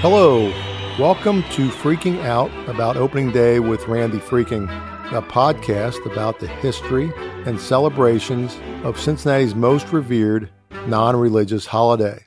Hello, 0.00 0.50
welcome 0.98 1.42
to 1.52 1.68
Freaking 1.68 2.22
Out 2.22 2.50
About 2.68 2.98
Opening 2.98 3.32
Day 3.32 3.60
with 3.60 3.88
Randy 3.88 4.18
Freaking, 4.18 4.68
a 5.10 5.22
podcast 5.22 6.04
about 6.04 6.38
the 6.38 6.46
history 6.46 7.10
and 7.46 7.58
celebrations 7.58 8.58
of 8.84 9.00
Cincinnati's 9.00 9.54
most 9.54 9.94
revered 9.94 10.50
non 10.86 11.16
religious 11.16 11.64
holiday. 11.64 12.26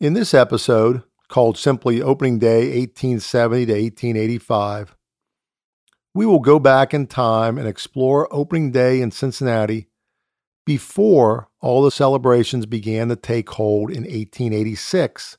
In 0.00 0.14
this 0.14 0.32
episode, 0.32 1.02
called 1.28 1.58
simply 1.58 2.00
Opening 2.00 2.38
Day 2.38 2.78
1870 2.78 3.66
to 3.66 3.72
1885, 3.72 4.96
we 6.14 6.24
will 6.24 6.40
go 6.40 6.58
back 6.58 6.94
in 6.94 7.06
time 7.06 7.58
and 7.58 7.68
explore 7.68 8.32
opening 8.32 8.70
day 8.70 9.02
in 9.02 9.10
Cincinnati 9.10 9.88
before 10.64 11.48
all 11.60 11.82
the 11.82 11.90
celebrations 11.90 12.66
began 12.66 13.08
to 13.08 13.16
take 13.16 13.50
hold 13.50 13.90
in 13.90 14.04
1886 14.04 15.37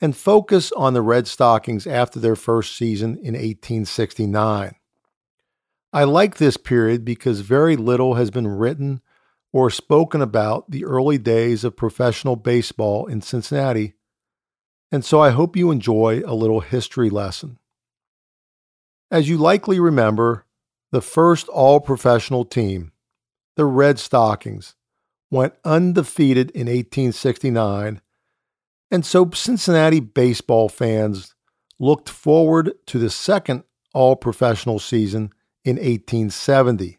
and 0.00 0.16
focus 0.16 0.70
on 0.72 0.94
the 0.94 1.02
Red 1.02 1.26
Stockings 1.26 1.86
after 1.86 2.20
their 2.20 2.36
first 2.36 2.76
season 2.76 3.16
in 3.16 3.34
1869. 3.34 4.74
I 5.92 6.04
like 6.04 6.36
this 6.36 6.56
period 6.56 7.04
because 7.04 7.40
very 7.40 7.76
little 7.76 8.14
has 8.14 8.30
been 8.30 8.46
written 8.46 9.00
or 9.52 9.70
spoken 9.70 10.20
about 10.20 10.70
the 10.70 10.84
early 10.84 11.18
days 11.18 11.64
of 11.64 11.76
professional 11.76 12.36
baseball 12.36 13.06
in 13.06 13.22
Cincinnati, 13.22 13.94
and 14.92 15.04
so 15.04 15.20
I 15.20 15.30
hope 15.30 15.56
you 15.56 15.70
enjoy 15.70 16.22
a 16.24 16.34
little 16.34 16.60
history 16.60 17.10
lesson. 17.10 17.58
As 19.10 19.28
you 19.28 19.38
likely 19.38 19.80
remember, 19.80 20.44
the 20.92 21.00
first 21.00 21.48
all 21.48 21.80
professional 21.80 22.44
team, 22.44 22.92
the 23.56 23.64
Red 23.64 23.98
Stockings, 23.98 24.74
went 25.30 25.54
undefeated 25.64 26.50
in 26.50 26.66
1869 26.66 28.00
and 28.90 29.04
so 29.04 29.30
Cincinnati 29.30 30.00
baseball 30.00 30.68
fans 30.68 31.34
looked 31.78 32.08
forward 32.08 32.72
to 32.86 32.98
the 32.98 33.10
second 33.10 33.64
all 33.94 34.16
professional 34.16 34.78
season 34.78 35.30
in 35.64 35.76
1870. 35.76 36.98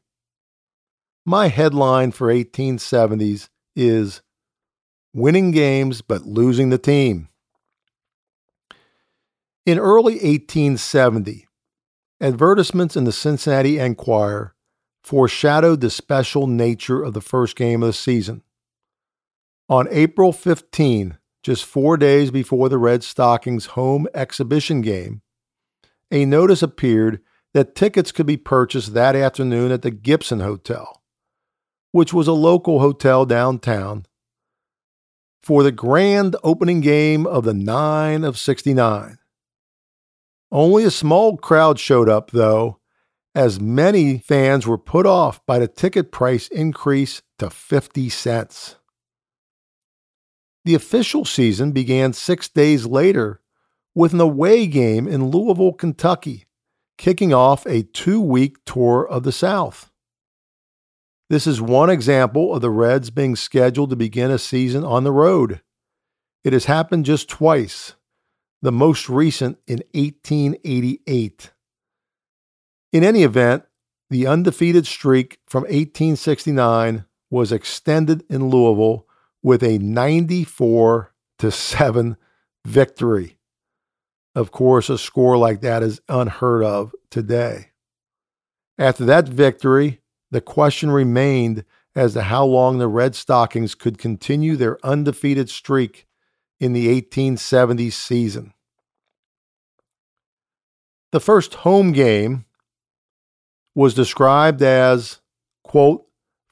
My 1.26 1.48
headline 1.48 2.12
for 2.12 2.28
1870s 2.28 3.50
is 3.76 4.22
Winning 5.14 5.52
Games 5.52 6.02
but 6.02 6.24
Losing 6.24 6.70
the 6.70 6.78
Team. 6.78 7.30
In 9.66 9.78
early 9.78 10.14
1870, 10.14 11.48
advertisements 12.22 12.96
in 12.96 13.04
the 13.04 13.12
Cincinnati 13.12 13.78
Enquirer 13.78 14.56
foreshadowed 15.04 15.82
the 15.82 15.90
special 15.90 16.48
nature 16.48 17.04
of 17.04 17.14
the 17.14 17.22
first 17.22 17.56
game 17.56 17.84
of 17.84 17.88
the 17.88 17.94
season. 17.94 18.44
On 19.68 19.88
April 19.92 20.34
15, 20.34 21.18
just 21.44 21.66
four 21.66 21.98
days 21.98 22.32
before 22.32 22.70
the 22.70 22.78
Red 22.78 23.04
Stockings' 23.04 23.68
home 23.68 24.08
exhibition 24.14 24.82
game, 24.82 25.22
a 26.12 26.26
notice 26.26 26.62
appeared 26.62 27.22
that 27.54 27.76
tickets 27.76 28.12
could 28.12 28.26
be 28.26 28.38
purchased 28.38 28.94
that 28.94 29.16
afternoon 29.16 29.72
at 29.72 29.82
the 29.82 29.92
Gibson 29.92 30.40
Hotel, 30.40 31.02
which 31.92 32.14
was 32.14 32.28
a 32.28 32.34
local 32.34 32.80
hotel 32.80 33.26
downtown, 33.26 34.06
for 35.42 35.64
the 35.64 35.72
grand 35.72 36.36
opening 36.44 36.82
game 36.82 37.26
of 37.26 37.44
the 37.44 37.54
9 37.54 38.24
of 38.24 38.38
69. 38.38 39.18
Only 40.52 40.84
a 40.84 40.92
small 40.92 41.38
crowd 41.38 41.80
showed 41.80 42.10
up, 42.10 42.32
though, 42.32 42.80
as 43.36 43.60
many 43.60 44.18
fans 44.18 44.68
were 44.68 44.78
put 44.78 45.06
off 45.06 45.46
by 45.46 45.60
the 45.60 45.68
ticket 45.68 46.12
price 46.12 46.48
increase 46.50 47.22
to 47.38 47.50
50 47.50 48.10
cents. 48.10 48.76
The 50.70 50.76
official 50.76 51.26
season 51.26 51.72
began 51.72 52.14
six 52.14 52.48
days 52.48 52.86
later 52.86 53.42
with 53.96 54.14
an 54.14 54.22
away 54.22 54.68
game 54.68 55.08
in 55.08 55.32
Louisville, 55.32 55.74
Kentucky, 55.74 56.46
kicking 56.96 57.34
off 57.34 57.66
a 57.66 57.82
two 57.82 58.22
week 58.22 58.58
tour 58.68 59.04
of 59.04 59.24
the 59.24 59.32
South. 59.32 59.90
This 61.28 61.48
is 61.48 61.60
one 61.60 61.90
example 61.90 62.54
of 62.54 62.62
the 62.62 62.70
Reds 62.70 63.10
being 63.10 63.36
scheduled 63.36 63.90
to 63.90 63.96
begin 63.96 64.30
a 64.30 64.38
season 64.38 64.84
on 64.84 65.04
the 65.04 65.12
road. 65.12 65.62
It 66.44 66.54
has 66.54 66.66
happened 66.66 67.06
just 67.06 67.28
twice, 67.28 67.96
the 68.62 68.72
most 68.72 69.10
recent 69.10 69.58
in 69.66 69.82
1888. 69.96 71.50
In 72.94 73.04
any 73.04 73.24
event, 73.24 73.64
the 74.12 74.28
undefeated 74.28 74.86
streak 74.86 75.40
from 75.48 75.64
1869 75.64 77.06
was 77.32 77.52
extended 77.52 78.24
in 78.30 78.50
Louisville 78.50 79.08
with 79.42 79.64
a 79.64 79.78
94 79.78 81.14
to 81.40 81.52
7 81.52 82.18
victory. 82.66 83.38
Of 84.36 84.52
course, 84.52 84.90
a 84.90 84.98
score 84.98 85.38
like 85.38 85.62
that 85.62 85.84
is 85.84 86.02
unheard 86.08 86.64
of 86.64 86.94
today. 87.10 87.72
After 88.78 89.06
that 89.06 89.28
victory, 89.28 90.02
the 90.32 90.42
question 90.42 90.92
remained 90.92 91.66
as 91.96 92.14
to 92.14 92.22
how 92.24 92.46
long 92.46 92.78
the 92.78 92.88
Red 92.88 93.16
Stockings 93.16 93.76
could 93.76 93.98
continue 93.98 94.56
their 94.56 94.78
undefeated 94.86 95.50
streak 95.50 96.06
in 96.60 96.74
the 96.74 96.88
1870 96.88 97.90
season. 97.90 98.54
The 101.12 101.20
first 101.20 101.56
home 101.56 101.92
game 101.92 102.46
was 103.74 103.94
described 103.96 104.62
as, 104.62 105.20
quote, 105.64 106.06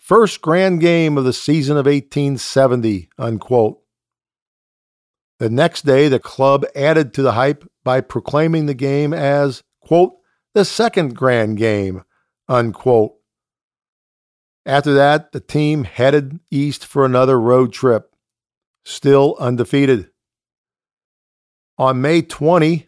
first 0.08 0.42
grand 0.42 0.80
game 0.80 1.18
of 1.18 1.26
the 1.26 1.34
season 1.34 1.76
of 1.76 1.86
1870, 1.86 3.10
unquote. 3.18 3.82
The 5.40 5.50
next 5.50 5.86
day, 5.86 6.08
the 6.08 6.18
club 6.18 6.66
added 6.74 7.14
to 7.14 7.22
the 7.22 7.34
hype 7.34 7.70
by 7.84 8.00
proclaiming 8.00 8.68
the 8.68 8.74
game 8.74 9.14
as, 9.14 9.64
quote, 9.82 10.14
the 10.54 10.64
second 10.64 11.14
grand 11.14 11.58
game, 11.58 12.06
unquote. 12.48 13.16
After 14.66 14.94
that, 14.94 15.34
the 15.34 15.42
team 15.42 15.84
headed 15.84 16.40
east 16.50 16.86
for 16.86 17.06
another 17.06 17.38
road 17.38 17.74
trip, 17.74 18.16
still 18.86 19.36
undefeated. 19.42 20.10
On 21.78 22.00
May 22.00 22.22
20, 22.22 22.88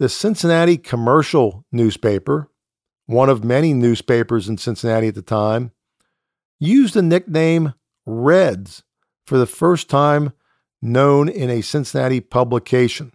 the 0.00 0.08
Cincinnati 0.08 0.76
Commercial 0.76 1.64
newspaper, 1.70 2.50
one 3.06 3.30
of 3.30 3.44
many 3.44 3.72
newspapers 3.72 4.48
in 4.48 4.58
Cincinnati 4.58 5.06
at 5.06 5.14
the 5.14 5.22
time, 5.22 5.70
used 6.58 6.94
the 6.94 7.02
nickname 7.02 7.74
Reds 8.06 8.82
for 9.26 9.38
the 9.38 9.46
first 9.46 9.88
time 9.88 10.32
known 10.80 11.28
in 11.28 11.50
a 11.50 11.60
Cincinnati 11.60 12.20
publication. 12.20 13.12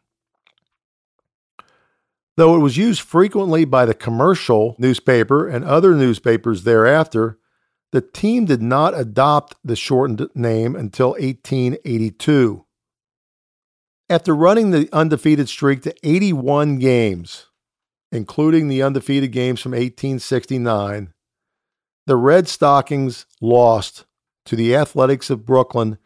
Though 2.35 2.55
it 2.55 2.59
was 2.59 2.77
used 2.77 3.01
frequently 3.01 3.65
by 3.65 3.85
the 3.85 3.93
commercial 3.93 4.75
newspaper 4.79 5.47
and 5.47 5.63
other 5.63 5.93
newspapers 5.93 6.63
thereafter, 6.63 7.37
the 7.91 8.01
team 8.01 8.45
did 8.45 8.61
not 8.61 8.97
adopt 8.97 9.55
the 9.63 9.75
shortened 9.75 10.27
name 10.33 10.75
until 10.75 11.11
1882. 11.11 12.65
After 14.09 14.35
running 14.35 14.71
the 14.71 14.89
undefeated 14.91 15.47
streak 15.47 15.83
to 15.83 15.95
81 16.03 16.79
games, 16.79 17.47
including 18.11 18.67
the 18.67 18.81
undefeated 18.81 19.31
games 19.31 19.61
from 19.61 19.73
1869, 19.73 21.13
the 22.05 22.15
Red 22.15 22.47
Stockings 22.47 23.25
lost 23.41 24.05
to 24.45 24.55
the 24.55 24.75
Athletics 24.75 25.29
of 25.29 25.45
Brooklyn 25.45 25.97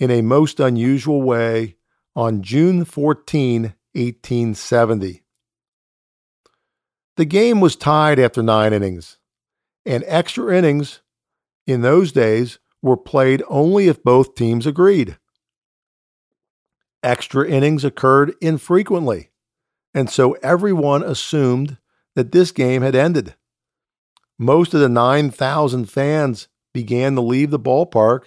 in 0.00 0.10
a 0.10 0.22
most 0.22 0.58
unusual 0.58 1.22
way 1.22 1.76
on 2.16 2.42
June 2.42 2.84
14, 2.84 3.74
1870. 3.92 5.22
The 7.16 7.24
game 7.24 7.60
was 7.60 7.76
tied 7.76 8.18
after 8.18 8.42
nine 8.42 8.72
innings, 8.72 9.18
and 9.86 10.02
extra 10.06 10.56
innings 10.56 11.00
in 11.66 11.82
those 11.82 12.10
days 12.10 12.58
were 12.82 12.96
played 12.96 13.42
only 13.48 13.86
if 13.86 14.02
both 14.02 14.34
teams 14.34 14.66
agreed. 14.66 15.16
Extra 17.04 17.48
innings 17.48 17.84
occurred 17.84 18.34
infrequently, 18.40 19.30
and 19.94 20.10
so 20.10 20.32
everyone 20.42 21.04
assumed 21.04 21.78
that 22.16 22.32
this 22.32 22.50
game 22.50 22.82
had 22.82 22.96
ended. 22.96 23.36
Most 24.38 24.74
of 24.74 24.80
the 24.80 24.88
9,000 24.88 25.86
fans 25.86 26.48
began 26.72 27.14
to 27.14 27.20
leave 27.20 27.50
the 27.50 27.58
ballpark, 27.58 28.24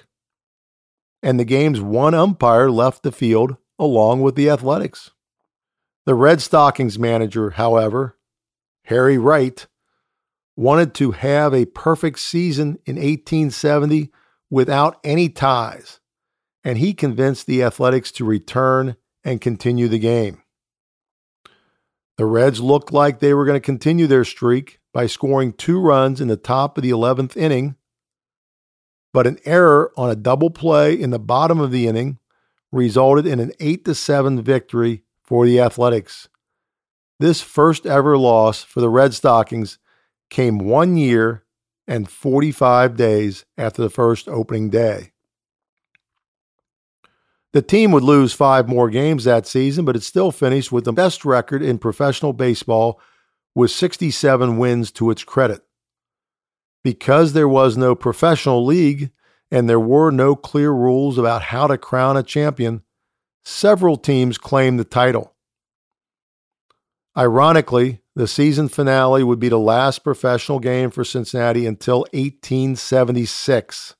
and 1.21 1.39
the 1.39 1.45
game's 1.45 1.81
one 1.81 2.13
umpire 2.13 2.69
left 2.69 3.03
the 3.03 3.11
field 3.11 3.57
along 3.77 4.21
with 4.21 4.35
the 4.35 4.49
Athletics. 4.49 5.11
The 6.05 6.15
Red 6.15 6.41
Stockings 6.41 6.97
manager, 6.97 7.51
however, 7.51 8.17
Harry 8.85 9.17
Wright, 9.17 9.67
wanted 10.55 10.93
to 10.95 11.11
have 11.11 11.53
a 11.53 11.65
perfect 11.65 12.19
season 12.19 12.79
in 12.85 12.95
1870 12.95 14.09
without 14.49 14.99
any 15.03 15.27
ties, 15.27 15.99
and 16.63 16.77
he 16.77 16.93
convinced 16.93 17.45
the 17.45 17.61
Athletics 17.61 18.11
to 18.13 18.23
return 18.23 18.95
and 19.25 19.41
continue 19.41 19.89
the 19.89 19.99
game. 19.99 20.41
The 22.17 22.25
Reds 22.25 22.61
looked 22.61 22.93
like 22.93 23.19
they 23.19 23.33
were 23.33 23.45
going 23.45 23.57
to 23.57 23.65
continue 23.65 24.07
their 24.07 24.23
streak 24.23 24.79
by 24.97 25.05
scoring 25.05 25.53
two 25.53 25.79
runs 25.79 26.19
in 26.19 26.27
the 26.27 26.35
top 26.35 26.75
of 26.75 26.81
the 26.81 26.89
11th 26.89 27.37
inning, 27.37 27.75
but 29.13 29.27
an 29.27 29.37
error 29.45 29.91
on 29.95 30.09
a 30.09 30.15
double 30.15 30.49
play 30.49 30.99
in 30.99 31.11
the 31.11 31.19
bottom 31.19 31.59
of 31.59 31.69
the 31.69 31.85
inning 31.85 32.17
resulted 32.71 33.27
in 33.27 33.39
an 33.39 33.51
8 33.59 33.95
7 33.95 34.41
victory 34.41 35.03
for 35.21 35.45
the 35.45 35.59
Athletics. 35.59 36.29
This 37.19 37.41
first 37.41 37.85
ever 37.85 38.17
loss 38.17 38.63
for 38.63 38.81
the 38.81 38.89
Red 38.89 39.13
Stockings 39.13 39.77
came 40.31 40.57
one 40.57 40.97
year 40.97 41.43
and 41.87 42.09
45 42.09 42.97
days 42.97 43.45
after 43.55 43.83
the 43.83 43.91
first 43.91 44.27
opening 44.27 44.71
day. 44.71 45.11
The 47.53 47.61
team 47.61 47.91
would 47.91 48.01
lose 48.01 48.33
five 48.33 48.67
more 48.67 48.89
games 48.89 49.25
that 49.25 49.45
season, 49.45 49.85
but 49.85 49.95
it 49.95 50.01
still 50.01 50.31
finished 50.31 50.71
with 50.71 50.85
the 50.85 50.91
best 50.91 51.23
record 51.23 51.61
in 51.61 51.77
professional 51.77 52.33
baseball 52.33 52.99
with 53.57 53.71
67 53.71 54.57
wins 54.59 54.91
to 54.91 55.09
its 55.09 55.23
credit. 55.23 55.63
Because 56.83 57.33
there 57.33 57.47
was 57.47 57.75
no 57.75 57.95
professional 57.95 58.63
league 58.63 59.09
and 59.49 59.67
there 59.67 59.79
were 59.79 60.11
no 60.11 60.35
clear 60.35 60.69
rules 60.71 61.17
about 61.17 61.41
how 61.41 61.65
to 61.65 61.75
crown 61.75 62.17
a 62.17 62.21
champion, 62.21 62.83
several 63.43 63.97
teams 63.97 64.37
claimed 64.37 64.79
the 64.79 64.83
title. 64.83 65.33
Ironically, 67.17 68.01
the 68.15 68.27
season 68.27 68.67
finale 68.67 69.23
would 69.23 69.39
be 69.39 69.49
the 69.49 69.57
last 69.57 70.03
professional 70.03 70.59
game 70.59 70.91
for 70.91 71.03
Cincinnati 71.03 71.65
until 71.65 72.01
1876. 72.13 73.95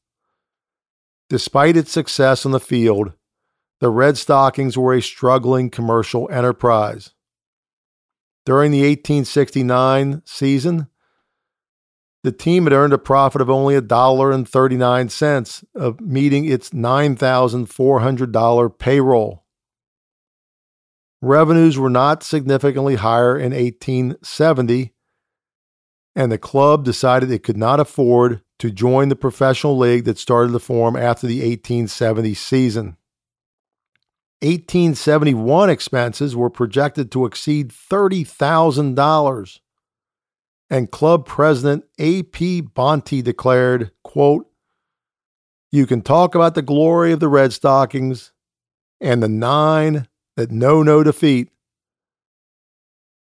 Despite 1.31 1.75
its 1.75 1.91
success 1.91 2.45
on 2.45 2.51
the 2.51 2.59
field, 2.59 3.13
the 3.79 3.89
Red 3.89 4.19
Stockings 4.19 4.77
were 4.77 4.93
a 4.93 5.01
struggling 5.01 5.71
commercial 5.71 6.29
enterprise. 6.31 7.13
During 8.47 8.71
the 8.71 8.83
1869 8.83 10.21
season, 10.23 10.87
the 12.23 12.31
team 12.31 12.63
had 12.63 12.71
earned 12.71 12.93
a 12.93 12.97
profit 12.97 13.41
of 13.41 13.49
only 13.49 13.75
$1.39 13.75 15.63
of 15.75 15.99
meeting 15.99 16.45
its 16.45 16.69
$9,400 16.69 18.79
payroll. 18.79 19.43
Revenues 21.21 21.77
were 21.77 21.89
not 21.89 22.23
significantly 22.23 22.95
higher 22.95 23.37
in 23.37 23.51
1870, 23.51 24.93
and 26.15 26.31
the 26.31 26.37
club 26.37 26.85
decided 26.85 27.29
it 27.29 27.43
could 27.43 27.57
not 27.57 27.81
afford 27.81 28.41
to 28.59 28.71
join 28.71 29.09
the 29.09 29.17
professional 29.17 29.77
league 29.77 30.05
that 30.05 30.17
started 30.17 30.53
to 30.53 30.59
form 30.59 30.95
after 30.95 31.27
the 31.27 31.41
1870 31.41 32.33
season. 32.33 32.95
1871 34.41 35.69
expenses 35.69 36.35
were 36.35 36.49
projected 36.49 37.11
to 37.11 37.25
exceed 37.25 37.69
$30,000. 37.69 39.59
And 40.69 40.91
club 40.91 41.25
president 41.25 41.85
A.P. 41.97 42.61
Bonte 42.61 43.23
declared, 43.23 43.91
quote, 44.03 44.47
You 45.71 45.87
can 45.87 46.01
talk 46.01 46.35
about 46.35 46.55
the 46.55 46.61
glory 46.61 47.11
of 47.13 47.19
the 47.19 47.29
Red 47.29 47.53
Stockings 47.53 48.31
and 48.99 49.23
the 49.23 49.29
nine 49.29 50.07
that 50.35 50.51
know 50.51 50.83
no 50.83 51.03
defeat, 51.03 51.49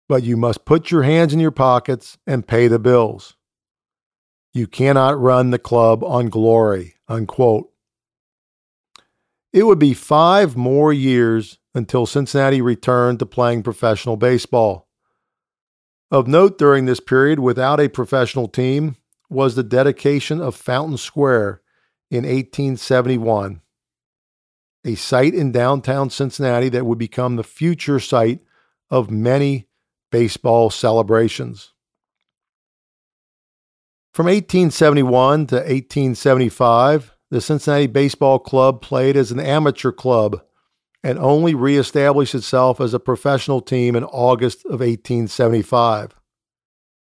but 0.08 0.24
you 0.24 0.38
must 0.38 0.66
put 0.66 0.92
your 0.92 1.04
hands 1.04 1.34
in 1.34 1.40
your 1.40 1.52
pockets 1.52 2.18
and 2.26 2.48
pay 2.48 2.68
the 2.68 2.80
bills. 2.80 3.36
You 4.54 4.66
cannot 4.66 5.20
run 5.20 5.52
the 5.52 5.60
club 5.60 6.04
on 6.04 6.30
glory, 6.30 6.96
unquote. 7.08 7.70
It 9.56 9.66
would 9.66 9.80
be 9.80 9.94
five 9.94 10.58
more 10.58 10.92
years 10.92 11.60
until 11.74 12.06
Cincinnati 12.06 12.62
returned 12.62 13.20
to 13.20 13.26
playing 13.26 13.64
professional 13.64 14.18
baseball. 14.18 14.90
Of 16.12 16.28
note 16.28 16.58
during 16.58 16.84
this 16.84 17.00
period, 17.00 17.40
without 17.40 17.80
a 17.80 17.88
professional 17.88 18.50
team, 18.50 18.98
was 19.30 19.56
the 19.56 19.64
dedication 19.64 20.42
of 20.42 20.56
Fountain 20.58 20.98
Square 20.98 21.62
in 22.12 22.26
1871, 22.26 23.62
a 24.84 24.96
site 24.96 25.34
in 25.34 25.54
downtown 25.54 26.10
Cincinnati 26.10 26.68
that 26.68 26.86
would 26.86 27.00
become 27.00 27.38
the 27.38 27.44
future 27.44 28.02
site 28.02 28.42
of 28.90 29.10
many 29.10 29.70
baseball 30.12 30.70
celebrations. 30.70 31.72
From 34.12 34.26
1871 34.26 35.48
to 35.48 35.56
1875, 35.56 37.15
the 37.32 37.42
Cincinnati 37.42 37.88
Baseball 37.88 38.40
Club 38.40 38.82
played 38.82 39.18
as 39.18 39.32
an 39.32 39.40
amateur 39.40 39.92
club 39.92 40.42
and 41.04 41.20
only 41.20 41.54
reestablished 41.54 42.34
itself 42.34 42.82
as 42.82 42.94
a 42.94 43.00
professional 43.00 43.62
team 43.62 43.96
in 43.96 44.04
August 44.04 44.66
of 44.66 44.80
1875. 44.80 46.20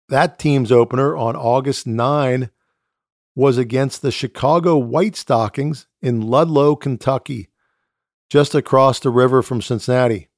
That 0.08 0.38
team's 0.38 0.72
opener 0.72 1.16
on 1.16 1.36
August 1.36 1.86
9 1.86 2.50
was 3.34 3.56
against 3.56 4.02
the 4.02 4.10
Chicago 4.10 4.76
White 4.76 5.16
Stockings 5.16 5.86
in 6.02 6.20
Ludlow, 6.20 6.76
Kentucky, 6.76 7.48
just 8.28 8.54
across 8.54 9.00
the 9.00 9.10
river 9.10 9.42
from 9.42 9.62
Cincinnati. 9.62 10.28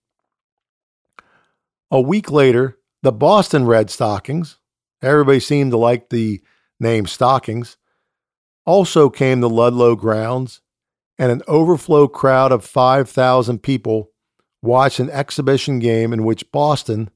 A 1.90 2.00
week 2.00 2.30
later, 2.30 2.78
the 3.02 3.10
Boston 3.10 3.66
Red 3.66 3.90
Stockings, 3.90 4.58
everybody 5.02 5.40
seemed 5.40 5.70
to 5.72 5.76
like 5.76 6.10
the 6.10 6.42
name 6.78 7.06
Stockings, 7.06 7.76
also 8.70 9.10
came 9.10 9.40
the 9.40 9.50
Ludlow 9.50 9.96
grounds, 9.96 10.60
and 11.18 11.32
an 11.32 11.42
overflow 11.48 12.06
crowd 12.06 12.52
of 12.52 12.64
5,000 12.64 13.58
people 13.64 14.12
watched 14.62 15.00
an 15.00 15.10
exhibition 15.10 15.80
game 15.80 16.12
in 16.12 16.22
which 16.22 16.52
Boston, 16.52 17.10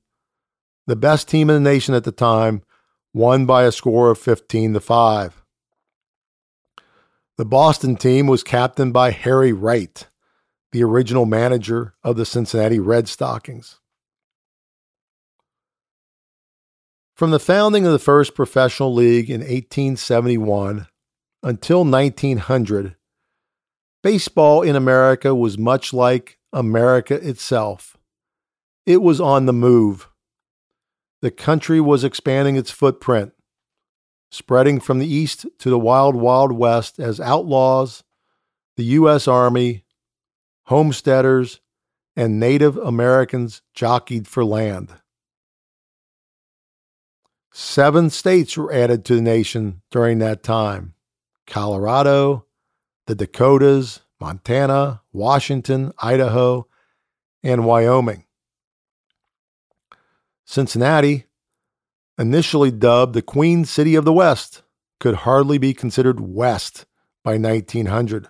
the 0.88 0.96
best 0.96 1.28
team 1.28 1.48
in 1.48 1.62
the 1.62 1.70
nation 1.70 1.94
at 1.94 2.02
the 2.02 2.10
time, 2.10 2.64
won 3.12 3.46
by 3.46 3.62
a 3.62 3.70
score 3.70 4.10
of 4.10 4.18
15 4.18 4.74
to 4.74 4.80
5. 4.80 5.44
The 7.36 7.44
Boston 7.44 7.94
team 7.94 8.26
was 8.26 8.42
captained 8.42 8.92
by 8.92 9.12
Harry 9.12 9.52
Wright, 9.52 10.08
the 10.72 10.82
original 10.82 11.24
manager 11.24 11.94
of 12.02 12.16
the 12.16 12.26
Cincinnati 12.26 12.80
Red 12.80 13.06
Stockings. 13.06 13.78
From 17.14 17.30
the 17.30 17.38
founding 17.38 17.86
of 17.86 17.92
the 17.92 18.00
first 18.00 18.34
professional 18.34 18.92
league 18.92 19.30
in 19.30 19.40
1871 19.40 20.88
until 21.44 21.84
1900, 21.84 22.96
baseball 24.02 24.62
in 24.62 24.74
America 24.74 25.34
was 25.34 25.58
much 25.58 25.92
like 25.92 26.38
America 26.54 27.14
itself. 27.14 27.98
It 28.86 29.02
was 29.02 29.20
on 29.20 29.44
the 29.44 29.52
move. 29.52 30.08
The 31.20 31.30
country 31.30 31.82
was 31.82 32.02
expanding 32.02 32.56
its 32.56 32.70
footprint, 32.70 33.34
spreading 34.30 34.80
from 34.80 34.98
the 34.98 35.06
east 35.06 35.44
to 35.58 35.68
the 35.68 35.78
wild, 35.78 36.14
wild 36.14 36.52
west 36.52 36.98
as 36.98 37.20
outlaws, 37.20 38.04
the 38.78 38.84
U.S. 38.84 39.28
Army, 39.28 39.84
homesteaders, 40.64 41.60
and 42.16 42.40
Native 42.40 42.78
Americans 42.78 43.60
jockeyed 43.74 44.26
for 44.26 44.46
land. 44.46 44.88
Seven 47.52 48.08
states 48.08 48.56
were 48.56 48.72
added 48.72 49.04
to 49.04 49.16
the 49.16 49.22
nation 49.22 49.82
during 49.90 50.20
that 50.20 50.42
time. 50.42 50.93
Colorado, 51.46 52.46
the 53.06 53.14
Dakotas, 53.14 54.00
Montana, 54.20 55.02
Washington, 55.12 55.92
Idaho, 55.98 56.66
and 57.42 57.64
Wyoming. 57.64 58.24
Cincinnati, 60.44 61.24
initially 62.18 62.70
dubbed 62.70 63.14
the 63.14 63.22
Queen 63.22 63.64
City 63.64 63.94
of 63.94 64.04
the 64.04 64.12
West, 64.12 64.62
could 65.00 65.14
hardly 65.16 65.58
be 65.58 65.74
considered 65.74 66.20
West 66.20 66.86
by 67.22 67.36
1900. 67.36 68.28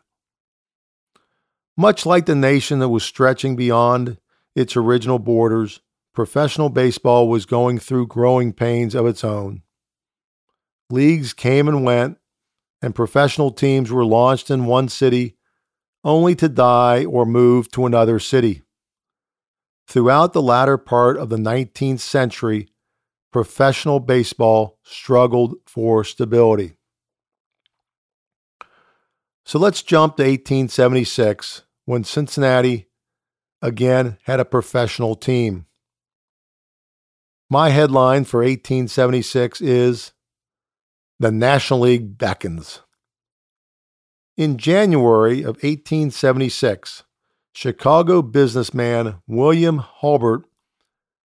Much 1.77 2.07
like 2.07 2.27
the 2.27 2.35
nation 2.35 2.79
that 2.79 2.89
was 2.89 3.03
stretching 3.03 3.57
beyond 3.57 4.19
its 4.55 4.77
original 4.77 5.19
borders, 5.19 5.81
professional 6.15 6.69
baseball 6.69 7.29
was 7.29 7.47
going 7.47 7.79
through 7.79 8.07
growing 8.07 8.53
pains 8.53 8.95
of 8.95 9.07
its 9.07 9.25
own. 9.25 9.63
Leagues 10.91 11.33
came 11.33 11.67
and 11.67 11.85
went, 11.85 12.19
and 12.85 12.95
professional 12.95 13.51
teams 13.51 13.91
were 13.91 14.05
launched 14.05 14.51
in 14.51 14.67
one 14.67 14.91
city 14.91 15.37
only 16.05 16.35
to 16.35 16.51
die 16.51 17.03
or 17.07 17.25
move 17.25 17.71
to 17.71 17.87
another 17.87 18.19
city. 18.19 18.61
Throughout 19.89 20.35
the 20.35 20.43
latter 20.43 20.77
part 20.77 21.17
of 21.17 21.31
the 21.31 21.39
19th 21.39 22.01
century, 22.01 22.69
professional 23.33 24.01
baseball 24.01 24.79
struggled 24.83 25.55
for 25.67 26.05
stability. 26.05 26.77
So 29.47 29.59
let's 29.59 29.83
jump 29.83 30.17
to 30.17 30.23
1876 30.23 31.63
when 31.87 32.05
Cincinnati 32.05 32.89
again 33.63 34.19
had 34.25 34.41
a 34.41 34.45
professional 34.45 35.17
team. 35.17 35.65
My 37.49 37.71
headline 37.71 38.25
for 38.25 38.41
1876 38.41 39.63
is 39.63 40.13
the 41.19 41.31
National 41.31 41.81
League 41.81 42.19
beckons. 42.19 42.81
In 44.37 44.59
January 44.59 45.41
of 45.41 45.63
1876, 45.63 47.05
Chicago 47.53 48.21
businessman 48.21 49.17
William 49.29 49.79
Hulbert 49.79 50.45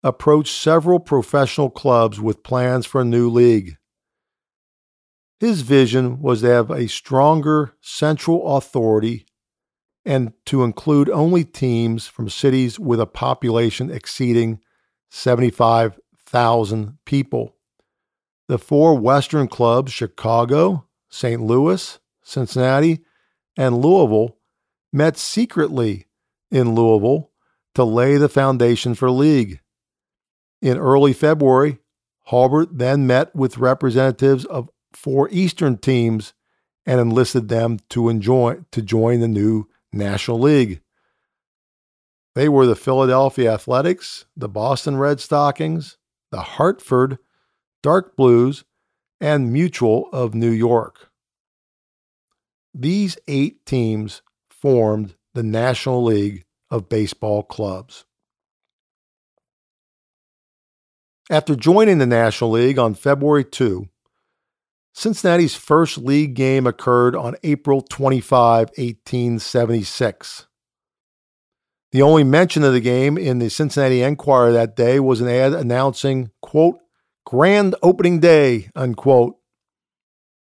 approached 0.02 0.54
several 0.54 0.99
professional 0.99 1.70
clubs 1.70 2.20
with 2.20 2.42
plans 2.42 2.87
for 2.87 3.00
a 3.00 3.04
new 3.04 3.30
league. 3.30 3.76
His 5.38 5.62
vision 5.62 6.20
was 6.20 6.40
to 6.40 6.49
have 6.49 6.70
a 6.70 6.88
stronger 6.88 7.75
central 7.80 8.56
authority 8.56 9.26
and 10.04 10.32
to 10.47 10.64
include 10.64 11.08
only 11.11 11.44
teams 11.44 12.08
from 12.08 12.28
cities 12.28 12.80
with 12.80 13.00
a 13.00 13.06
population 13.06 13.90
exceeding 13.90 14.58
75,000 15.11 16.99
people. 17.04 17.54
The 18.48 18.58
four 18.58 18.98
Western 18.98 19.46
clubs, 19.46 19.92
Chicago, 19.92 20.86
St. 21.10 21.40
Louis, 21.40 21.98
Cincinnati, 22.22 23.04
and 23.56 23.82
Louisville, 23.82 24.38
met 24.92 25.18
secretly 25.18 26.06
in 26.50 26.74
Louisville 26.74 27.30
to 27.74 27.84
lay 27.84 28.16
the 28.16 28.28
foundation 28.28 28.94
for 28.94 29.10
league. 29.10 29.60
In 30.62 30.78
early 30.78 31.12
February, 31.12 31.78
Hulbert 32.24 32.78
then 32.78 33.06
met 33.06 33.34
with 33.34 33.58
representatives 33.58 34.44
of 34.46 34.70
four 34.92 35.28
Eastern 35.30 35.76
teams 35.76 36.32
and 36.86 37.00
enlisted 37.00 37.48
them 37.48 37.78
to, 37.90 38.08
enjoy, 38.08 38.60
to 38.72 38.82
join 38.82 39.20
the 39.20 39.28
new 39.28 39.68
National 39.92 40.40
League. 40.40 40.80
They 42.34 42.48
were 42.48 42.66
the 42.66 42.76
Philadelphia 42.76 43.52
Athletics, 43.52 44.24
the 44.36 44.48
Boston 44.48 44.96
Red 44.96 45.20
Stockings, 45.20 45.98
the 46.30 46.40
Hartford 46.40 47.18
Dark 47.82 48.16
Blues, 48.16 48.64
and 49.20 49.52
Mutual 49.52 50.08
of 50.12 50.35
New 50.35 50.50
York. 50.50 51.11
These 52.75 53.18
eight 53.26 53.66
teams 53.66 54.23
formed 54.50 55.14
the 55.35 55.42
National 55.42 56.04
League 56.04 56.44
of 56.70 56.88
Baseball 56.88 57.42
Clubs. 57.42 58.04
After 61.30 61.54
joining 61.54 61.99
the 61.99 62.06
National 62.06 62.50
League 62.50 62.78
on 62.78 62.94
February 62.94 63.44
2, 63.44 63.88
Cincinnati's 64.94 65.54
first 65.54 65.99
league 65.99 66.35
game 66.35 66.66
occurred 66.66 67.14
on 67.14 67.37
April 67.42 67.82
25, 67.82 68.70
1876. 68.76 70.47
The 71.92 72.02
only 72.02 72.25
mention 72.25 72.64
of 72.64 72.73
the 72.73 72.80
game 72.80 73.16
in 73.16 73.38
the 73.38 73.49
Cincinnati 73.49 74.02
Enquirer 74.02 74.52
that 74.52 74.75
day 74.76 74.99
was 75.00 75.20
an 75.20 75.28
ad 75.28 75.52
announcing, 75.52 76.30
quote, 76.42 76.78
grand 77.28 77.75
opening 77.82 78.20
day, 78.20 78.70
unquote. 78.75 79.37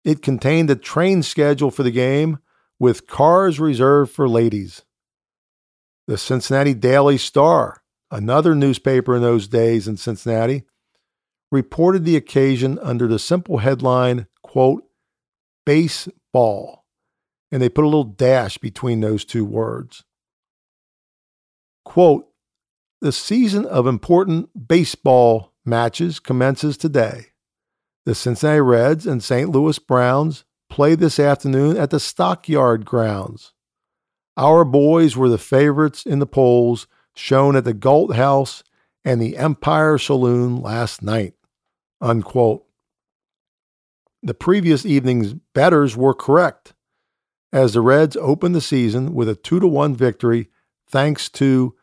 It 0.05 0.23
contained 0.23 0.71
a 0.71 0.77
train 0.77 1.25
schedule 1.25 1.73
for 1.73 1.83
the 1.83 1.91
game 1.91 2.39
with 2.79 3.09
cars 3.09 3.59
reserved 3.59 4.13
for 4.13 4.29
ladies. 4.29 4.85
The 6.07 6.17
Cincinnati 6.17 6.75
Daily 6.75 7.19
Star, 7.19 7.83
another 8.13 8.55
newspaper 8.55 9.17
in 9.17 9.23
those 9.23 9.49
days 9.49 9.89
in 9.89 9.97
Cincinnati, 9.97 10.67
reported 11.51 12.05
the 12.05 12.15
occasion 12.15 12.79
under 12.81 13.09
the 13.09 13.19
simple 13.19 13.59
headline, 13.59 14.29
quote, 14.45 14.85
baseball. 15.67 16.85
And 17.51 17.61
they 17.61 17.69
put 17.69 17.83
a 17.83 17.89
little 17.89 18.05
dash 18.05 18.57
between 18.57 19.01
those 19.01 19.25
two 19.25 19.45
words. 19.45 20.05
Quote, 21.85 22.29
the 23.01 23.11
season 23.11 23.67
of 23.67 23.89
important 23.89 24.69
baseball 24.69 25.55
matches 25.69 26.19
commences 26.19 26.77
today. 26.77 27.27
The 28.07 28.15
Cincinnati 28.15 28.61
Reds 28.61 29.07
and 29.07 29.23
St. 29.23 29.51
Louis 29.51 29.79
Browns 29.79 30.45
play 30.71 30.95
this 30.95 31.19
afternoon 31.19 31.77
at 31.77 31.91
the 31.91 32.01
Stockyard 32.01 32.85
Grounds. 32.85 33.53
Our 34.37 34.65
boys 34.65 35.17
were 35.17 35.29
the 35.29 35.39
favorites 35.39 36.07
in 36.07 36.19
the 36.19 36.27
polls 36.27 36.87
shown 37.15 37.57
at 37.57 37.65
the 37.65 37.75
Galt 37.75 38.15
House 38.15 38.63
and 39.05 39.21
the 39.21 39.37
Empire 39.37 39.99
Saloon 39.99 40.57
last 40.57 41.03
night. 41.03 41.35
Unquote. 42.01 42.65
The 44.23 44.35
previous 44.35 44.87
evening's 44.87 45.35
betters 45.55 45.97
were 45.97 46.15
correct, 46.15 46.75
as 47.53 47.75
the 47.75 47.81
Reds 47.81 48.17
opened 48.17 48.55
the 48.55 48.61
season 48.61 49.15
with 49.15 49.29
a 49.29 49.35
2 49.35 49.61
to 49.61 49.67
1 49.67 49.95
victory 49.95 50.49
thanks 50.89 51.29
to, 51.31 51.75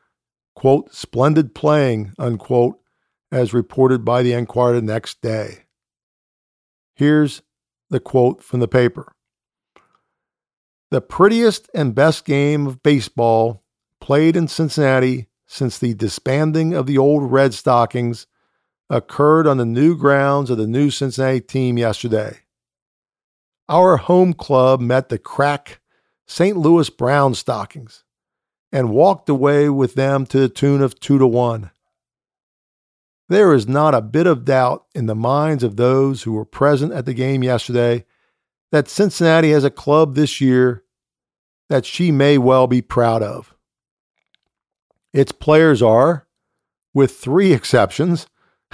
quote, 0.56 0.94
splendid 0.94 1.54
playing, 1.56 2.14
unquote, 2.18 2.80
as 3.32 3.54
reported 3.54 4.06
by 4.06 4.24
the 4.24 4.34
Enquirer 4.34 4.76
the 4.76 4.82
next 4.82 5.22
day. 5.22 5.66
Here's 6.96 7.42
the 7.90 8.00
quote 8.00 8.44
from 8.44 8.60
the 8.60 8.68
paper 8.68 9.12
The 10.92 11.02
prettiest 11.02 11.70
and 11.74 11.96
best 11.96 12.26
game 12.26 12.68
of 12.68 12.84
baseball 12.84 13.64
played 14.00 14.36
in 14.36 14.48
Cincinnati 14.48 15.28
since 15.48 15.78
the 15.78 15.94
disbanding 15.94 16.74
of 16.74 16.88
the 16.88 16.98
old 16.98 17.32
Red 17.32 17.54
Stockings 17.54 18.28
occurred 18.90 19.48
on 19.48 19.58
the 19.58 19.66
new 19.66 19.98
grounds 19.98 20.50
of 20.50 20.58
the 20.58 20.68
new 20.68 20.90
Cincinnati 20.90 21.42
team 21.42 21.78
yesterday. 21.78 22.40
Our 23.68 23.98
home 23.98 24.34
club 24.34 24.80
met 24.80 25.10
the 25.10 25.18
crack 25.18 25.82
St. 26.28 26.58
Louis 26.58 26.90
Brown 26.90 27.34
Stockings 27.34 28.04
and 28.72 28.90
walked 28.90 29.30
away 29.30 29.70
with 29.70 29.96
them 29.96 30.26
to 30.28 30.40
the 30.40 30.50
tune 30.50 30.82
of 30.82 31.00
two 31.00 31.18
to 31.18 31.28
one. 31.28 31.72
There 33.28 33.54
is 33.54 33.68
not 33.68 33.96
a 33.96 34.02
bit 34.02 34.28
of 34.28 34.46
doubt 34.46 34.86
in 34.94 35.08
the 35.08 35.16
minds 35.16 35.64
of 35.64 35.78
those 35.78 36.24
who 36.24 36.34
were 36.34 36.46
present 36.46 36.94
at 36.94 37.06
the 37.06 37.14
game 37.14 37.44
yesterday 37.44 38.06
that 38.72 38.88
Cincinnati 38.88 39.52
has 39.52 39.64
a 39.64 39.72
club 39.72 40.16
this 40.16 40.40
year 40.40 40.84
that 41.70 41.86
she 41.86 42.12
may 42.12 42.38
well 42.38 42.68
be 42.68 42.82
proud 42.82 43.24
of. 43.24 43.56
Its 45.14 45.32
players 45.32 45.82
are, 45.82 46.28
with 46.94 47.18
three 47.18 47.54
exceptions, 47.54 48.28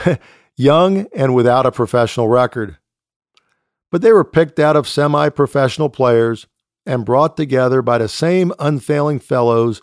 young 0.58 1.08
and 1.16 1.34
without 1.34 1.66
a 1.66 1.72
professional 1.72 2.28
record. 2.28 2.78
But 3.92 4.02
they 4.02 4.12
were 4.12 4.24
picked 4.24 4.60
out 4.60 4.76
of 4.76 4.88
semi 4.88 5.30
professional 5.30 5.90
players 5.90 6.48
and 6.86 7.06
brought 7.06 7.38
together 7.38 7.82
by 7.82 8.00
the 8.00 8.08
same 8.08 8.54
unfailing 8.60 9.20
fellows 9.20 9.82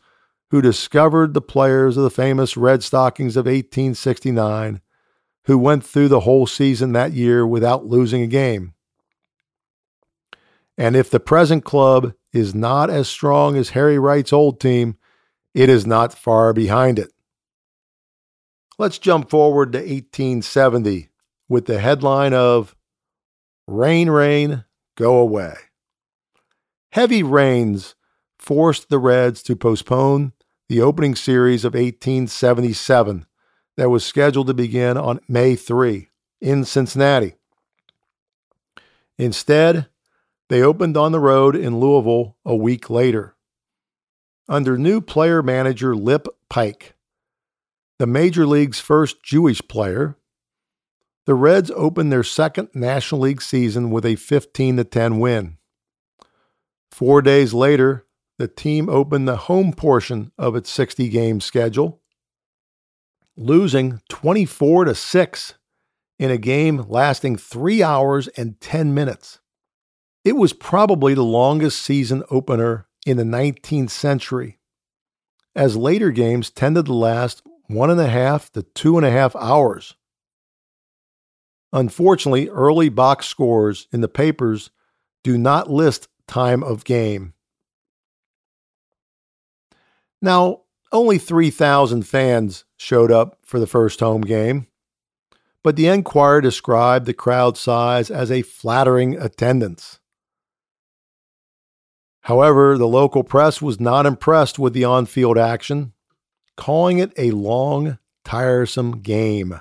who 0.50 0.62
discovered 0.62 1.35
the 1.35 1.43
players 1.43 1.97
of 1.97 2.05
the 2.05 2.11
famous 2.11 2.57
Red 2.57 2.83
Stockings 2.83 3.37
of 3.37 3.47
1869, 3.47 4.81
who 5.45 5.59
went 5.59 5.85
through 5.85 6.09
the 6.09 6.21
whole 6.21 6.47
season 6.47 6.93
that 6.93 7.12
year 7.12 7.47
without 7.47 7.87
losing 7.87 8.23
a 8.23 8.26
game. 8.26 8.75
And 10.76 10.97
if 10.97 11.11
the 11.11 11.21
present 11.21 11.64
club 11.64 12.14
is 12.33 12.55
not 12.55 12.88
as 12.88 13.09
strong 13.09 13.57
as 13.57 13.71
Harry 13.71 13.99
Wright's 13.99 14.33
old 14.33 14.61
team, 14.61 14.97
it 15.55 15.69
is 15.69 15.87
not 15.87 16.14
far 16.14 16.52
behind 16.52 16.99
it. 16.99 17.12
Let's 18.78 18.99
jump 18.99 19.28
forward 19.28 19.73
to 19.73 19.78
1870 19.78 21.09
with 21.49 21.67
the 21.67 21.81
headline 21.81 22.33
of 22.33 22.76
Rain, 23.67 24.09
Rain, 24.09 24.64
Go 24.97 25.19
Away. 25.19 25.55
Heavy 26.93 27.23
rains 27.23 27.97
forced 28.38 28.88
the 28.88 28.99
Reds 28.99 29.43
to 29.43 29.57
postpone 29.57 30.33
the 30.68 30.80
opening 30.82 31.14
series 31.14 31.64
of 31.64 31.75
1877 31.75 33.26
that 33.76 33.90
was 33.90 34.04
scheduled 34.04 34.48
to 34.48 34.54
begin 34.54 34.96
on 34.96 35.20
May 35.28 35.56
3 35.56 36.10
in 36.40 36.64
Cincinnati. 36.64 37.34
Instead, 39.16 39.88
they 40.48 40.62
opened 40.62 40.96
on 40.96 41.12
the 41.12 41.20
road 41.20 41.56
in 41.56 41.80
Louisville 41.80 42.37
a 42.44 42.54
week 42.54 42.90
later. 42.90 43.34
Under 44.48 44.78
new 44.78 45.00
player 45.00 45.42
manager 45.42 45.94
Lip 45.94 46.26
Pike, 46.48 46.94
the 47.98 48.06
Major 48.06 48.46
League's 48.46 48.80
first 48.80 49.22
Jewish 49.22 49.60
player, 49.68 50.16
the 51.26 51.34
Reds 51.34 51.70
opened 51.72 52.10
their 52.10 52.22
second 52.22 52.68
National 52.75 53.22
League 53.22 53.42
season 53.42 53.90
with 53.90 54.06
a 54.06 54.16
15 54.16 54.82
10 54.82 55.18
win. 55.18 55.58
Four 56.90 57.20
days 57.20 57.52
later, 57.52 58.06
the 58.38 58.49
team 58.49 58.88
opened 58.88 59.26
the 59.26 59.37
home 59.37 59.73
portion 59.73 60.33
of 60.38 60.54
its 60.54 60.71
60 60.71 61.09
game 61.09 61.40
schedule, 61.40 62.00
losing 63.37 64.00
24 64.09 64.87
to 64.87 64.95
6 64.95 65.54
in 66.18 66.30
a 66.30 66.38
game 66.38 66.85
lasting 66.88 67.37
3 67.37 67.83
hours 67.83 68.28
and 68.28 68.61
10 68.61 68.95
minutes. 68.95 69.40
It 70.25 70.37
was 70.37 70.52
probably 70.52 71.14
the 71.14 71.23
longest 71.23 71.80
season 71.83 72.23
opener 72.30 72.87
in 73.07 73.16
the 73.16 73.25
19th 73.25 73.90
century, 73.90 74.59
as 75.54 75.76
later 75.76 76.11
games 76.11 76.50
tended 76.50 76.87
to 76.87 76.95
last 76.95 77.42
one 77.66 77.90
and 77.90 78.00
a 78.00 78.09
half 78.09 78.50
to 78.52 78.62
two 78.62 78.97
and 78.97 79.07
a 79.07 79.11
half 79.11 79.35
hours. 79.37 79.95
Unfortunately, 81.73 82.49
early 82.49 82.88
box 82.88 83.26
scores 83.26 83.88
in 83.92 84.00
the 84.00 84.09
papers 84.09 84.71
do 85.23 85.37
not 85.37 85.71
list 85.71 86.09
time 86.26 86.62
of 86.62 86.85
game. 86.85 87.35
Now, 90.20 90.62
only 90.90 91.18
3,000 91.18 92.02
fans 92.02 92.64
showed 92.76 93.12
up 93.12 93.38
for 93.44 93.60
the 93.60 93.66
first 93.66 94.00
home 94.00 94.22
game, 94.22 94.66
but 95.62 95.76
the 95.76 95.87
Enquirer 95.87 96.40
described 96.40 97.06
the 97.06 97.14
crowd 97.14 97.56
size 97.56 98.10
as 98.10 98.30
a 98.30 98.42
flattering 98.42 99.18
attendance. 99.18 100.00
However, 102.22 102.76
the 102.76 102.88
local 102.88 103.22
press 103.22 103.62
was 103.62 103.80
not 103.80 104.06
impressed 104.06 104.58
with 104.58 104.72
the 104.72 104.84
on 104.84 105.06
field 105.06 105.38
action 105.38 105.92
calling 106.58 106.98
it 106.98 107.12
a 107.16 107.30
long, 107.30 107.98
tiresome 108.25 109.00
game. 109.00 109.60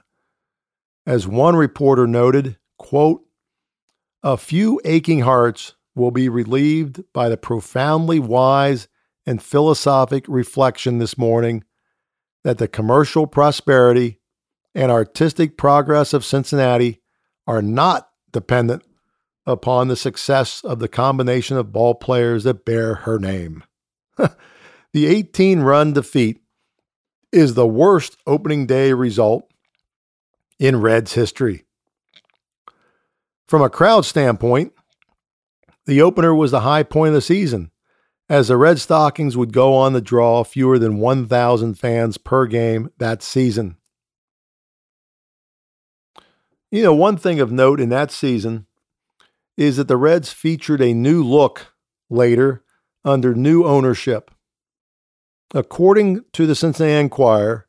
As 1.06 1.28
one 1.28 1.56
reporter 1.56 2.08
noted, 2.08 2.58
quote, 2.78 3.24
a 4.24 4.36
few 4.36 4.82
aching 4.84 5.22
hearts 5.22 5.76
will 5.96 6.12
be 6.12 6.28
relieved 6.28 7.04
by 7.14 7.30
the 7.30 7.38
profoundly 7.38 8.20
wise 8.20 8.88
and 9.28 9.44
philosophic 9.44 10.26
reflection 10.28 10.98
this 10.98 11.18
morning 11.18 11.66
that 12.46 12.58
the 12.58 12.68
commercial 12.68 13.28
prosperity 13.28 14.20
and 14.74 14.90
artistic 14.90 15.58
progress 15.58 16.14
of 16.14 16.24
Cincinnati 16.24 17.02
are 17.46 17.62
not 17.62 18.10
dependent 18.32 18.84
upon 19.46 19.90
the 19.90 19.96
success 19.98 20.64
of 20.64 20.80
the 20.80 20.88
combination 20.88 21.58
of 21.58 21.74
ball 21.74 21.94
players 21.94 22.46
that 22.46 22.66
bear 22.66 22.96
her 22.96 23.20
name. 23.20 23.64
the 24.18 25.06
18 25.06 25.60
run 25.60 25.92
defeat 25.92 26.42
is 27.34 27.54
the 27.54 27.68
worst 27.68 28.18
opening 28.26 28.66
day 28.66 28.94
result 28.94 29.44
in 30.58 30.80
Reds 30.80 31.14
history. 31.14 31.66
From 33.48 33.62
a 33.62 33.70
crowd 33.70 34.06
standpoint, 34.06 34.74
the 35.86 36.02
opener 36.02 36.34
was 36.34 36.52
the 36.52 36.62
high 36.62 36.84
point 36.84 37.10
of 37.10 37.16
the 37.16 37.22
season, 37.22 37.72
as 38.30 38.50
the 38.50 38.58
Red 38.58 38.80
Stockings 38.80 39.38
would 39.38 39.54
go 39.54 39.74
on 39.76 39.94
to 39.94 40.02
draw 40.02 40.44
fewer 40.44 40.78
than 40.78 40.98
1,000 40.98 41.76
fans 41.76 42.18
per 42.18 42.46
game 42.46 42.92
that 42.98 43.24
season. 43.24 43.78
You 46.70 46.84
know, 46.84 46.94
one 46.94 47.16
thing 47.16 47.40
of 47.40 47.52
note 47.52 47.80
in 47.80 47.90
that 47.90 48.12
season 48.12 48.66
is 49.56 49.78
that 49.78 49.88
the 49.88 49.98
Reds 49.98 50.34
featured 50.34 50.82
a 50.82 50.94
new 50.94 51.24
look 51.24 51.74
later 52.10 52.64
under 53.06 53.34
new 53.34 53.64
ownership. 53.64 54.32
According 55.54 56.26
to 56.34 56.46
the 56.46 56.56
Cincinnati 56.56 57.00
Enquirer, 57.00 57.68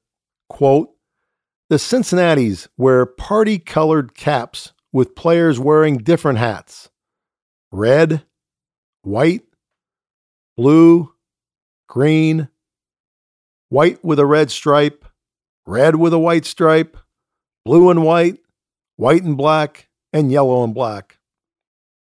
quote, 0.49 0.91
the 1.71 1.79
Cincinnati's 1.79 2.69
wear 2.77 3.07
party 3.07 3.59
colored 3.59 4.15
caps 4.15 4.73
with 4.93 5.15
players 5.15 5.61
wearing 5.61 5.99
different 5.99 6.39
hats 6.39 6.89
red, 7.71 8.25
white, 9.03 9.43
blue, 10.59 11.15
green, 11.87 12.49
white 13.69 14.05
with 14.05 14.19
a 14.19 14.27
red 14.27 14.51
stripe, 14.51 15.05
red 15.65 15.95
with 15.95 16.13
a 16.13 16.19
white 16.19 16.45
stripe, 16.45 16.97
blue 17.65 17.91
and 17.91 18.03
white, 18.03 18.41
white 18.97 19.23
and 19.23 19.37
black, 19.37 19.89
and 20.13 20.33
yellow 20.33 20.65
and 20.65 20.75
black. 20.75 21.21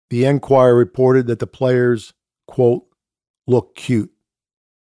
The 0.09 0.23
Enquirer 0.23 0.73
reported 0.73 1.27
that 1.27 1.39
the 1.39 1.47
players, 1.47 2.13
quote, 2.47 2.85
look 3.45 3.75
cute, 3.75 4.13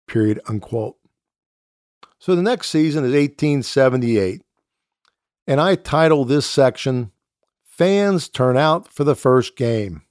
period, 0.06 0.42
unquote. 0.50 0.98
So 2.20 2.36
the 2.36 2.42
next 2.42 2.70
season 2.70 3.06
is 3.06 3.12
1878, 3.12 4.42
and 5.48 5.62
I 5.62 5.76
title 5.76 6.26
this 6.26 6.46
section 6.46 7.14
Fans 7.64 8.28
Turn 8.28 8.58
Out 8.58 8.92
for 8.92 9.06
the 9.06 9.16
First 9.16 9.56
Game. 9.56 10.05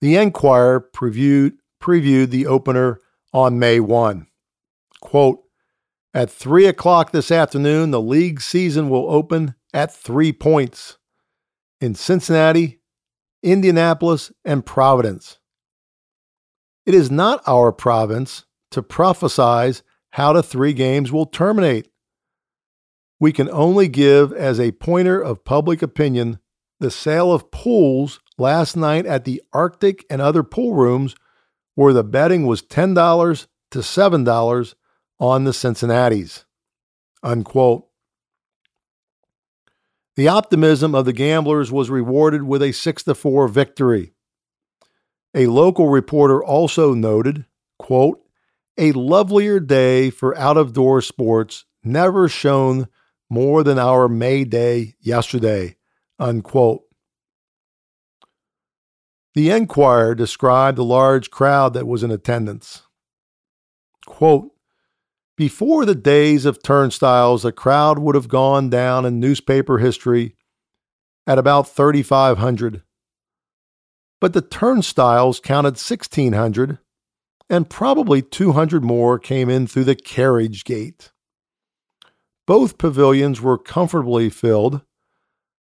The 0.00 0.16
Enquirer 0.16 0.88
previewed, 0.94 1.54
previewed 1.80 2.30
the 2.30 2.46
opener 2.46 3.00
on 3.32 3.58
May 3.58 3.80
1. 3.80 4.26
Quote, 5.00 5.42
at 6.14 6.30
3 6.30 6.66
o'clock 6.66 7.12
this 7.12 7.30
afternoon, 7.30 7.90
the 7.90 8.00
league 8.00 8.40
season 8.40 8.88
will 8.88 9.10
open 9.10 9.54
at 9.74 9.94
three 9.94 10.32
points 10.32 10.98
in 11.80 11.94
Cincinnati, 11.94 12.80
Indianapolis, 13.42 14.32
and 14.44 14.64
Providence. 14.64 15.38
It 16.86 16.94
is 16.94 17.10
not 17.10 17.42
our 17.46 17.70
province 17.70 18.46
to 18.70 18.82
prophesize 18.82 19.82
how 20.12 20.32
the 20.32 20.42
three 20.42 20.72
games 20.72 21.12
will 21.12 21.26
terminate. 21.26 21.88
We 23.20 23.32
can 23.32 23.50
only 23.50 23.88
give 23.88 24.32
as 24.32 24.58
a 24.58 24.72
pointer 24.72 25.20
of 25.20 25.44
public 25.44 25.82
opinion 25.82 26.38
the 26.80 26.90
sale 26.90 27.32
of 27.32 27.50
pools 27.50 28.20
last 28.38 28.76
night 28.76 29.04
at 29.06 29.24
the 29.24 29.42
Arctic 29.52 30.06
and 30.08 30.22
other 30.22 30.42
pool 30.42 30.74
rooms 30.74 31.14
where 31.74 31.92
the 31.92 32.04
betting 32.04 32.46
was 32.46 32.62
$10 32.62 33.46
to 33.70 33.78
$7 33.78 34.74
on 35.20 35.44
the 35.44 35.52
Cincinnati's. 35.52 36.44
Unquote. 37.22 37.86
The 40.16 40.28
optimism 40.28 40.94
of 40.94 41.04
the 41.04 41.12
gamblers 41.12 41.70
was 41.70 41.90
rewarded 41.90 42.42
with 42.42 42.62
a 42.62 42.72
6 42.72 43.02
to 43.04 43.14
4 43.14 43.48
victory. 43.48 44.12
A 45.34 45.46
local 45.46 45.88
reporter 45.88 46.42
also 46.42 46.94
noted, 46.94 47.44
quote, 47.78 48.20
a 48.76 48.92
lovelier 48.92 49.60
day 49.60 50.10
for 50.10 50.36
out 50.38 50.56
of 50.56 50.72
door 50.72 51.02
sports 51.02 51.64
never 51.84 52.28
shone 52.28 52.88
more 53.28 53.62
than 53.62 53.78
our 53.78 54.08
May 54.08 54.44
Day 54.44 54.94
yesterday, 55.00 55.76
unquote. 56.18 56.87
The 59.34 59.50
Enquirer 59.50 60.14
described 60.14 60.78
the 60.78 60.84
large 60.84 61.30
crowd 61.30 61.74
that 61.74 61.86
was 61.86 62.02
in 62.02 62.10
attendance. 62.10 62.82
Quote, 64.06 64.50
before 65.36 65.84
the 65.84 65.94
days 65.94 66.44
of 66.44 66.64
turnstiles, 66.64 67.44
a 67.44 67.52
crowd 67.52 68.00
would 68.00 68.16
have 68.16 68.26
gone 68.26 68.68
down 68.68 69.06
in 69.06 69.20
newspaper 69.20 69.78
history 69.78 70.34
at 71.28 71.38
about 71.38 71.68
3,500. 71.68 72.82
But 74.20 74.32
the 74.32 74.42
turnstiles 74.42 75.38
counted 75.38 75.74
1,600, 75.76 76.78
and 77.48 77.70
probably 77.70 78.20
200 78.20 78.82
more 78.82 79.18
came 79.20 79.48
in 79.48 79.68
through 79.68 79.84
the 79.84 79.94
carriage 79.94 80.64
gate. 80.64 81.12
Both 82.44 82.78
pavilions 82.78 83.40
were 83.40 83.58
comfortably 83.58 84.30
filled, 84.30 84.80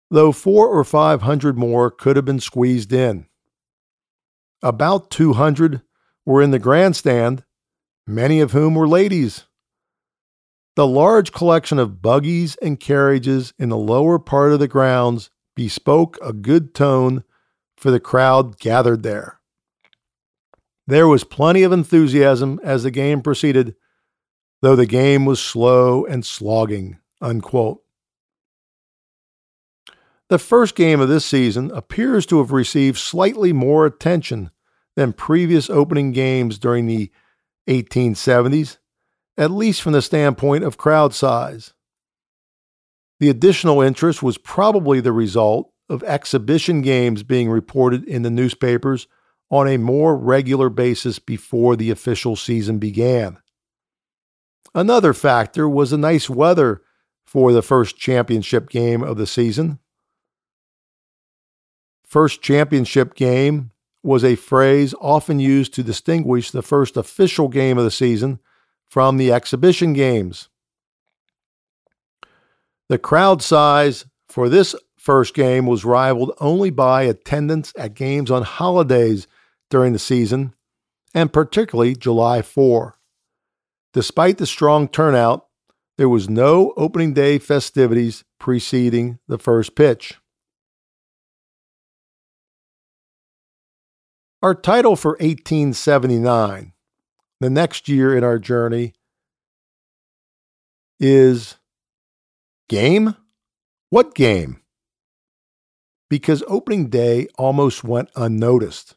though 0.08 0.30
four 0.30 0.68
or 0.68 0.84
500 0.84 1.58
more 1.58 1.90
could 1.90 2.14
have 2.14 2.24
been 2.24 2.38
squeezed 2.38 2.92
in. 2.92 3.26
About 4.64 5.10
200 5.10 5.82
were 6.24 6.40
in 6.40 6.50
the 6.50 6.58
grandstand, 6.58 7.44
many 8.06 8.40
of 8.40 8.52
whom 8.52 8.74
were 8.74 8.88
ladies. 8.88 9.44
The 10.74 10.86
large 10.86 11.32
collection 11.32 11.78
of 11.78 12.00
buggies 12.00 12.56
and 12.62 12.80
carriages 12.80 13.52
in 13.58 13.68
the 13.68 13.76
lower 13.76 14.18
part 14.18 14.52
of 14.52 14.60
the 14.60 14.66
grounds 14.66 15.28
bespoke 15.54 16.16
a 16.22 16.32
good 16.32 16.74
tone 16.74 17.24
for 17.76 17.90
the 17.90 18.00
crowd 18.00 18.58
gathered 18.58 19.02
there. 19.02 19.38
There 20.86 21.08
was 21.08 21.24
plenty 21.24 21.62
of 21.62 21.70
enthusiasm 21.70 22.58
as 22.64 22.84
the 22.84 22.90
game 22.90 23.20
proceeded, 23.20 23.76
though 24.62 24.76
the 24.76 24.86
game 24.86 25.26
was 25.26 25.40
slow 25.40 26.06
and 26.06 26.24
slogging. 26.24 27.00
Unquote. 27.20 27.82
The 30.30 30.38
first 30.38 30.74
game 30.74 31.00
of 31.00 31.10
this 31.10 31.26
season 31.26 31.70
appears 31.72 32.24
to 32.26 32.38
have 32.38 32.50
received 32.50 32.96
slightly 32.96 33.52
more 33.52 33.84
attention 33.84 34.50
than 34.96 35.12
previous 35.12 35.68
opening 35.68 36.12
games 36.12 36.58
during 36.58 36.86
the 36.86 37.10
1870s 37.68 38.78
at 39.36 39.50
least 39.50 39.82
from 39.82 39.92
the 39.92 40.02
standpoint 40.02 40.64
of 40.64 40.76
crowd 40.76 41.14
size. 41.14 41.72
The 43.20 43.30
additional 43.30 43.80
interest 43.80 44.22
was 44.22 44.38
probably 44.38 45.00
the 45.00 45.12
result 45.12 45.72
of 45.88 46.02
exhibition 46.04 46.82
games 46.82 47.22
being 47.22 47.50
reported 47.50 48.04
in 48.04 48.22
the 48.22 48.30
newspapers 48.30 49.06
on 49.50 49.68
a 49.68 49.76
more 49.76 50.16
regular 50.16 50.68
basis 50.68 51.18
before 51.18 51.76
the 51.76 51.90
official 51.90 52.36
season 52.36 52.78
began. 52.78 53.38
Another 54.74 55.12
factor 55.12 55.68
was 55.68 55.90
the 55.90 55.98
nice 55.98 56.28
weather 56.28 56.82
for 57.24 57.52
the 57.52 57.62
first 57.62 57.96
championship 57.96 58.68
game 58.68 59.02
of 59.02 59.16
the 59.16 59.26
season. 59.26 59.78
First 62.04 62.42
championship 62.42 63.14
game 63.14 63.70
was 64.04 64.22
a 64.22 64.36
phrase 64.36 64.94
often 65.00 65.40
used 65.40 65.72
to 65.74 65.82
distinguish 65.82 66.50
the 66.50 66.62
first 66.62 66.96
official 66.96 67.48
game 67.48 67.78
of 67.78 67.84
the 67.84 67.90
season 67.90 68.38
from 68.88 69.16
the 69.16 69.32
exhibition 69.32 69.94
games. 69.94 70.48
The 72.88 72.98
crowd 72.98 73.40
size 73.42 74.04
for 74.28 74.48
this 74.48 74.74
first 74.98 75.34
game 75.34 75.66
was 75.66 75.84
rivaled 75.84 76.32
only 76.38 76.70
by 76.70 77.02
attendance 77.02 77.72
at 77.78 77.94
games 77.94 78.30
on 78.30 78.42
holidays 78.42 79.26
during 79.70 79.94
the 79.94 79.98
season, 79.98 80.54
and 81.14 81.32
particularly 81.32 81.94
July 81.94 82.42
4. 82.42 82.94
Despite 83.94 84.38
the 84.38 84.46
strong 84.46 84.86
turnout, 84.86 85.46
there 85.96 86.08
was 86.08 86.28
no 86.28 86.74
opening 86.76 87.14
day 87.14 87.38
festivities 87.38 88.24
preceding 88.38 89.18
the 89.28 89.38
first 89.38 89.74
pitch. 89.74 90.18
Our 94.44 94.54
title 94.54 94.94
for 94.94 95.12
1879 95.12 96.74
the 97.40 97.48
next 97.48 97.88
year 97.88 98.14
in 98.14 98.22
our 98.22 98.38
journey 98.38 98.92
is 101.00 101.56
game? 102.68 103.16
What 103.88 104.14
game? 104.14 104.60
Because 106.10 106.44
opening 106.46 106.90
day 106.90 107.26
almost 107.38 107.84
went 107.84 108.10
unnoticed. 108.16 108.96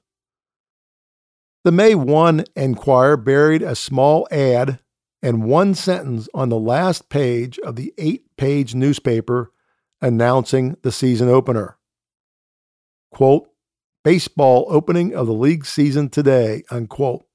The 1.64 1.72
May 1.72 1.96
1 1.96 2.44
Enquirer 2.58 3.16
buried 3.16 3.62
a 3.62 3.74
small 3.74 4.28
ad 4.30 4.80
and 5.22 5.46
one 5.46 5.76
sentence 5.76 6.28
on 6.34 6.50
the 6.50 6.60
last 6.60 7.08
page 7.08 7.58
of 7.60 7.78
the 7.78 7.94
eight 7.98 8.26
page 8.36 8.76
newspaper 8.76 9.54
announcing 10.02 10.76
the 10.82 10.92
season 10.92 11.30
opener. 11.30 11.78
Quote, 13.14 13.50
baseball 14.08 14.66
opening 14.70 15.14
of 15.14 15.28
the 15.28 15.34
league 15.34 15.66
season 15.66 16.08
today, 16.08 16.64
unquote. 16.72 17.26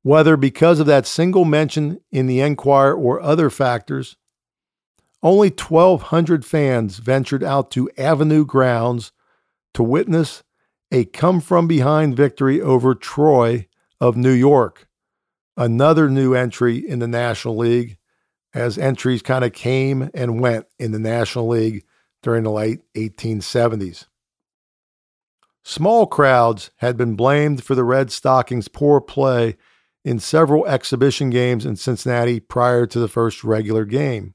Whether 0.00 0.38
because 0.38 0.80
of 0.80 0.86
that 0.86 1.06
single 1.06 1.44
mention 1.44 2.00
in 2.10 2.24
the 2.26 2.40
Enquirer 2.40 2.94
or 2.94 3.20
other 3.20 3.50
factors, 3.50 4.16
only 5.22 5.50
1,200 5.50 6.42
fans 6.42 7.00
ventured 7.00 7.44
out 7.44 7.70
to 7.72 7.90
Avenue 7.98 8.46
grounds 8.46 9.12
to 9.74 9.82
witness 9.82 10.42
a 10.90 11.04
come 11.04 11.42
from 11.42 11.66
behind 11.66 12.16
victory 12.16 12.62
over 12.62 12.94
Troy 12.94 13.66
of 14.00 14.16
New 14.16 14.32
York, 14.32 14.88
another 15.54 16.08
new 16.08 16.32
entry 16.32 16.78
in 16.78 16.98
the 16.98 17.06
National 17.06 17.58
League, 17.58 17.98
as 18.54 18.78
entries 18.78 19.20
kind 19.20 19.44
of 19.44 19.52
came 19.52 20.08
and 20.14 20.40
went 20.40 20.64
in 20.78 20.92
the 20.92 20.98
National 20.98 21.46
League 21.46 21.84
during 22.22 22.44
the 22.44 22.50
late 22.50 22.80
1870s. 22.94 24.06
Small 25.64 26.06
crowds 26.06 26.70
had 26.76 26.98
been 26.98 27.16
blamed 27.16 27.64
for 27.64 27.74
the 27.74 27.84
Red 27.84 28.12
Stockings' 28.12 28.68
poor 28.68 29.00
play 29.00 29.56
in 30.04 30.18
several 30.18 30.66
exhibition 30.66 31.30
games 31.30 31.64
in 31.64 31.76
Cincinnati 31.76 32.38
prior 32.38 32.86
to 32.86 32.98
the 32.98 33.08
first 33.08 33.42
regular 33.42 33.86
game. 33.86 34.34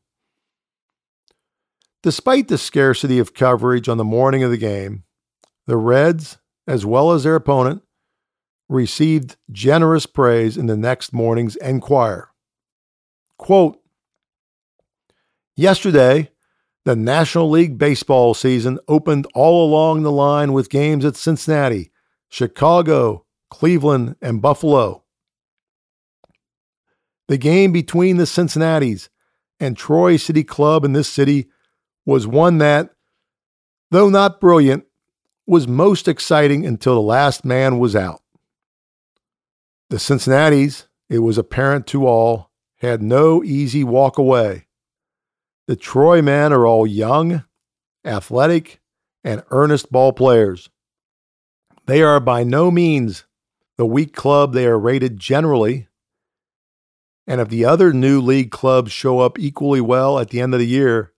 Despite 2.01 2.47
the 2.47 2.57
scarcity 2.57 3.19
of 3.19 3.35
coverage 3.35 3.87
on 3.87 3.97
the 3.97 4.03
morning 4.03 4.41
of 4.41 4.49
the 4.49 4.57
game, 4.57 5.03
the 5.67 5.77
Reds, 5.77 6.39
as 6.65 6.83
well 6.83 7.11
as 7.11 7.23
their 7.23 7.35
opponent, 7.35 7.83
received 8.67 9.37
generous 9.51 10.07
praise 10.07 10.57
in 10.57 10.65
the 10.65 10.77
next 10.77 11.13
morning's 11.13 11.55
Enquirer. 11.57 12.29
Quote 13.37 13.79
Yesterday, 15.55 16.31
the 16.85 16.95
National 16.95 17.49
League 17.49 17.77
Baseball 17.77 18.33
season 18.33 18.79
opened 18.87 19.27
all 19.35 19.65
along 19.65 20.03
the 20.03 20.11
line 20.11 20.53
with 20.53 20.69
games 20.69 21.05
at 21.05 21.15
Cincinnati, 21.15 21.91
Chicago, 22.29 23.25
Cleveland, 23.49 24.15
and 24.21 24.41
Buffalo. 24.41 25.03
The 27.27 27.37
game 27.37 27.71
between 27.71 28.17
the 28.17 28.23
Cincinnatis 28.23 29.09
and 29.59 29.77
Troy 29.77 30.17
City 30.17 30.43
Club 30.43 30.83
in 30.83 30.93
this 30.93 31.09
city 31.09 31.47
was 32.05 32.25
one 32.25 32.57
that, 32.59 32.89
though 33.91 34.09
not 34.09 34.39
brilliant, 34.39 34.85
was 35.45 35.67
most 35.67 36.07
exciting 36.07 36.65
until 36.65 36.95
the 36.95 37.01
last 37.01 37.43
man 37.43 37.77
was 37.77 37.95
out. 37.95 38.21
The 39.89 39.97
Cincinnatis, 39.97 40.85
it 41.09 41.19
was 41.19 41.37
apparent 41.37 41.87
to 41.87 42.07
all, 42.07 42.51
had 42.77 43.01
no 43.01 43.43
easy 43.43 43.83
walk 43.83 44.17
away. 44.17 44.65
The 45.69 45.75
Troy 45.75 46.23
men 46.23 46.51
are 46.51 46.65
all 46.65 46.87
young, 46.87 47.43
athletic, 48.03 48.81
and 49.23 49.43
earnest 49.51 49.91
ball 49.91 50.11
players. 50.13 50.67
They 51.85 52.01
are 52.01 52.19
by 52.19 52.43
no 52.43 52.71
means 52.71 53.25
the 53.77 53.85
weak 53.85 54.15
club 54.15 54.53
they 54.53 54.65
are 54.65 54.79
rated 54.79 55.19
generally. 55.19 55.87
And 57.27 57.39
if 57.39 57.49
the 57.49 57.65
other 57.65 57.93
new 57.93 58.19
league 58.19 58.49
clubs 58.49 58.91
show 58.91 59.19
up 59.19 59.37
equally 59.37 59.79
well 59.79 60.17
at 60.17 60.31
the 60.31 60.41
end 60.41 60.55
of 60.55 60.59
the 60.59 60.65
year, 60.65 61.13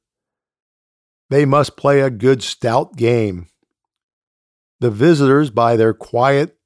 they 1.29 1.45
must 1.45 1.77
play 1.77 2.01
a 2.01 2.09
good, 2.09 2.43
stout 2.43 2.97
game. 2.97 3.47
The 4.81 4.91
visitors, 4.91 5.49
by 5.49 5.77
their 5.77 5.93
quiet, 5.93 6.57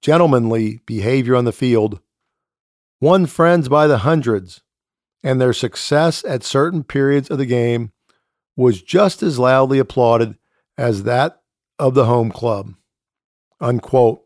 gentlemanly 0.00 0.80
behavior 0.86 1.34
on 1.34 1.44
the 1.44 1.50
field, 1.50 1.98
won 3.00 3.26
friends 3.26 3.68
by 3.68 3.88
the 3.88 3.98
hundreds 3.98 4.60
and 5.22 5.40
their 5.40 5.52
success 5.52 6.24
at 6.24 6.42
certain 6.44 6.84
periods 6.84 7.30
of 7.30 7.38
the 7.38 7.46
game 7.46 7.92
was 8.56 8.82
just 8.82 9.22
as 9.22 9.38
loudly 9.38 9.78
applauded 9.78 10.36
as 10.76 11.04
that 11.04 11.42
of 11.78 11.94
the 11.94 12.06
home 12.06 12.30
club. 12.30 12.74
Unquote. 13.60 14.22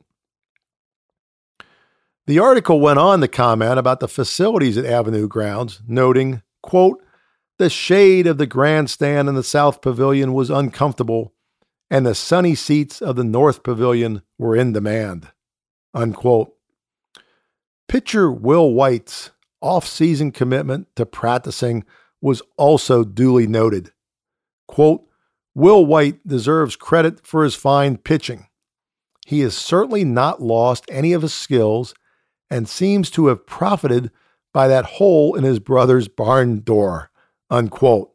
The 2.26 2.38
article 2.38 2.80
went 2.80 2.98
on 2.98 3.20
to 3.20 3.28
comment 3.28 3.78
about 3.78 4.00
the 4.00 4.08
facilities 4.08 4.76
at 4.76 4.84
Avenue 4.84 5.28
Grounds, 5.28 5.80
noting, 5.86 6.42
quote, 6.62 7.00
the 7.58 7.70
shade 7.70 8.26
of 8.26 8.36
the 8.36 8.46
grandstand 8.46 9.28
in 9.28 9.34
the 9.34 9.42
South 9.42 9.80
Pavilion 9.80 10.34
was 10.34 10.50
uncomfortable, 10.50 11.32
and 11.90 12.04
the 12.04 12.14
sunny 12.14 12.54
seats 12.54 13.00
of 13.00 13.16
the 13.16 13.24
North 13.24 13.62
Pavilion 13.62 14.22
were 14.36 14.54
in 14.54 14.72
demand. 14.72 15.28
Unquote. 15.94 16.52
Pitcher 17.88 18.30
Will 18.30 18.72
White's 18.72 19.30
off 19.66 19.84
season 19.86 20.30
commitment 20.30 20.86
to 20.94 21.04
practicing 21.04 21.84
was 22.20 22.40
also 22.56 23.02
duly 23.02 23.48
noted. 23.48 23.90
Quote, 24.68 25.02
Will 25.56 25.84
White 25.84 26.24
deserves 26.24 26.76
credit 26.76 27.26
for 27.26 27.42
his 27.42 27.56
fine 27.56 27.96
pitching. 27.96 28.46
He 29.26 29.40
has 29.40 29.56
certainly 29.56 30.04
not 30.04 30.40
lost 30.40 30.84
any 30.88 31.12
of 31.12 31.22
his 31.22 31.34
skills 31.34 31.94
and 32.48 32.68
seems 32.68 33.10
to 33.10 33.26
have 33.26 33.44
profited 33.44 34.12
by 34.54 34.68
that 34.68 34.84
hole 34.84 35.34
in 35.34 35.42
his 35.42 35.58
brother's 35.58 36.06
barn 36.06 36.60
door. 36.60 37.10
Unquote. 37.50 38.12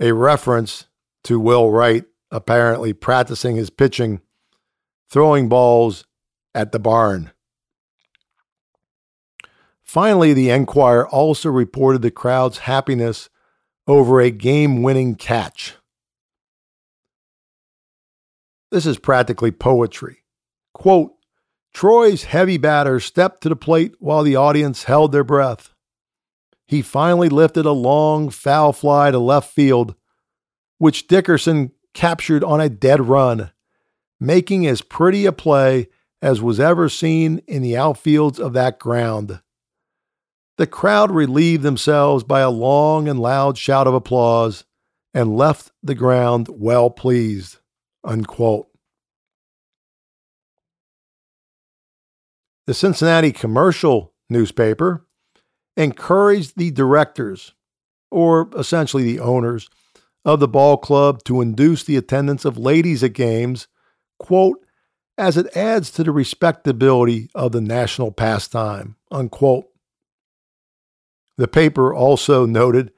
A 0.00 0.12
reference 0.12 0.86
to 1.24 1.38
Will 1.38 1.70
Wright 1.70 2.04
apparently 2.32 2.92
practicing 2.92 3.54
his 3.54 3.70
pitching, 3.70 4.20
throwing 5.08 5.48
balls 5.48 6.04
at 6.56 6.72
the 6.72 6.80
barn. 6.80 7.30
Finally, 9.90 10.32
the 10.32 10.50
Enquirer 10.50 11.08
also 11.08 11.48
reported 11.50 12.00
the 12.00 12.12
crowd's 12.12 12.58
happiness 12.58 13.28
over 13.88 14.20
a 14.20 14.30
game 14.30 14.84
winning 14.84 15.16
catch. 15.16 15.74
This 18.70 18.86
is 18.86 18.98
practically 18.98 19.50
poetry. 19.50 20.18
Quote 20.74 21.14
Troy's 21.74 22.22
heavy 22.22 22.56
batter 22.56 23.00
stepped 23.00 23.40
to 23.40 23.48
the 23.48 23.56
plate 23.56 23.94
while 23.98 24.22
the 24.22 24.36
audience 24.36 24.84
held 24.84 25.10
their 25.10 25.24
breath. 25.24 25.74
He 26.68 26.82
finally 26.82 27.28
lifted 27.28 27.66
a 27.66 27.72
long 27.72 28.30
foul 28.30 28.72
fly 28.72 29.10
to 29.10 29.18
left 29.18 29.52
field, 29.52 29.96
which 30.78 31.08
Dickerson 31.08 31.72
captured 31.94 32.44
on 32.44 32.60
a 32.60 32.68
dead 32.68 33.08
run, 33.08 33.50
making 34.20 34.68
as 34.68 34.82
pretty 34.82 35.26
a 35.26 35.32
play 35.32 35.88
as 36.22 36.40
was 36.40 36.60
ever 36.60 36.88
seen 36.88 37.42
in 37.48 37.60
the 37.60 37.72
outfields 37.72 38.38
of 38.38 38.52
that 38.52 38.78
ground. 38.78 39.40
The 40.60 40.66
crowd 40.66 41.10
relieved 41.10 41.62
themselves 41.62 42.22
by 42.22 42.40
a 42.40 42.50
long 42.50 43.08
and 43.08 43.18
loud 43.18 43.56
shout 43.56 43.86
of 43.86 43.94
applause 43.94 44.66
and 45.14 45.34
left 45.34 45.72
the 45.82 45.94
ground 45.94 46.48
well 46.50 46.90
pleased. 46.90 47.56
Unquote. 48.04 48.68
The 52.66 52.74
Cincinnati 52.74 53.32
commercial 53.32 54.12
newspaper 54.28 55.06
encouraged 55.78 56.58
the 56.58 56.70
directors, 56.70 57.54
or 58.10 58.50
essentially 58.54 59.04
the 59.04 59.20
owners, 59.20 59.70
of 60.26 60.40
the 60.40 60.48
ball 60.48 60.76
club 60.76 61.24
to 61.24 61.40
induce 61.40 61.84
the 61.84 61.96
attendance 61.96 62.44
of 62.44 62.58
ladies 62.58 63.02
at 63.02 63.14
games, 63.14 63.66
quote, 64.18 64.58
as 65.16 65.38
it 65.38 65.56
adds 65.56 65.90
to 65.92 66.04
the 66.04 66.12
respectability 66.12 67.30
of 67.34 67.52
the 67.52 67.62
national 67.62 68.12
pastime, 68.12 68.96
unquote. 69.10 69.69
The 71.40 71.48
paper 71.48 71.94
also 71.94 72.44
noted 72.44 72.92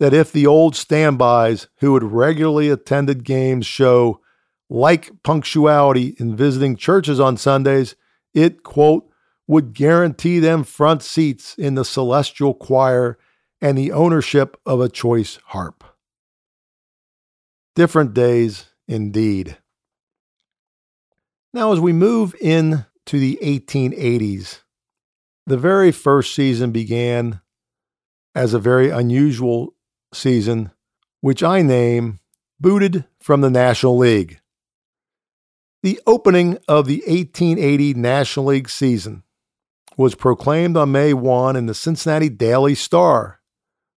that 0.00 0.12
if 0.12 0.32
the 0.32 0.48
old 0.48 0.74
standbys 0.74 1.68
who 1.76 1.94
had 1.94 2.02
regularly 2.02 2.68
attended 2.68 3.22
games 3.22 3.66
show 3.66 4.20
like 4.68 5.22
punctuality 5.22 6.16
in 6.18 6.34
visiting 6.34 6.74
churches 6.74 7.20
on 7.20 7.36
Sundays, 7.36 7.94
it, 8.34 8.64
quote, 8.64 9.08
would 9.46 9.74
guarantee 9.74 10.40
them 10.40 10.64
front 10.64 11.04
seats 11.04 11.54
in 11.56 11.76
the 11.76 11.84
celestial 11.84 12.52
choir 12.52 13.16
and 13.60 13.78
the 13.78 13.92
ownership 13.92 14.60
of 14.66 14.80
a 14.80 14.88
choice 14.88 15.38
harp. 15.46 15.84
Different 17.76 18.12
days 18.12 18.70
indeed. 18.88 19.58
Now, 21.52 21.72
as 21.72 21.78
we 21.78 21.92
move 21.92 22.34
in 22.40 22.86
to 23.06 23.20
the 23.20 23.38
1880s, 23.40 24.62
the 25.46 25.56
very 25.56 25.92
first 25.92 26.34
season 26.34 26.72
began 26.72 27.40
as 28.34 28.54
a 28.54 28.58
very 28.58 28.90
unusual 28.90 29.74
season, 30.12 30.70
which 31.20 31.42
I 31.42 31.62
name 31.62 32.20
Booted 32.60 33.04
from 33.20 33.40
the 33.40 33.50
National 33.50 33.96
League. 33.96 34.40
The 35.82 36.00
opening 36.06 36.58
of 36.66 36.86
the 36.86 37.02
1880 37.06 37.94
National 37.94 38.46
League 38.46 38.70
season 38.70 39.22
was 39.96 40.14
proclaimed 40.14 40.76
on 40.76 40.92
May 40.92 41.12
1 41.12 41.56
in 41.56 41.66
the 41.66 41.74
Cincinnati 41.74 42.28
Daily 42.28 42.74
Star, 42.74 43.40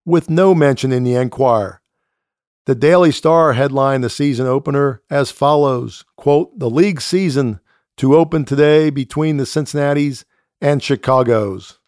with 0.06 0.30
no 0.30 0.54
mention 0.54 0.92
in 0.92 1.04
the 1.04 1.16
Enquirer. 1.16 1.82
The 2.66 2.76
Daily 2.76 3.12
Star 3.14 3.54
headlined 3.54 4.04
the 4.04 4.10
season 4.10 4.46
opener 4.46 5.02
as 5.10 5.32
follows 5.32 6.04
quote, 6.18 6.60
The 6.60 6.70
league 6.70 7.00
season 7.00 7.62
to 7.96 8.18
open 8.18 8.44
today 8.44 8.90
between 8.90 9.38
the 9.38 9.46
Cincinnati's 9.46 10.26
and 10.60 10.84
Chicago's. 10.84 11.80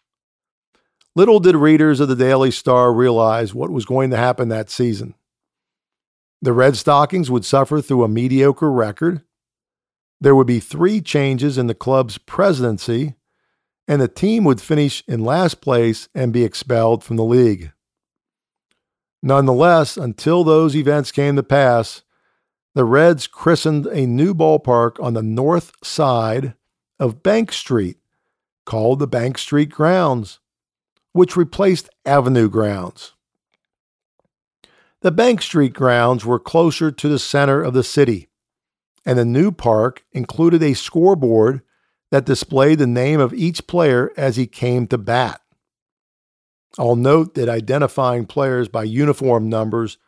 Little 1.16 1.40
did 1.40 1.56
readers 1.56 2.00
of 2.00 2.08
the 2.08 2.16
Daily 2.16 2.50
Star 2.50 2.92
realize 2.92 3.52
what 3.52 3.70
was 3.70 3.84
going 3.84 4.10
to 4.10 4.16
happen 4.16 4.48
that 4.48 4.70
season. 4.70 5.14
The 6.42 6.52
Red 6.52 6.76
Stockings 6.76 7.30
would 7.30 7.44
suffer 7.44 7.80
through 7.80 8.04
a 8.04 8.08
mediocre 8.08 8.70
record. 8.70 9.22
There 10.20 10.34
would 10.34 10.46
be 10.46 10.60
three 10.60 11.00
changes 11.00 11.58
in 11.58 11.66
the 11.66 11.74
club's 11.74 12.16
presidency, 12.18 13.14
and 13.88 14.00
the 14.00 14.08
team 14.08 14.44
would 14.44 14.60
finish 14.60 15.02
in 15.08 15.24
last 15.24 15.60
place 15.60 16.08
and 16.14 16.32
be 16.32 16.44
expelled 16.44 17.02
from 17.02 17.16
the 17.16 17.24
league. 17.24 17.72
Nonetheless, 19.22 19.96
until 19.96 20.44
those 20.44 20.74
events 20.74 21.12
came 21.12 21.36
to 21.36 21.42
pass, 21.42 22.02
the 22.74 22.84
Reds 22.84 23.26
christened 23.26 23.86
a 23.86 24.06
new 24.06 24.32
ballpark 24.32 25.02
on 25.02 25.14
the 25.14 25.22
north 25.22 25.72
side 25.82 26.54
of 26.98 27.22
Bank 27.22 27.52
Street 27.52 27.98
called 28.64 28.98
the 28.98 29.06
Bank 29.06 29.36
Street 29.36 29.70
Grounds, 29.70 30.39
which 31.12 31.36
replaced 31.36 31.88
Avenue 32.04 32.48
Grounds. 32.48 33.12
The 35.02 35.10
Bank 35.10 35.40
Street 35.40 35.72
grounds 35.72 36.26
were 36.26 36.38
closer 36.38 36.90
to 36.90 37.08
the 37.08 37.18
center 37.18 37.62
of 37.62 37.72
the 37.72 37.82
city, 37.82 38.28
and 39.06 39.18
the 39.18 39.24
new 39.24 39.50
park 39.50 40.04
included 40.12 40.62
a 40.62 40.74
scoreboard 40.74 41.62
that 42.10 42.26
displayed 42.26 42.78
the 42.78 42.86
name 42.86 43.18
of 43.18 43.32
each 43.32 43.66
player 43.66 44.12
as 44.16 44.36
he 44.36 44.46
came 44.46 44.86
to 44.88 44.98
bat. 44.98 45.40
I'll 46.78 46.96
note 46.96 47.34
that 47.34 47.48
identifying 47.48 48.26
players 48.26 48.68
by 48.68 48.84
uniform 48.84 49.48
numbers 49.48 49.98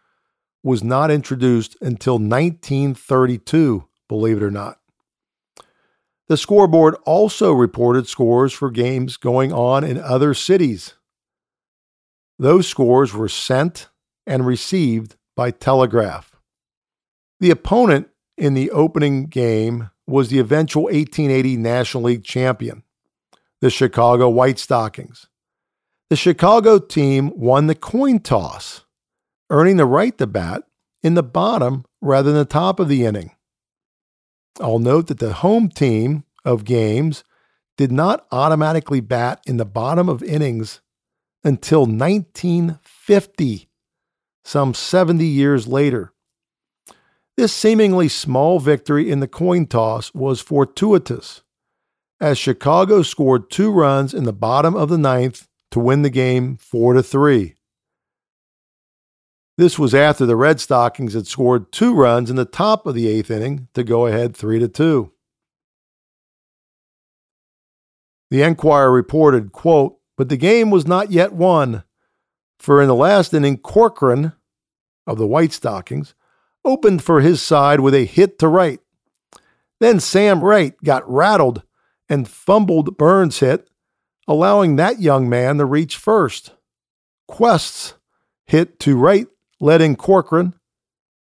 was 0.63 0.85
not 0.85 1.11
introduced 1.11 1.77
until 1.81 2.15
1932, 2.19 3.89
believe 4.09 4.37
it 4.37 4.43
or 4.43 4.51
not. 4.51 4.79
The 6.29 6.37
scoreboard 6.37 6.95
also 7.05 7.53
reported 7.53 8.07
scores 8.07 8.53
for 8.53 8.71
games 8.71 9.17
going 9.17 9.53
on 9.53 9.85
in 9.85 9.99
other 9.99 10.35
cities. 10.35 10.95
Those 12.39 12.67
scores 12.67 13.13
were 13.13 13.29
sent 13.29 13.89
and 14.27 14.47
received 14.47 15.17
by 15.37 15.51
telegraph. 15.51 16.37
The 17.41 17.51
opponent 17.51 18.09
in 18.37 18.55
the 18.55 18.71
opening 18.71 19.27
game 19.27 19.91
was 20.07 20.29
the 20.29 20.39
eventual 20.39 20.85
1880 20.85 21.57
National 21.57 22.05
League 22.05 22.25
champion, 22.25 22.83
the 23.61 23.71
Chicago 23.71 24.29
White 24.29 24.59
Stockings. 24.59 25.27
The 26.11 26.17
Chicago 26.17 26.79
team 26.79 27.33
won 27.35 27.67
the 27.67 27.75
coin 27.75 28.21
toss, 28.21 28.85
earning 29.51 29.77
the 29.77 29.87
right 29.87 30.17
to 30.19 30.27
bat 30.27 30.65
in 31.03 31.15
the 31.15 31.23
bottom 31.23 31.85
rather 32.01 32.31
than 32.31 32.39
the 32.39 32.45
top 32.45 32.79
of 32.81 32.89
the 32.89 33.05
inning. 33.05 33.33
I'll 34.61 34.79
note 34.79 35.07
that 35.09 35.19
the 35.19 35.33
home 35.33 35.69
team 35.69 36.25
of 36.45 36.65
games 36.65 37.25
did 37.77 37.91
not 37.91 38.27
automatically 38.31 39.01
bat 39.01 39.41
in 39.47 39.57
the 39.57 39.65
bottom 39.65 40.09
of 40.09 40.23
innings 40.23 40.81
until 41.45 41.87
1950 41.87 43.69
some 44.45 44.75
70 44.75 45.25
years 45.25 45.67
later. 45.67 46.13
This 47.37 47.55
seemingly 47.55 48.09
small 48.09 48.59
victory 48.59 49.11
in 49.11 49.21
the 49.21 49.29
coin 49.29 49.67
toss 49.67 50.13
was 50.13 50.41
fortuitous, 50.41 51.43
as 52.21 52.37
Chicago 52.37 53.03
scored 53.03 53.51
two 53.51 53.71
runs 53.71 54.13
in 54.13 54.25
the 54.25 54.33
bottom 54.33 54.75
of 54.75 54.91
the 54.91 54.99
ninth 54.99 55.49
to 55.71 55.81
win 55.81 56.03
the 56.03 56.11
game 56.11 56.57
4 56.57 56.95
to 56.95 57.03
3. 57.03 57.55
This 59.63 59.79
was 59.79 59.95
after 59.95 60.27
the 60.27 60.35
Red 60.35 60.59
Stockings 60.59 61.15
had 61.15 61.29
scored 61.29 61.71
two 61.71 61.95
runs 61.95 62.31
in 62.31 62.35
the 62.35 62.45
top 62.45 62.85
of 62.85 62.97
the 62.97 63.07
eighth 63.07 63.31
inning 63.31 63.69
to 63.75 63.85
go 63.85 64.07
ahead 64.07 64.37
3 64.37 64.59
to 64.59 64.67
2. 64.67 65.13
The 68.33 68.43
Enquirer 68.43 68.91
reported, 68.91 69.53
quote, 69.53 69.99
but 70.17 70.29
the 70.29 70.37
game 70.37 70.71
was 70.71 70.85
not 70.85 71.13
yet 71.13 71.33
won 71.33 71.85
for 72.59 72.83
in 72.83 72.89
the 72.89 72.97
last 72.97 73.33
inning, 73.33 73.57
Corcoran 73.57 74.33
of 75.07 75.17
the 75.17 75.29
White 75.29 75.53
Stockings 75.53 76.17
opened 76.65 77.05
for 77.05 77.21
his 77.21 77.41
side 77.41 77.79
with 77.79 77.95
a 77.95 78.05
hit 78.05 78.41
to 78.41 78.49
right. 78.49 78.81
Then 79.79 80.01
Sam 80.01 80.43
Wright 80.43 80.75
got 80.83 81.09
rattled 81.09 81.63
and 82.09 82.27
fumbled 82.27 82.99
Burns' 82.99 83.39
hit, 83.39 83.71
allowing 84.27 84.75
that 84.75 85.01
young 85.01 85.29
man 85.29 85.59
to 85.59 85.65
reach 85.65 85.97
first. 85.97 86.51
Quest's 87.29 87.95
hit 88.45 88.81
to 88.81 88.97
right 88.97 89.29
led 89.63 89.81
in 89.81 89.95
Corcoran, 89.95 90.55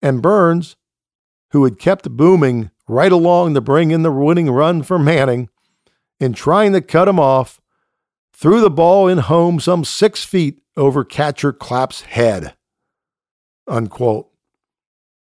and 0.01 0.21
Burns, 0.21 0.77
who 1.51 1.65
had 1.65 1.77
kept 1.77 2.09
booming 2.09 2.71
right 2.87 3.11
along 3.11 3.53
to 3.53 3.61
bring 3.61 3.91
in 3.91 4.03
the 4.03 4.11
winning 4.11 4.49
run 4.49 4.81
for 4.83 4.97
Manning, 4.97 5.49
in 6.19 6.31
trying 6.31 6.71
to 6.71 6.81
cut 6.81 7.09
him 7.09 7.19
off, 7.19 7.59
threw 8.33 8.61
the 8.61 8.69
ball 8.69 9.07
in 9.07 9.17
home 9.17 9.59
some 9.59 9.83
six 9.83 10.23
feet 10.23 10.61
over 10.77 11.03
catcher 11.03 11.51
Clapp's 11.51 12.01
head. 12.01 12.55
Unquote. 13.67 14.29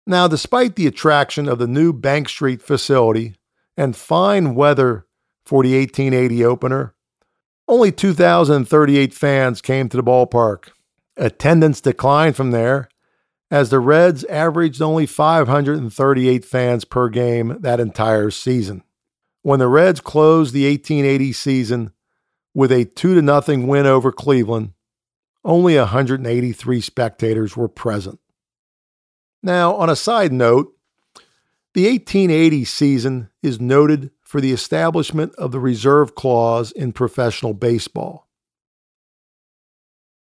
Now, 0.06 0.26
despite 0.26 0.76
the 0.76 0.86
attraction 0.86 1.48
of 1.48 1.58
the 1.58 1.66
new 1.66 1.92
Bank 1.92 2.28
Street 2.30 2.62
facility 2.62 3.34
and 3.76 3.94
fine 3.94 4.54
weather 4.54 5.06
for 5.44 5.62
the 5.62 5.78
1880 5.78 6.44
opener, 6.44 6.94
only 7.68 7.92
2,038 7.92 9.12
fans 9.12 9.60
came 9.60 9.88
to 9.88 9.96
the 9.96 10.02
ballpark. 10.02 10.70
Attendance 11.16 11.80
declined 11.80 12.36
from 12.36 12.50
there 12.50 12.88
as 13.50 13.70
the 13.70 13.78
Reds 13.78 14.24
averaged 14.24 14.82
only 14.82 15.06
538 15.06 16.44
fans 16.44 16.84
per 16.84 17.08
game 17.08 17.56
that 17.60 17.80
entire 17.80 18.30
season. 18.30 18.82
When 19.42 19.60
the 19.60 19.68
Reds 19.68 20.00
closed 20.00 20.52
the 20.52 20.68
1880 20.68 21.32
season 21.32 21.92
with 22.54 22.72
a 22.72 22.84
2 22.84 23.20
0 23.20 23.66
win 23.66 23.86
over 23.86 24.10
Cleveland, 24.10 24.72
only 25.44 25.76
183 25.76 26.80
spectators 26.80 27.56
were 27.56 27.68
present. 27.68 28.18
Now, 29.42 29.74
on 29.74 29.88
a 29.88 29.94
side 29.94 30.32
note, 30.32 30.72
the 31.74 31.88
1880 31.88 32.64
season 32.64 33.30
is 33.42 33.60
noted 33.60 34.10
for 34.22 34.40
the 34.40 34.52
establishment 34.52 35.34
of 35.36 35.52
the 35.52 35.60
reserve 35.60 36.16
clause 36.16 36.72
in 36.72 36.92
professional 36.92 37.54
baseball. 37.54 38.25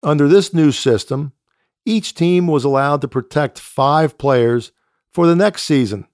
Under 0.03 0.27
this 0.27 0.53
new 0.53 0.73
system, 0.73 1.31
each 1.85 2.13
team 2.13 2.47
was 2.47 2.65
allowed 2.65 3.01
to 3.01 3.07
protect 3.07 3.57
five 3.57 4.17
players 4.17 4.71
for 5.13 5.25
the 5.25 5.35
next 5.35 5.63
season, 5.63 6.07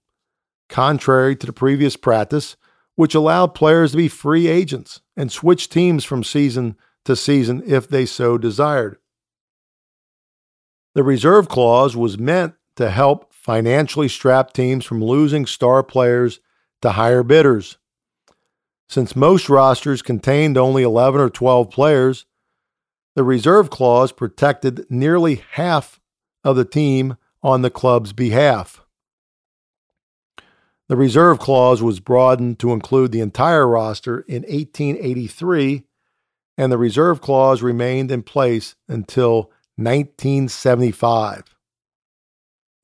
contrary 0.68 1.36
to 1.36 1.48
the 1.48 1.54
previous 1.54 1.96
practice, 1.96 2.56
which 2.96 3.16
allowed 3.16 3.56
players 3.56 3.92
to 3.92 3.98
be 3.98 4.08
free 4.08 4.48
agents 4.48 5.02
and 5.18 5.32
switch 5.32 5.70
teams 5.70 6.06
from 6.06 6.24
season 6.24 6.76
to 7.06 7.16
season 7.16 7.64
if 7.66 7.88
they 7.88 8.06
so 8.06 8.38
desired. 8.38 8.98
The 10.94 11.04
reserve 11.04 11.50
clause 11.50 11.96
was 11.96 12.18
meant 12.20 12.56
to 12.76 12.90
help 12.92 13.34
financially 13.34 14.08
strapped 14.08 14.54
teams 14.54 14.86
from 14.86 15.04
losing 15.04 15.46
star 15.46 15.82
players 15.82 16.40
to 16.82 16.92
higher 16.92 17.24
bidders. 17.24 17.78
Since 18.88 19.16
most 19.16 19.50
rosters 19.50 20.02
contained 20.02 20.58
only 20.58 20.84
11 20.84 21.22
or 21.22 21.30
12 21.30 21.70
players, 21.70 22.26
the 23.20 23.26
reserve 23.26 23.70
clause 23.70 24.14
protected 24.14 24.86
nearly 24.90 25.44
half 25.52 26.00
of 26.46 26.56
the 26.56 26.64
team 26.64 27.18
on 27.44 27.64
the 27.64 27.70
club's 27.70 28.14
behalf. 28.14 28.80
The 30.88 30.96
reserve 30.96 31.38
clause 31.38 31.84
was 31.84 32.00
broadened 32.00 32.60
to 32.60 32.72
include 32.72 33.12
the 33.12 33.20
entire 33.20 33.68
roster 33.68 34.22
in 34.22 34.44
1883, 34.44 35.84
and 36.58 36.72
the 36.72 36.78
reserve 36.78 37.20
clause 37.20 37.62
remained 37.62 38.10
in 38.10 38.24
place 38.24 38.76
until 38.88 39.52
1975. 39.76 41.44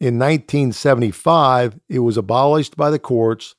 In 0.01 0.19
1975, 0.19 1.79
it 1.87 1.99
was 1.99 2.17
abolished 2.17 2.75
by 2.75 2.89
the 2.89 2.99
courts, 2.99 3.55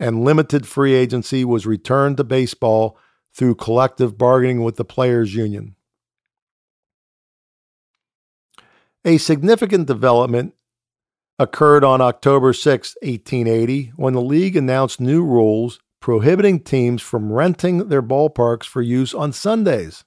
and 0.00 0.24
limited 0.24 0.66
free 0.66 0.94
agency 0.94 1.44
was 1.44 1.66
returned 1.66 2.16
to 2.16 2.24
baseball 2.24 2.96
through 3.34 3.56
collective 3.56 4.16
bargaining 4.16 4.62
with 4.62 4.76
the 4.76 4.84
Players 4.84 5.34
Union. 5.34 5.74
A 9.04 9.18
significant 9.18 9.86
development 9.86 10.54
occurred 11.38 11.84
on 11.84 12.00
October 12.00 12.52
6, 12.52 12.96
1880, 13.02 13.92
when 13.96 14.14
the 14.14 14.22
league 14.22 14.56
announced 14.56 15.00
new 15.00 15.24
rules 15.24 15.80
prohibiting 16.00 16.60
teams 16.60 17.02
from 17.02 17.32
renting 17.32 17.88
their 17.88 18.02
ballparks 18.02 18.64
for 18.64 18.82
use 18.82 19.14
on 19.14 19.32
Sundays. 19.32 20.04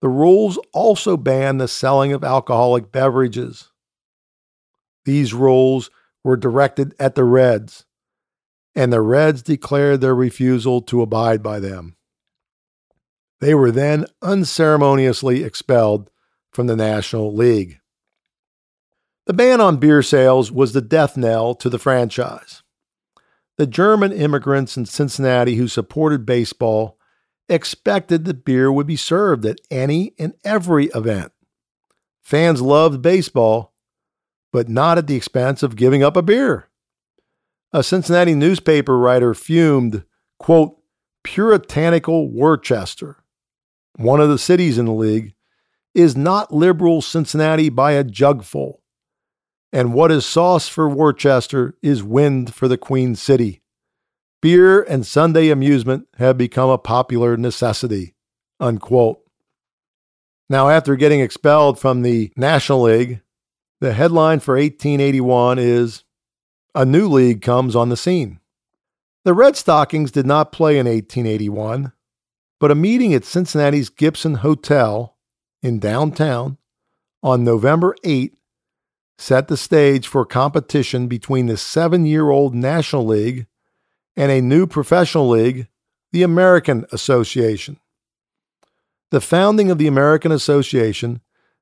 The 0.00 0.08
rules 0.08 0.58
also 0.72 1.16
banned 1.16 1.60
the 1.60 1.68
selling 1.68 2.12
of 2.12 2.24
alcoholic 2.24 2.90
beverages. 2.90 3.70
These 5.04 5.32
rules 5.32 5.90
were 6.22 6.36
directed 6.36 6.94
at 6.98 7.14
the 7.14 7.24
Reds, 7.24 7.84
and 8.74 8.92
the 8.92 9.00
Reds 9.00 9.42
declared 9.42 10.00
their 10.00 10.14
refusal 10.14 10.82
to 10.82 11.02
abide 11.02 11.42
by 11.42 11.60
them. 11.60 11.96
They 13.40 13.54
were 13.54 13.70
then 13.70 14.06
unceremoniously 14.22 15.44
expelled 15.44 16.10
from 16.52 16.66
the 16.66 16.76
National 16.76 17.34
League. 17.34 17.80
The 19.26 19.32
ban 19.32 19.60
on 19.60 19.78
beer 19.78 20.02
sales 20.02 20.52
was 20.52 20.72
the 20.72 20.80
death 20.80 21.16
knell 21.16 21.54
to 21.56 21.68
the 21.68 21.78
franchise. 21.78 22.62
The 23.56 23.66
German 23.66 24.12
immigrants 24.12 24.76
in 24.76 24.86
Cincinnati 24.86 25.56
who 25.56 25.68
supported 25.68 26.26
baseball 26.26 26.98
expected 27.48 28.24
that 28.24 28.44
beer 28.44 28.72
would 28.72 28.86
be 28.86 28.96
served 28.96 29.46
at 29.46 29.60
any 29.70 30.14
and 30.18 30.34
every 30.44 30.86
event. 30.86 31.32
Fans 32.22 32.60
loved 32.60 33.02
baseball, 33.02 33.74
but 34.52 34.68
not 34.68 34.98
at 34.98 35.06
the 35.06 35.16
expense 35.16 35.62
of 35.62 35.76
giving 35.76 36.02
up 36.02 36.16
a 36.16 36.22
beer. 36.22 36.68
A 37.74 37.82
Cincinnati 37.82 38.36
newspaper 38.36 38.96
writer 38.96 39.34
fumed, 39.34 40.04
quote, 40.38 40.76
puritanical 41.24 42.30
Worcester, 42.30 43.24
one 43.96 44.20
of 44.20 44.28
the 44.28 44.38
cities 44.38 44.78
in 44.78 44.86
the 44.86 44.92
league, 44.92 45.34
is 45.92 46.16
not 46.16 46.54
liberal 46.54 47.02
Cincinnati 47.02 47.70
by 47.70 47.92
a 47.92 48.04
jugful. 48.04 48.80
And 49.72 49.92
what 49.92 50.12
is 50.12 50.24
sauce 50.24 50.68
for 50.68 50.88
Worcester 50.88 51.76
is 51.82 52.04
wind 52.04 52.54
for 52.54 52.68
the 52.68 52.78
Queen 52.78 53.16
City. 53.16 53.60
Beer 54.40 54.80
and 54.80 55.04
Sunday 55.04 55.48
amusement 55.48 56.06
have 56.18 56.38
become 56.38 56.70
a 56.70 56.78
popular 56.78 57.36
necessity. 57.36 58.14
Unquote. 58.60 59.18
Now, 60.48 60.68
after 60.68 60.94
getting 60.94 61.18
expelled 61.18 61.80
from 61.80 62.02
the 62.02 62.32
National 62.36 62.82
League, 62.82 63.20
the 63.80 63.94
headline 63.94 64.38
for 64.38 64.54
1881 64.54 65.58
is 65.58 66.03
A 66.76 66.84
New 66.84 67.08
League 67.08 67.40
Comes 67.40 67.76
on 67.76 67.88
the 67.88 67.96
Scene. 67.96 68.40
The 69.24 69.32
Red 69.32 69.56
Stockings 69.56 70.10
did 70.10 70.26
not 70.26 70.50
play 70.50 70.72
in 70.72 70.86
1881, 70.86 71.92
but 72.58 72.72
a 72.72 72.74
meeting 72.74 73.14
at 73.14 73.24
Cincinnati's 73.24 73.88
Gibson 73.88 74.36
Hotel 74.36 75.16
in 75.62 75.78
downtown 75.78 76.58
on 77.22 77.44
November 77.44 77.94
8 78.02 78.36
set 79.18 79.46
the 79.46 79.56
stage 79.56 80.08
for 80.08 80.26
competition 80.26 81.06
between 81.06 81.46
the 81.46 81.56
seven 81.56 82.06
year 82.06 82.30
old 82.30 82.56
National 82.56 83.06
League 83.06 83.46
and 84.16 84.32
a 84.32 84.40
new 84.40 84.66
professional 84.66 85.28
league, 85.28 85.68
the 86.10 86.24
American 86.24 86.86
Association. 86.90 87.78
The 89.12 89.20
founding 89.20 89.70
of 89.70 89.78
the 89.78 89.86
American 89.86 90.32
Association 90.32 91.20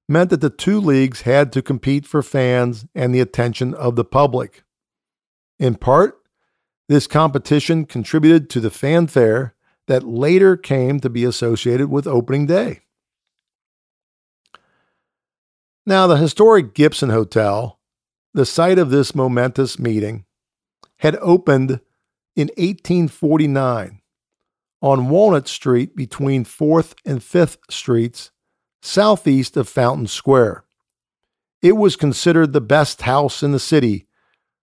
meant 0.08 0.30
that 0.30 0.40
the 0.40 0.48
two 0.48 0.80
leagues 0.80 1.22
had 1.22 1.52
to 1.52 1.60
compete 1.60 2.06
for 2.06 2.22
fans 2.22 2.86
and 2.94 3.14
the 3.14 3.20
attention 3.20 3.74
of 3.74 3.96
the 3.96 4.04
public. 4.06 4.61
In 5.58 5.76
part, 5.76 6.18
this 6.88 7.06
competition 7.06 7.86
contributed 7.86 8.50
to 8.50 8.60
the 8.60 8.70
fanfare 8.70 9.54
that 9.86 10.06
later 10.06 10.56
came 10.56 11.00
to 11.00 11.10
be 11.10 11.24
associated 11.24 11.90
with 11.90 12.06
opening 12.06 12.46
day. 12.46 12.80
Now, 15.84 16.06
the 16.06 16.16
historic 16.16 16.74
Gibson 16.74 17.10
Hotel, 17.10 17.80
the 18.34 18.46
site 18.46 18.78
of 18.78 18.90
this 18.90 19.14
momentous 19.14 19.78
meeting, 19.78 20.24
had 20.98 21.16
opened 21.16 21.80
in 22.36 22.48
1849 22.56 24.00
on 24.80 25.08
Walnut 25.08 25.48
Street 25.48 25.96
between 25.96 26.44
4th 26.44 26.94
and 27.04 27.20
5th 27.20 27.58
Streets 27.70 28.30
southeast 28.80 29.56
of 29.56 29.68
Fountain 29.68 30.06
Square. 30.06 30.64
It 31.62 31.76
was 31.76 31.96
considered 31.96 32.52
the 32.52 32.60
best 32.60 33.02
house 33.02 33.42
in 33.42 33.52
the 33.52 33.60
city 33.60 34.06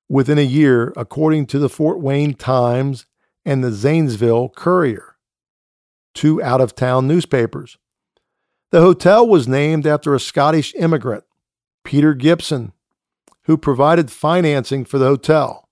within 0.10 0.40
a 0.40 0.42
year, 0.42 0.92
according 0.98 1.46
to 1.46 1.60
the 1.60 1.70
Fort 1.70 2.00
Wayne 2.02 2.34
Times 2.34 3.06
and 3.46 3.64
the 3.64 3.72
Zanesville 3.72 4.50
Courier, 4.50 5.16
two 6.14 6.42
out 6.42 6.60
of 6.60 6.76
town 6.76 7.08
newspapers. 7.08 7.78
The 8.72 8.82
hotel 8.82 9.28
was 9.28 9.48
named 9.48 9.88
after 9.88 10.14
a 10.14 10.20
Scottish 10.20 10.76
immigrant, 10.76 11.24
Peter 11.84 12.14
Gibson, 12.14 12.74
who 13.44 13.58
provided 13.58 14.12
financing 14.12 14.86
for 14.86 14.98
the 14.98 15.08
hotel. 15.08 15.70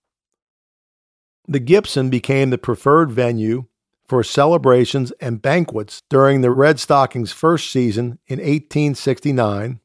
The 1.47 1.59
Gibson 1.59 2.09
became 2.09 2.49
the 2.49 2.57
preferred 2.57 3.11
venue 3.11 3.65
for 4.07 4.23
celebrations 4.23 5.11
and 5.19 5.41
banquets 5.41 6.01
during 6.09 6.41
the 6.41 6.51
Red 6.51 6.79
Stockings' 6.79 7.31
first 7.31 7.69
season 7.71 8.19
in 8.27 8.39
1869, 8.39 9.79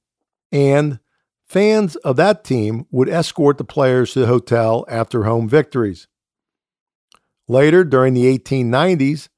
and 0.51 1.01
fans 1.53 1.97
of 1.97 2.17
that 2.17 2.45
team 2.45 2.87
would 2.91 3.11
escort 3.11 3.59
the 3.59 3.65
players 3.65 4.15
to 4.15 4.21
the 4.21 4.27
hotel 4.27 4.87
after 4.89 5.25
home 5.25 5.47
victories. 5.47 6.09
Later, 7.47 7.85
during 7.85 8.15
the 8.15 8.39
1890s, 8.39 9.29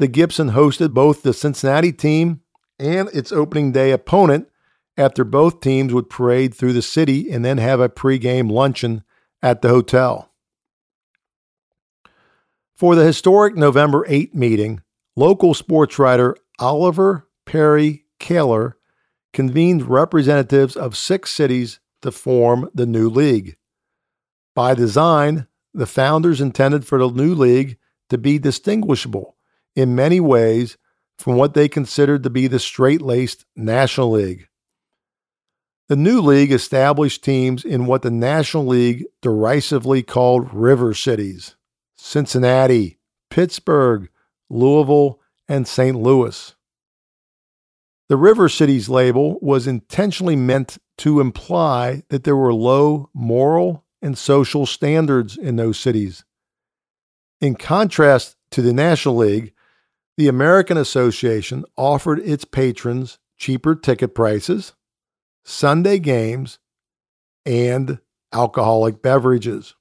the 0.00 0.08
Gibson 0.08 0.50
hosted 0.50 0.92
both 0.92 1.22
the 1.22 1.32
Cincinnati 1.32 1.92
team 1.92 2.40
and 2.80 3.08
its 3.10 3.30
opening 3.30 3.70
day 3.70 3.92
opponent 3.92 4.48
after 4.96 5.22
both 5.22 5.60
teams 5.60 5.94
would 5.94 6.10
parade 6.10 6.54
through 6.54 6.72
the 6.72 6.82
city 6.82 7.30
and 7.30 7.44
then 7.44 7.58
have 7.58 7.78
a 7.78 7.88
pregame 7.88 8.50
luncheon 8.50 9.04
at 9.40 9.62
the 9.62 9.68
hotel. 9.68 10.32
For 12.74 12.96
the 12.96 13.04
historic 13.04 13.54
November 13.54 14.04
8 14.08 14.34
meeting, 14.34 14.82
local 15.14 15.54
sports 15.54 16.00
writer 16.00 16.36
Oliver 16.58 17.28
Perry 17.46 18.06
Caylor 18.18 18.77
convened 19.32 19.88
representatives 19.88 20.76
of 20.76 20.96
six 20.96 21.30
cities 21.30 21.80
to 22.02 22.10
form 22.10 22.68
the 22.74 22.86
new 22.86 23.08
league. 23.08 23.56
By 24.54 24.74
design, 24.74 25.46
the 25.74 25.86
founders 25.86 26.40
intended 26.40 26.86
for 26.86 26.98
the 26.98 27.10
new 27.10 27.34
league 27.34 27.78
to 28.08 28.18
be 28.18 28.38
distinguishable 28.38 29.36
in 29.76 29.94
many 29.94 30.20
ways 30.20 30.76
from 31.18 31.36
what 31.36 31.54
they 31.54 31.68
considered 31.68 32.22
to 32.22 32.30
be 32.30 32.46
the 32.46 32.58
straight 32.58 33.02
laced 33.02 33.44
National 33.56 34.10
League. 34.12 34.48
The 35.88 35.96
new 35.96 36.20
league 36.20 36.52
established 36.52 37.24
teams 37.24 37.64
in 37.64 37.86
what 37.86 38.02
the 38.02 38.10
National 38.10 38.66
League 38.66 39.06
derisively 39.22 40.02
called 40.02 40.52
river 40.52 40.92
cities. 40.94 41.56
Cincinnati, 41.96 42.98
Pittsburgh, 43.30 44.08
Louisville, 44.50 45.20
and 45.48 45.66
St. 45.66 45.96
Louis. 45.96 46.54
The 48.08 48.16
River 48.16 48.48
Cities 48.48 48.88
label 48.88 49.38
was 49.42 49.66
intentionally 49.66 50.36
meant 50.36 50.78
to 50.98 51.20
imply 51.20 52.04
that 52.08 52.24
there 52.24 52.36
were 52.36 52.54
low 52.54 53.10
moral 53.12 53.84
and 54.00 54.16
social 54.16 54.64
standards 54.64 55.36
in 55.36 55.56
those 55.56 55.78
cities. 55.78 56.24
In 57.40 57.54
contrast 57.54 58.36
to 58.52 58.62
the 58.62 58.72
National 58.72 59.16
League, 59.16 59.52
the 60.16 60.28
American 60.28 60.76
Association 60.76 61.64
offered 61.76 62.18
its 62.20 62.44
patrons 62.44 63.18
cheaper 63.36 63.74
ticket 63.74 64.14
prices, 64.14 64.72
Sunday 65.44 65.98
games, 65.98 66.58
and 67.44 68.00
alcoholic 68.32 69.02
beverages. 69.02 69.74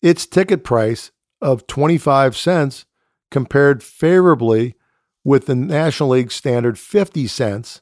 Its 0.00 0.24
ticket 0.24 0.64
price 0.64 1.10
of 1.40 1.66
25 1.66 2.36
cents 2.36 2.86
compared 3.30 3.82
favorably 3.82 4.76
with 5.24 5.46
the 5.46 5.54
National 5.54 6.10
League 6.10 6.32
standard 6.32 6.78
50 6.78 7.26
cents, 7.26 7.80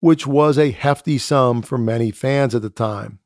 which 0.00 0.26
was 0.26 0.58
a 0.58 0.70
hefty 0.70 1.18
sum 1.18 1.62
for 1.62 1.78
many 1.78 2.10
fans 2.10 2.54
at 2.54 2.62
the 2.62 2.70
time. 2.70 3.20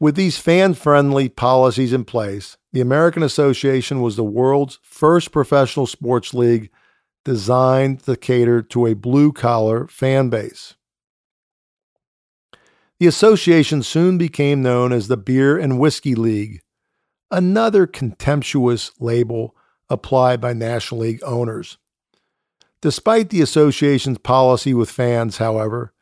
With 0.00 0.14
these 0.14 0.38
fan 0.38 0.74
friendly 0.74 1.28
policies 1.28 1.92
in 1.92 2.04
place, 2.04 2.56
the 2.72 2.80
American 2.80 3.22
Association 3.22 4.00
was 4.00 4.14
the 4.14 4.24
world's 4.24 4.78
first 4.82 5.32
professional 5.32 5.86
sports 5.86 6.32
league 6.32 6.70
designed 7.24 8.04
to 8.04 8.16
cater 8.16 8.62
to 8.62 8.86
a 8.86 8.94
blue 8.94 9.32
collar 9.32 9.86
fan 9.88 10.28
base. 10.28 10.76
The 13.00 13.06
association 13.06 13.82
soon 13.82 14.18
became 14.18 14.62
known 14.62 14.92
as 14.92 15.08
the 15.08 15.16
Beer 15.16 15.58
and 15.58 15.78
Whiskey 15.78 16.14
League, 16.14 16.62
another 17.30 17.86
contemptuous 17.86 18.92
label 19.00 19.56
applied 19.88 20.40
by 20.40 20.52
National 20.52 21.00
League 21.02 21.20
owners. 21.24 21.78
Despite 22.80 23.30
the 23.30 23.40
association's 23.40 24.18
policy 24.18 24.72
with 24.72 24.90
fans, 24.90 25.38
however, 25.38 25.92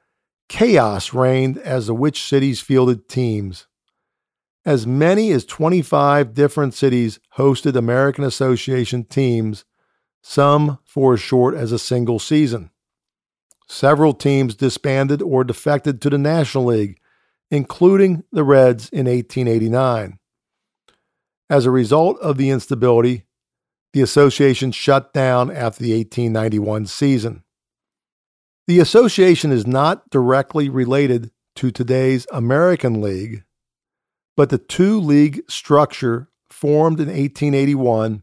chaos 0.48 1.14
reigned 1.14 1.58
as 1.58 1.86
the 1.86 1.94
which 1.94 2.22
cities 2.22 2.60
fielded 2.60 3.08
teams. 3.08 3.66
As 4.64 4.86
many 4.86 5.30
as 5.30 5.44
25 5.44 6.34
different 6.34 6.74
cities 6.74 7.20
hosted 7.36 7.76
American 7.76 8.24
Association 8.24 9.04
teams, 9.04 9.64
some 10.22 10.78
for 10.84 11.14
as 11.14 11.20
short 11.20 11.54
as 11.54 11.72
a 11.72 11.78
single 11.78 12.18
season. 12.18 12.70
Several 13.68 14.12
teams 14.12 14.54
disbanded 14.54 15.22
or 15.22 15.44
defected 15.44 16.02
to 16.02 16.10
the 16.10 16.18
National 16.18 16.66
League, 16.66 16.98
including 17.50 18.24
the 18.32 18.44
Reds 18.44 18.88
in 18.90 19.06
1889. 19.06 20.18
As 21.48 21.64
a 21.64 21.70
result 21.70 22.18
of 22.20 22.36
the 22.36 22.50
instability, 22.50 23.24
the 23.96 24.02
association 24.02 24.72
shut 24.72 25.14
down 25.14 25.50
after 25.50 25.82
the 25.82 25.96
1891 25.96 26.84
season. 26.84 27.42
The 28.66 28.78
association 28.78 29.50
is 29.50 29.66
not 29.66 30.10
directly 30.10 30.68
related 30.68 31.30
to 31.54 31.70
today's 31.70 32.26
American 32.30 33.00
League, 33.00 33.44
but 34.36 34.50
the 34.50 34.58
two 34.58 35.00
league 35.00 35.40
structure 35.48 36.28
formed 36.50 37.00
in 37.00 37.06
1881 37.06 38.22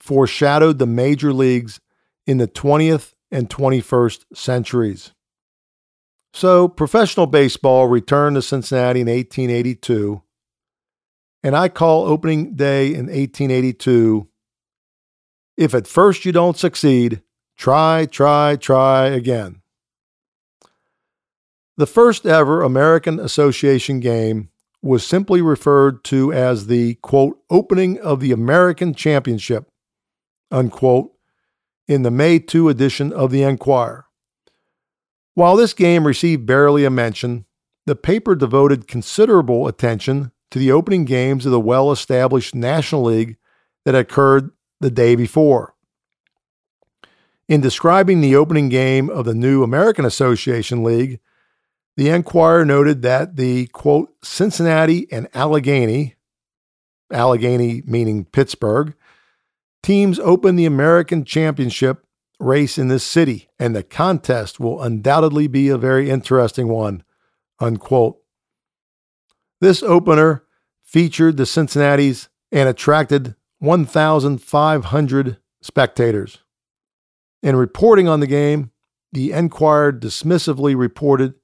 foreshadowed 0.00 0.78
the 0.78 0.84
major 0.84 1.32
leagues 1.32 1.80
in 2.26 2.36
the 2.36 2.46
20th 2.46 3.14
and 3.30 3.48
21st 3.48 4.26
centuries. 4.34 5.14
So, 6.34 6.68
professional 6.68 7.26
baseball 7.26 7.86
returned 7.86 8.36
to 8.36 8.42
Cincinnati 8.42 9.00
in 9.00 9.06
1882 9.06 10.20
and 11.42 11.56
I 11.56 11.68
call 11.68 12.04
opening 12.04 12.54
day 12.54 12.88
in 12.88 13.06
1882 13.06 14.28
if 15.56 15.74
at 15.74 15.86
first 15.86 16.24
you 16.24 16.32
don't 16.32 16.56
succeed, 16.56 17.22
try, 17.56 18.06
try, 18.06 18.56
try 18.56 19.06
again. 19.06 19.62
The 21.76 21.86
first 21.86 22.24
ever 22.24 22.62
American 22.62 23.20
Association 23.20 24.00
game 24.00 24.50
was 24.82 25.06
simply 25.06 25.42
referred 25.42 26.04
to 26.04 26.32
as 26.32 26.66
the 26.66 26.94
quote, 26.96 27.38
opening 27.50 27.98
of 28.00 28.20
the 28.20 28.32
American 28.32 28.94
Championship, 28.94 29.68
unquote, 30.50 31.12
in 31.88 32.02
the 32.02 32.10
May 32.10 32.38
2 32.38 32.68
edition 32.68 33.12
of 33.12 33.30
the 33.30 33.42
Enquirer. 33.42 34.06
While 35.34 35.56
this 35.56 35.74
game 35.74 36.06
received 36.06 36.46
barely 36.46 36.84
a 36.84 36.90
mention, 36.90 37.44
the 37.84 37.94
paper 37.94 38.34
devoted 38.34 38.88
considerable 38.88 39.68
attention 39.68 40.32
to 40.50 40.58
the 40.58 40.72
opening 40.72 41.04
games 41.04 41.44
of 41.44 41.52
the 41.52 41.60
well 41.60 41.92
established 41.92 42.54
National 42.54 43.04
League 43.04 43.36
that 43.84 43.94
occurred 43.94 44.50
the 44.80 44.90
day 44.90 45.14
before. 45.14 45.74
In 47.48 47.60
describing 47.60 48.20
the 48.20 48.34
opening 48.34 48.68
game 48.68 49.08
of 49.08 49.24
the 49.24 49.34
new 49.34 49.62
American 49.62 50.04
Association 50.04 50.82
League, 50.82 51.20
the 51.96 52.08
Enquirer 52.08 52.64
noted 52.64 53.02
that 53.02 53.36
the 53.36 53.68
quote, 53.68 54.12
Cincinnati 54.22 55.06
and 55.12 55.28
Allegheny, 55.32 56.16
Allegheny 57.10 57.82
meaning 57.86 58.24
Pittsburgh, 58.24 58.94
teams 59.82 60.18
open 60.18 60.56
the 60.56 60.66
American 60.66 61.24
Championship 61.24 62.04
race 62.40 62.76
in 62.76 62.88
this 62.88 63.04
city, 63.04 63.48
and 63.58 63.74
the 63.74 63.84
contest 63.84 64.58
will 64.58 64.82
undoubtedly 64.82 65.46
be 65.46 65.68
a 65.68 65.78
very 65.78 66.10
interesting 66.10 66.68
one. 66.68 67.04
Unquote. 67.60 68.18
This 69.60 69.82
opener 69.82 70.44
featured 70.82 71.36
the 71.36 71.46
Cincinnati's 71.46 72.28
and 72.52 72.68
attracted 72.68 73.35
1,500 73.58 75.38
spectators. 75.62 76.38
In 77.42 77.56
reporting 77.56 78.08
on 78.08 78.20
the 78.20 78.26
game, 78.26 78.70
the 79.12 79.32
Enquirer 79.32 79.92
dismissively 79.92 80.76
reported 80.76 81.34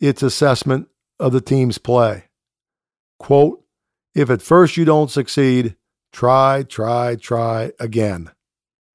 its 0.00 0.22
assessment 0.22 0.88
of 1.18 1.32
the 1.32 1.40
team's 1.40 1.78
play. 1.78 2.24
Quote, 3.18 3.64
if 4.14 4.30
at 4.30 4.42
first 4.42 4.76
you 4.76 4.84
don't 4.84 5.10
succeed, 5.10 5.76
try, 6.12 6.62
try, 6.62 7.16
try 7.16 7.72
again. 7.80 8.30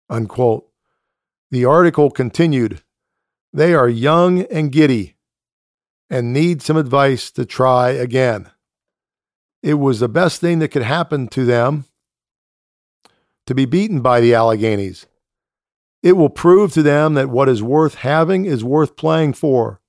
Unquote. 0.10 0.68
The 1.50 1.66
article 1.66 2.10
continued 2.10 2.82
They 3.54 3.74
are 3.74 3.90
young 3.90 4.44
and 4.44 4.72
giddy 4.72 5.16
and 6.10 6.34
need 6.34 6.62
some 6.62 6.78
advice 6.78 7.32
to 7.32 7.46
try 7.46 7.90
again. 7.90 8.50
It 9.64 9.76
was 9.76 10.00
the 10.00 10.10
best 10.10 10.42
thing 10.42 10.60
that 10.60 10.70
could 10.70 10.84
happen 10.84 11.28
to 11.30 11.46
them 11.46 11.86
to 13.46 13.56
be 13.56 13.66
beaten 13.66 14.02
by 14.02 14.20
the 14.20 14.34
Alleghenies. 14.34 15.06
It 16.04 16.14
will 16.14 16.30
prove 16.30 16.74
to 16.74 16.84
them 16.84 17.14
that 17.14 17.30
what 17.30 17.50
is 17.50 17.62
worth 17.62 17.96
having 17.96 18.46
is 18.46 18.64
worth 18.64 18.96
playing 18.96 19.34
for. 19.34 19.82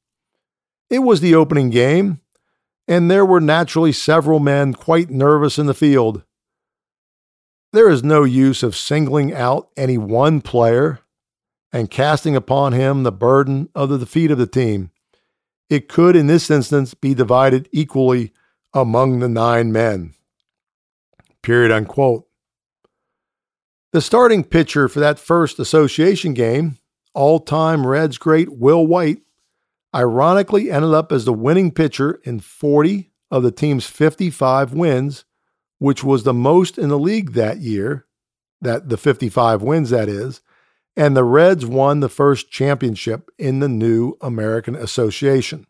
It 0.91 1.01
was 1.01 1.21
the 1.21 1.35
opening 1.35 1.71
game, 1.71 2.21
and 2.87 3.11
there 3.11 3.25
were 3.25 3.41
naturally 3.41 3.93
several 3.93 4.41
men 4.41 4.75
quite 4.75 5.11
nervous 5.11 5.59
in 5.59 5.67
the 5.67 5.75
field. 5.75 6.23
There 7.73 7.89
is 7.89 8.05
no 8.05 8.25
use 8.25 8.63
of 8.63 8.77
singling 8.77 9.33
out 9.33 9.71
any 9.77 9.97
one 9.97 10.43
player 10.43 11.01
and 11.73 11.91
casting 11.91 12.37
upon 12.37 12.75
him 12.75 13.03
the 13.03 13.13
burden 13.13 13.71
of 13.75 13.89
the 13.89 13.97
defeat 13.97 14.31
of 14.31 14.37
the 14.37 14.47
team. 14.47 14.91
It 15.71 15.89
could, 15.89 16.15
in 16.15 16.27
this 16.27 16.51
instance, 16.51 16.93
be 16.93 17.15
divided 17.15 17.67
equally 17.73 18.33
among 18.75 19.21
the 19.21 19.29
nine 19.29 19.73
men. 19.73 20.13
Period, 21.43 21.73
unquote. 21.73 22.27
The 23.93 24.01
starting 24.01 24.43
pitcher 24.43 24.89
for 24.89 25.01
that 25.01 25.19
first 25.19 25.59
association 25.59 26.33
game, 26.33 26.79
all 27.13 27.39
time 27.39 27.87
Reds 27.87 28.17
great 28.17 28.51
Will 28.51 28.87
White, 28.87 29.19
ironically 29.95 30.71
ended 30.71 30.95
up 30.95 31.13
as 31.13 31.27
the 31.27 31.33
winning 31.35 31.71
pitcher 31.71 32.19
in 32.25 32.41
40 32.41 33.11
of 33.31 33.43
the 33.43 33.53
team's 33.53 33.87
55 33.87 34.73
wins, 34.73 35.27
which 35.79 36.03
was 36.03 36.23
the 36.23 36.33
most 36.33 36.79
in 36.79 36.89
the 36.89 36.99
league 36.99 37.33
that 37.33 37.59
year, 37.59 38.07
that 38.63 38.89
the 38.89 38.97
55 38.97 39.61
wins 39.61 39.91
that 39.91 40.09
is, 40.09 40.41
and 40.97 41.15
the 41.15 41.25
Reds 41.25 41.67
won 41.67 42.01
the 42.01 42.09
first 42.09 42.51
championship 42.51 43.31
in 43.39 43.61
the 43.61 43.69
new 43.69 44.17
American 44.23 44.75
Association. 44.75 45.67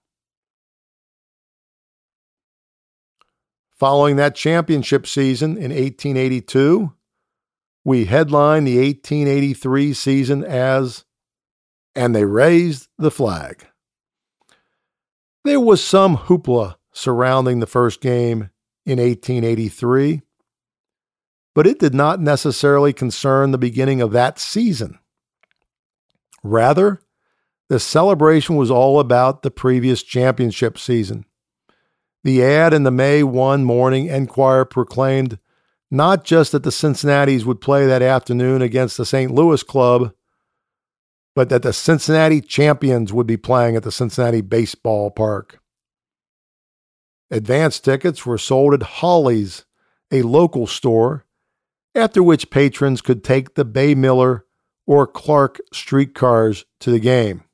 Following 3.72 4.14
that 4.14 4.36
championship 4.36 5.08
season 5.08 5.56
in 5.56 5.72
1882, 5.72 6.92
we 7.85 8.05
headline 8.05 8.64
the 8.64 8.78
1883 8.78 9.93
season 9.93 10.45
as 10.45 11.05
And 11.95 12.14
They 12.14 12.24
Raised 12.24 12.89
the 12.99 13.11
Flag. 13.11 13.66
There 15.45 15.61
was 15.61 15.83
some 15.83 16.16
hoopla 16.16 16.76
surrounding 16.93 17.59
the 17.61 17.66
first 17.66 18.01
game 18.01 18.51
in 18.87 18.99
1883, 18.99 20.22
but 21.55 21.66
it 21.66 21.78
did 21.78 21.95
not 21.95 22.20
necessarily 22.20 22.93
concern 22.93 23.51
the 23.51 23.59
beginning 23.59 24.01
of 24.01 24.12
that 24.12 24.39
season. 24.39 24.99
Rather, 26.45 27.01
the 27.68 27.80
celebration 27.80 28.57
was 28.57 28.70
all 28.70 29.01
about 29.01 29.43
the 29.43 29.51
previous 29.51 30.03
championship 30.03 30.78
season. 30.78 31.24
The 32.24 32.45
ad 32.45 32.72
in 32.72 32.85
the 32.85 32.91
May 32.91 33.22
1 33.22 33.64
Morning 33.64 34.07
Enquirer 34.07 34.64
proclaimed 34.64 35.39
not 35.93 36.24
just 36.24 36.53
that 36.53 36.62
the 36.62 36.70
Cincinnatis 36.70 37.45
would 37.45 37.61
play 37.61 37.84
that 37.84 38.01
afternoon 38.01 38.62
against 38.62 38.97
the 38.97 39.05
St. 39.05 39.30
Louis 39.30 39.62
club, 39.62 40.14
but 41.34 41.51
that 41.51 41.62
the 41.62 41.74
Cincinnati 41.74 42.40
champions 42.40 43.12
would 43.12 43.26
be 43.26 43.36
playing 43.36 43.76
at 43.76 43.82
the 43.82 43.93
Cincinnati 43.93 44.40
Baseball 44.40 45.11
Park. 45.11 45.61
Advance 47.30 47.78
tickets 47.78 48.24
were 48.24 48.38
sold 48.38 48.72
at 48.72 48.82
Holly's, 48.82 49.66
a 50.11 50.22
local 50.22 50.66
store, 50.66 51.26
after 51.95 52.22
which 52.22 52.49
patrons 52.49 53.03
could 53.03 53.22
take 53.22 53.55
the 53.55 53.66
Baymiller 53.66 54.43
or 54.86 55.07
Clark 55.07 55.61
streetcars 55.74 56.64
to 56.80 56.90
the 56.90 57.01
game. 57.01 57.45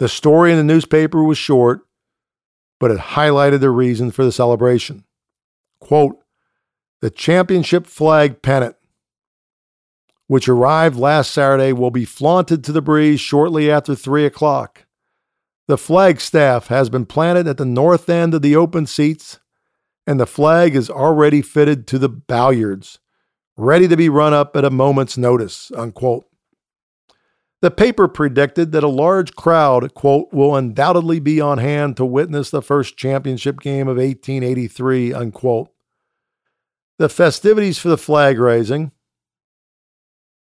The 0.00 0.08
story 0.08 0.50
in 0.50 0.58
the 0.58 0.64
newspaper 0.64 1.22
was 1.22 1.38
short, 1.38 1.82
but 2.80 2.90
it 2.90 2.98
highlighted 2.98 3.60
the 3.60 3.70
reason 3.70 4.10
for 4.10 4.24
the 4.24 4.32
celebration. 4.32 5.04
Quote, 5.88 6.18
the 7.00 7.08
championship 7.08 7.86
flag 7.86 8.42
pennant, 8.42 8.76
which 10.26 10.46
arrived 10.46 10.98
last 10.98 11.30
Saturday, 11.30 11.72
will 11.72 11.90
be 11.90 12.04
flaunted 12.04 12.62
to 12.62 12.72
the 12.72 12.82
breeze 12.82 13.22
shortly 13.22 13.70
after 13.70 13.94
3 13.94 14.26
o'clock. 14.26 14.84
The 15.66 15.78
flag 15.78 16.20
staff 16.20 16.66
has 16.66 16.90
been 16.90 17.06
planted 17.06 17.48
at 17.48 17.56
the 17.56 17.64
north 17.64 18.10
end 18.10 18.34
of 18.34 18.42
the 18.42 18.54
open 18.54 18.84
seats, 18.84 19.40
and 20.06 20.20
the 20.20 20.26
flag 20.26 20.76
is 20.76 20.90
already 20.90 21.40
fitted 21.40 21.86
to 21.86 21.98
the 21.98 22.10
halliards, 22.28 22.98
ready 23.56 23.88
to 23.88 23.96
be 23.96 24.10
run 24.10 24.34
up 24.34 24.54
at 24.56 24.66
a 24.66 24.70
moment's 24.70 25.16
notice. 25.16 25.72
Unquote. 25.74 26.26
The 27.62 27.70
paper 27.70 28.08
predicted 28.08 28.72
that 28.72 28.84
a 28.84 28.88
large 28.88 29.34
crowd, 29.36 29.94
quote, 29.94 30.34
will 30.34 30.54
undoubtedly 30.54 31.18
be 31.18 31.40
on 31.40 31.56
hand 31.56 31.96
to 31.96 32.04
witness 32.04 32.50
the 32.50 32.60
first 32.60 32.98
championship 32.98 33.60
game 33.60 33.88
of 33.88 33.96
1883, 33.96 35.14
unquote. 35.14 35.70
The 36.98 37.08
festivities 37.08 37.78
for 37.78 37.88
the 37.88 37.96
flag 37.96 38.40
raising, 38.40 38.90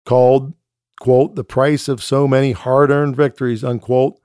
called, 0.05 0.53
quote, 0.99 1.35
the 1.35 1.43
price 1.43 1.87
of 1.87 2.01
so 2.01 2.27
many 2.27 2.53
hard 2.53 2.89
earned 2.89 3.15
victories, 3.15 3.63
unquote, 3.63 4.19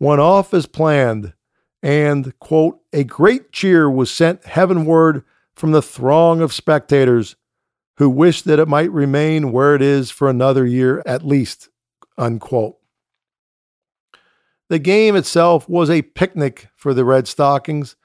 went 0.00 0.20
off 0.20 0.54
as 0.54 0.64
planned, 0.64 1.34
and, 1.82 2.38
quote, 2.38 2.80
a 2.92 3.04
great 3.04 3.52
cheer 3.52 3.90
was 3.90 4.10
sent 4.10 4.46
heavenward 4.46 5.24
from 5.54 5.72
the 5.72 5.82
throng 5.82 6.40
of 6.40 6.54
spectators 6.54 7.36
who 7.98 8.08
wished 8.08 8.46
that 8.46 8.58
it 8.58 8.66
might 8.66 8.90
remain 8.90 9.52
where 9.52 9.74
it 9.74 9.82
is 9.82 10.10
for 10.10 10.30
another 10.30 10.64
year 10.64 11.02
at 11.04 11.26
least, 11.26 11.68
Unquote. 12.16 12.76
The 14.68 14.78
game 14.78 15.16
itself 15.16 15.68
was 15.68 15.90
a 15.90 16.02
picnic 16.02 16.68
for 16.74 16.94
the 16.94 17.04
Red 17.04 17.28
Stockings 17.28 17.96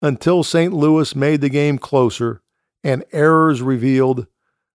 until 0.00 0.42
St. 0.42 0.72
Louis 0.72 1.14
made 1.14 1.40
the 1.40 1.50
game 1.50 1.76
closer 1.76 2.42
and 2.88 3.04
errors 3.12 3.60
revealed 3.60 4.26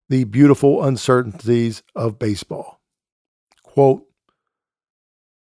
the 0.07 0.23
beautiful 0.25 0.83
uncertainties 0.83 1.81
of 1.95 2.19
baseball. 2.19 2.79
Quote, 3.63 4.05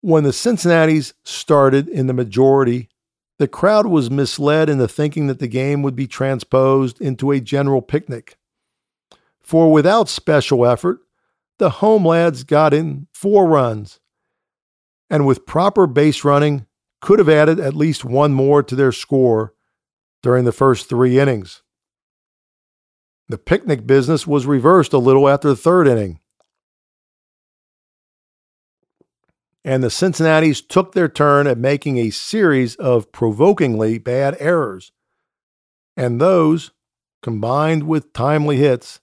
when 0.01 0.23
the 0.23 0.31
Cincinnatis 0.31 1.13
started 1.23 1.87
in 1.87 2.07
the 2.07 2.13
majority, 2.13 2.89
the 3.37 3.47
crowd 3.47 3.85
was 3.85 4.09
misled 4.09 4.69
into 4.69 4.87
thinking 4.87 5.27
that 5.27 5.37
the 5.37 5.47
game 5.47 5.83
would 5.83 5.95
be 5.95 6.07
transposed 6.07 6.99
into 6.99 7.29
a 7.29 7.39
general 7.39 7.83
picnic. 7.83 8.37
For 9.39 9.71
without 9.71 10.09
special 10.09 10.65
effort, 10.65 10.99
the 11.59 11.69
home 11.69 12.07
lads 12.07 12.43
got 12.43 12.73
in 12.73 13.05
four 13.13 13.47
runs, 13.47 13.99
and 15.11 15.27
with 15.27 15.45
proper 15.45 15.85
base 15.85 16.23
running, 16.23 16.65
could 17.01 17.19
have 17.19 17.29
added 17.29 17.59
at 17.59 17.75
least 17.75 18.03
one 18.03 18.33
more 18.33 18.63
to 18.63 18.75
their 18.75 18.91
score 18.91 19.53
during 20.23 20.45
the 20.45 20.51
first 20.51 20.89
three 20.89 21.19
innings. 21.19 21.62
The 23.29 23.37
picnic 23.37 23.87
business 23.87 24.27
was 24.27 24.45
reversed 24.45 24.93
a 24.93 24.97
little 24.97 25.29
after 25.29 25.47
the 25.47 25.55
third 25.55 25.87
inning. 25.87 26.19
And 29.65 29.81
the 29.81 29.89
Cincinnati's 29.89 30.61
took 30.61 30.91
their 30.91 31.07
turn 31.07 31.47
at 31.47 31.57
making 31.57 31.97
a 31.97 32.09
series 32.09 32.75
of 32.75 33.13
provokingly 33.13 33.97
bad 33.97 34.35
errors. 34.39 34.91
And 35.95 36.19
those, 36.19 36.71
combined 37.21 37.83
with 37.83 38.11
timely 38.11 38.57
hits, 38.57 38.99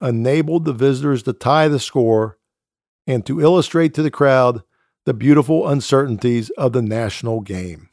enabled 0.00 0.64
the 0.64 0.72
visitors 0.72 1.24
to 1.24 1.32
tie 1.32 1.66
the 1.66 1.80
score 1.80 2.38
and 3.08 3.26
to 3.26 3.40
illustrate 3.40 3.92
to 3.94 4.02
the 4.02 4.10
crowd 4.10 4.62
the 5.04 5.14
beautiful 5.14 5.66
uncertainties 5.66 6.50
of 6.50 6.72
the 6.72 6.82
national 6.82 7.40
game. 7.40 7.88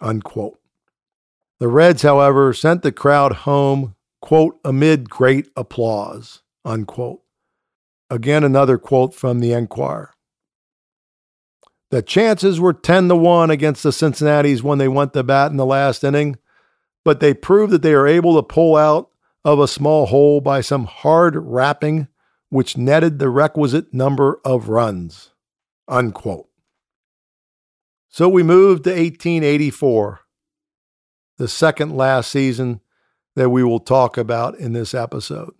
Unquote. 0.00 0.60
The 1.58 1.66
Reds, 1.66 2.02
however, 2.02 2.52
sent 2.52 2.82
the 2.82 2.92
crowd 2.92 3.32
home, 3.32 3.95
quote, 4.26 4.58
amid 4.64 5.08
great 5.08 5.48
applause, 5.54 6.42
unquote. 6.64 7.20
Again, 8.10 8.42
another 8.42 8.76
quote 8.76 9.14
from 9.14 9.38
the 9.38 9.52
Enquirer. 9.52 10.14
The 11.92 12.02
chances 12.02 12.58
were 12.58 12.72
10 12.72 13.06
to 13.06 13.14
1 13.14 13.50
against 13.52 13.84
the 13.84 13.90
Cincinnatis 13.90 14.64
when 14.64 14.78
they 14.78 14.88
went 14.88 15.12
to 15.12 15.22
bat 15.22 15.52
in 15.52 15.58
the 15.58 15.64
last 15.64 16.02
inning, 16.02 16.38
but 17.04 17.20
they 17.20 17.34
proved 17.34 17.72
that 17.72 17.82
they 17.82 17.94
are 17.94 18.08
able 18.08 18.34
to 18.34 18.42
pull 18.42 18.74
out 18.74 19.10
of 19.44 19.60
a 19.60 19.68
small 19.68 20.06
hole 20.06 20.40
by 20.40 20.60
some 20.60 20.86
hard 20.86 21.36
rapping, 21.36 22.08
which 22.48 22.76
netted 22.76 23.20
the 23.20 23.30
requisite 23.30 23.94
number 23.94 24.40
of 24.44 24.68
runs. 24.68 25.30
Unquote. 25.86 26.48
So 28.08 28.28
we 28.28 28.42
moved 28.42 28.82
to 28.84 28.90
1884, 28.90 30.22
the 31.38 31.46
second 31.46 31.96
last 31.96 32.28
season 32.28 32.80
that 33.36 33.50
we 33.50 33.62
will 33.62 33.80
talk 33.80 34.16
about 34.16 34.58
in 34.58 34.72
this 34.72 34.94
episode. 34.94 35.54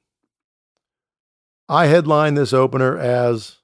I 1.68 1.86
headline 1.86 2.34
this 2.34 2.52
opener 2.52 2.98
as 2.98 3.58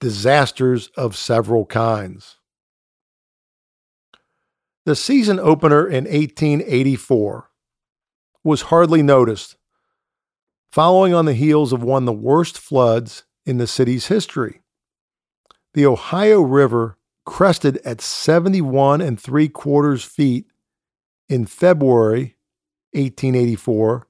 Disasters 0.00 0.88
of 0.96 1.16
Several 1.16 1.64
Kinds. 1.64 2.36
The 4.84 4.96
season 4.96 5.38
opener 5.38 5.86
in 5.86 6.04
1884 6.04 7.48
was 8.42 8.62
hardly 8.62 9.02
noticed, 9.02 9.56
following 10.70 11.14
on 11.14 11.24
the 11.24 11.32
heels 11.32 11.72
of 11.72 11.82
one 11.82 12.02
of 12.02 12.06
the 12.06 12.12
worst 12.12 12.58
floods 12.58 13.24
in 13.46 13.58
the 13.58 13.66
city's 13.66 14.08
history. 14.08 14.60
The 15.74 15.86
Ohio 15.86 16.40
River 16.40 16.98
crested 17.24 17.78
at 17.78 18.00
71 18.00 19.00
and 19.00 19.18
three 19.18 19.48
quarters 19.48 20.04
feet 20.04 20.46
in 21.28 21.46
February 21.46 22.33
1884, 22.94 24.06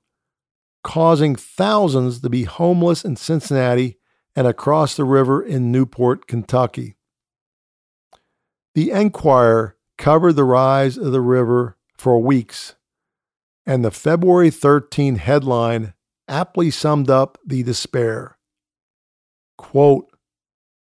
causing 0.82 1.36
thousands 1.36 2.20
to 2.20 2.30
be 2.30 2.44
homeless 2.44 3.04
in 3.04 3.16
Cincinnati 3.16 3.98
and 4.36 4.46
across 4.46 4.96
the 4.96 5.04
river 5.04 5.42
in 5.42 5.72
Newport, 5.72 6.26
Kentucky. 6.26 6.96
The 8.74 8.90
Enquirer 8.90 9.76
covered 9.96 10.32
the 10.32 10.44
rise 10.44 10.98
of 10.98 11.12
the 11.12 11.20
river 11.20 11.76
for 11.96 12.20
weeks 12.20 12.74
and 13.66 13.84
the 13.84 13.90
February 13.90 14.50
13 14.50 15.16
headline 15.16 15.94
aptly 16.28 16.70
summed 16.70 17.10
up 17.10 17.38
the 17.44 17.62
despair. 17.62 18.38
Quote, 19.56 20.10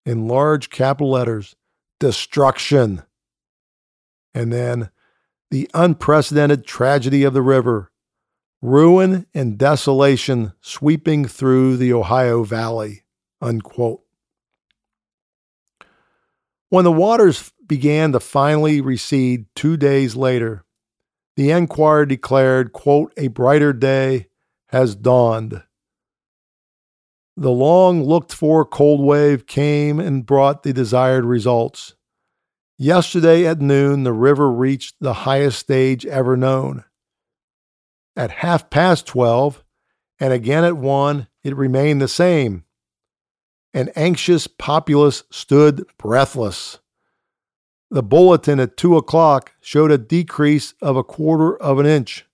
in 0.05 0.27
large 0.27 0.69
capital 0.69 1.11
letters, 1.11 1.55
destruction. 1.99 3.03
And 4.33 4.51
then 4.51 4.89
the 5.51 5.69
unprecedented 5.73 6.65
tragedy 6.65 7.23
of 7.23 7.33
the 7.33 7.41
river, 7.41 7.91
ruin 8.61 9.25
and 9.33 9.57
desolation 9.57 10.53
sweeping 10.61 11.25
through 11.25 11.77
the 11.77 11.93
Ohio 11.93 12.43
Valley. 12.43 13.03
Unquote. 13.41 14.01
When 16.69 16.83
the 16.83 16.91
waters 16.91 17.51
began 17.67 18.11
to 18.13 18.19
finally 18.19 18.81
recede 18.81 19.45
two 19.55 19.77
days 19.77 20.15
later, 20.15 20.65
the 21.35 21.51
Enquirer 21.51 22.05
declared, 22.05 22.73
quote, 22.73 23.13
a 23.17 23.27
brighter 23.27 23.73
day 23.73 24.27
has 24.67 24.95
dawned. 24.95 25.61
The 27.37 27.51
long 27.51 28.03
looked 28.03 28.33
for 28.33 28.65
cold 28.65 29.01
wave 29.01 29.45
came 29.45 29.99
and 29.99 30.25
brought 30.25 30.63
the 30.63 30.71
desired 30.73 31.25
results. 31.25 31.95
Yesterday 32.77 33.47
at 33.47 33.61
noon, 33.61 34.03
the 34.03 34.11
river 34.11 34.51
reached 34.51 34.95
the 34.99 35.13
highest 35.13 35.59
stage 35.59 36.05
ever 36.05 36.35
known. 36.35 36.83
At 38.17 38.31
half 38.31 38.69
past 38.69 39.05
12, 39.07 39.63
and 40.19 40.33
again 40.33 40.65
at 40.65 40.75
1, 40.75 41.27
it 41.43 41.55
remained 41.55 42.01
the 42.01 42.09
same. 42.09 42.65
An 43.73 43.89
anxious 43.95 44.47
populace 44.47 45.23
stood 45.29 45.85
breathless. 45.97 46.79
The 47.91 48.03
bulletin 48.03 48.59
at 48.59 48.77
two 48.77 48.97
o'clock 48.97 49.53
showed 49.61 49.91
a 49.91 49.97
decrease 49.97 50.73
of 50.81 50.97
a 50.97 51.03
quarter 51.03 51.55
of 51.61 51.79
an 51.79 51.85
inch. 51.85 52.25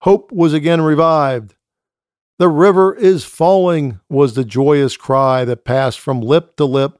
Hope 0.00 0.32
was 0.32 0.52
again 0.52 0.80
revived. 0.80 1.54
The 2.38 2.48
river 2.48 2.94
is 2.94 3.24
falling, 3.24 4.00
was 4.08 4.34
the 4.34 4.44
joyous 4.44 4.96
cry 4.96 5.44
that 5.44 5.64
passed 5.64 6.00
from 6.00 6.20
lip 6.20 6.56
to 6.56 6.64
lip 6.64 6.98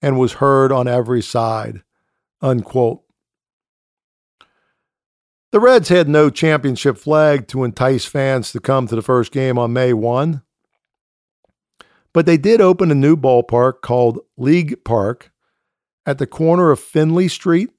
and 0.00 0.18
was 0.18 0.34
heard 0.34 0.70
on 0.70 0.86
every 0.86 1.22
side. 1.22 1.82
Unquote. 2.44 3.00
The 5.50 5.60
Reds 5.60 5.88
had 5.88 6.10
no 6.10 6.28
championship 6.28 6.98
flag 6.98 7.48
to 7.48 7.64
entice 7.64 8.04
fans 8.04 8.52
to 8.52 8.60
come 8.60 8.86
to 8.86 8.94
the 8.94 9.00
first 9.00 9.32
game 9.32 9.58
on 9.58 9.72
May 9.72 9.94
1. 9.94 10.42
But 12.12 12.26
they 12.26 12.36
did 12.36 12.60
open 12.60 12.90
a 12.90 12.94
new 12.94 13.16
ballpark 13.16 13.80
called 13.80 14.18
League 14.36 14.84
Park 14.84 15.32
at 16.04 16.18
the 16.18 16.26
corner 16.26 16.70
of 16.70 16.80
Findlay 16.80 17.28
Street 17.28 17.70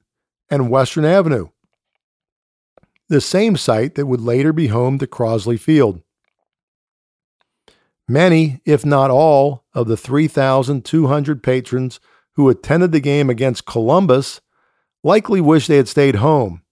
and 0.50 0.72
Western 0.72 1.06
Avenue, 1.06 1.50
the 3.08 3.22
same 3.22 3.58
site 3.58 3.94
that 3.94 4.08
would 4.08 4.22
later 4.22 4.52
be 4.52 4.68
home 4.68 4.98
to 4.98 5.06
Crosley 5.06 5.60
Field. 5.60 6.02
Many, 8.08 8.62
if 8.66 8.84
not 8.84 9.12
all, 9.12 9.64
of 9.76 9.88
the 9.88 9.98
3,200 9.98 11.44
patrons 11.44 12.00
who 12.32 12.50
attended 12.50 12.92
the 12.92 13.00
game 13.00 13.30
against 13.30 13.68
Columbus 13.68 14.42
likely 15.06 15.40
wish 15.40 15.68
they 15.68 15.78
had 15.78 15.88
stayed 15.88 16.16
home, 16.16 16.64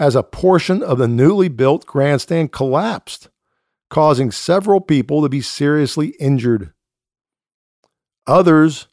as 0.00 0.16
a 0.16 0.22
portion 0.22 0.82
of 0.82 0.98
the 0.98 1.06
newly 1.06 1.48
built 1.48 1.86
grandstand 1.86 2.50
collapsed, 2.50 3.28
causing 3.88 4.32
several 4.32 4.80
people 4.80 5.22
to 5.22 5.28
be 5.28 5.40
seriously 5.40 6.08
injured. 6.18 6.72
Others, 8.26 8.88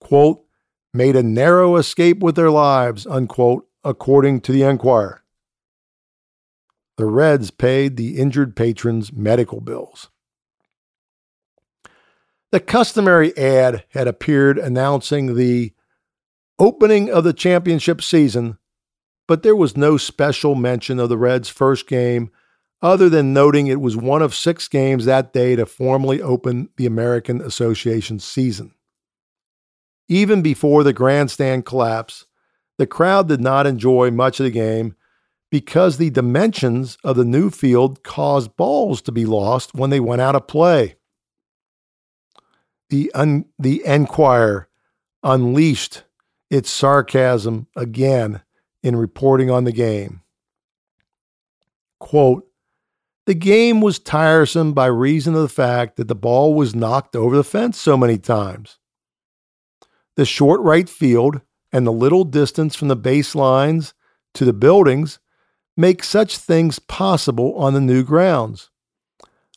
quote, 0.00 0.44
made 0.92 1.14
a 1.14 1.22
narrow 1.22 1.76
escape 1.76 2.18
with 2.18 2.34
their 2.34 2.50
lives, 2.50 3.06
unquote, 3.06 3.68
according 3.84 4.40
to 4.40 4.50
the 4.50 4.64
Enquirer. 4.64 5.22
The 6.96 7.06
Reds 7.06 7.52
paid 7.52 7.96
the 7.96 8.18
injured 8.18 8.56
patrons 8.56 9.12
medical 9.12 9.60
bills. 9.60 10.10
The 12.50 12.58
customary 12.58 13.36
ad 13.38 13.84
had 13.90 14.08
appeared 14.08 14.58
announcing 14.58 15.36
the 15.36 15.72
opening 16.58 17.10
of 17.10 17.24
the 17.24 17.32
championship 17.32 18.02
season, 18.02 18.58
but 19.28 19.42
there 19.42 19.56
was 19.56 19.76
no 19.76 19.96
special 19.96 20.54
mention 20.54 20.98
of 20.98 21.08
the 21.08 21.18
Reds' 21.18 21.48
first 21.48 21.86
game 21.86 22.30
other 22.82 23.08
than 23.08 23.32
noting 23.32 23.66
it 23.66 23.80
was 23.80 23.96
one 23.96 24.22
of 24.22 24.34
six 24.34 24.68
games 24.68 25.06
that 25.06 25.32
day 25.32 25.56
to 25.56 25.66
formally 25.66 26.20
open 26.20 26.68
the 26.76 26.86
American 26.86 27.40
Association 27.40 28.18
season. 28.18 28.72
Even 30.08 30.42
before 30.42 30.84
the 30.84 30.92
grandstand 30.92 31.64
collapse, 31.64 32.26
the 32.78 32.86
crowd 32.86 33.28
did 33.28 33.40
not 33.40 33.66
enjoy 33.66 34.10
much 34.10 34.38
of 34.38 34.44
the 34.44 34.50
game 34.50 34.94
because 35.50 35.96
the 35.96 36.10
dimensions 36.10 36.98
of 37.02 37.16
the 37.16 37.24
new 37.24 37.50
field 37.50 38.02
caused 38.02 38.56
balls 38.56 39.00
to 39.02 39.12
be 39.12 39.24
lost 39.24 39.74
when 39.74 39.90
they 39.90 40.00
went 40.00 40.20
out 40.20 40.34
of 40.34 40.46
play. 40.46 40.96
The, 42.90 43.10
un- 43.14 43.46
the 43.58 43.82
Enquirer 43.84 44.68
unleashed 45.22 46.04
its 46.50 46.70
sarcasm 46.70 47.66
again 47.76 48.42
in 48.82 48.96
reporting 48.96 49.50
on 49.50 49.64
the 49.64 49.72
game. 49.72 50.22
Quote, 51.98 52.46
the 53.26 53.34
game 53.34 53.80
was 53.80 53.98
tiresome 53.98 54.72
by 54.72 54.86
reason 54.86 55.34
of 55.34 55.42
the 55.42 55.48
fact 55.48 55.96
that 55.96 56.06
the 56.06 56.14
ball 56.14 56.54
was 56.54 56.76
knocked 56.76 57.16
over 57.16 57.36
the 57.36 57.42
fence 57.42 57.78
so 57.78 57.96
many 57.96 58.18
times. 58.18 58.78
The 60.14 60.24
short 60.24 60.60
right 60.60 60.88
field 60.88 61.40
and 61.72 61.86
the 61.86 61.92
little 61.92 62.24
distance 62.24 62.76
from 62.76 62.88
the 62.88 62.96
baselines 62.96 63.92
to 64.34 64.44
the 64.44 64.52
buildings 64.52 65.18
make 65.76 66.02
such 66.02 66.38
things 66.38 66.78
possible 66.78 67.54
on 67.56 67.74
the 67.74 67.80
new 67.80 68.02
grounds. 68.02 68.70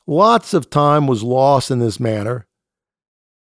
Lots 0.08 0.54
of 0.54 0.70
time 0.70 1.08
was 1.08 1.24
lost 1.24 1.70
in 1.70 1.80
this 1.80 2.00
manner, 2.00 2.48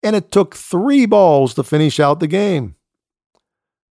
and 0.03 0.16
it 0.16 0.32
took 0.32 0.55
three 0.55 1.07
balls 1.07 1.55
to 1.55 1.62
finish 1.62 2.01
out 2.01 2.20
the 2.20 2.26
game. 2.26 2.76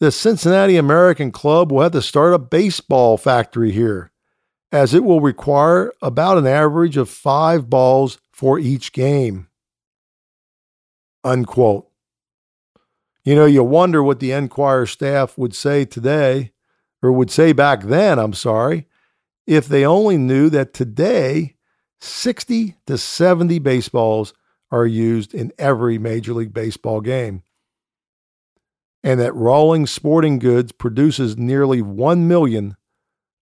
The 0.04 0.12
Cincinnati 0.12 0.76
American 0.76 1.32
Club 1.32 1.72
will 1.72 1.80
have 1.80 1.94
to 1.94 2.02
start 2.02 2.34
a 2.34 2.38
baseball 2.38 3.16
factory 3.16 3.72
here, 3.72 4.12
as 4.70 4.94
it 4.94 5.02
will 5.06 5.22
require 5.22 5.94
about 6.02 6.38
an 6.38 6.46
average 6.46 6.98
of 6.98 7.08
five 7.08 7.70
balls 7.70 8.18
for 8.30 8.60
each 8.60 8.92
game. 8.92 9.48
Unquote. 11.24 11.88
You 13.24 13.34
know, 13.34 13.46
you 13.46 13.64
wonder 13.64 14.04
what 14.04 14.20
the 14.20 14.34
Enquirer 14.34 14.88
staff 14.88 15.38
would 15.38 15.56
say 15.56 15.86
today, 15.86 16.52
or 17.02 17.14
would 17.14 17.32
say 17.32 17.54
back 17.54 17.84
then, 17.84 18.20
I'm 18.20 18.34
sorry, 18.34 18.90
if 19.48 19.70
they 19.70 19.86
only 19.86 20.18
knew 20.18 20.50
that 20.50 20.74
today 20.74 21.56
60 22.02 22.76
to 22.88 22.98
70 22.98 23.58
baseballs 23.60 24.34
are 24.70 24.86
used 24.86 25.34
in 25.34 25.54
every 25.58 25.98
Major 25.98 26.34
League 26.34 26.54
Baseball 26.54 27.00
game. 27.00 27.42
And 29.04 29.20
that 29.20 29.36
Rawlings 29.36 29.92
Sporting 29.92 30.40
Goods 30.40 30.72
produces 30.72 31.38
nearly 31.38 31.82
1 31.82 32.28
million 32.28 32.78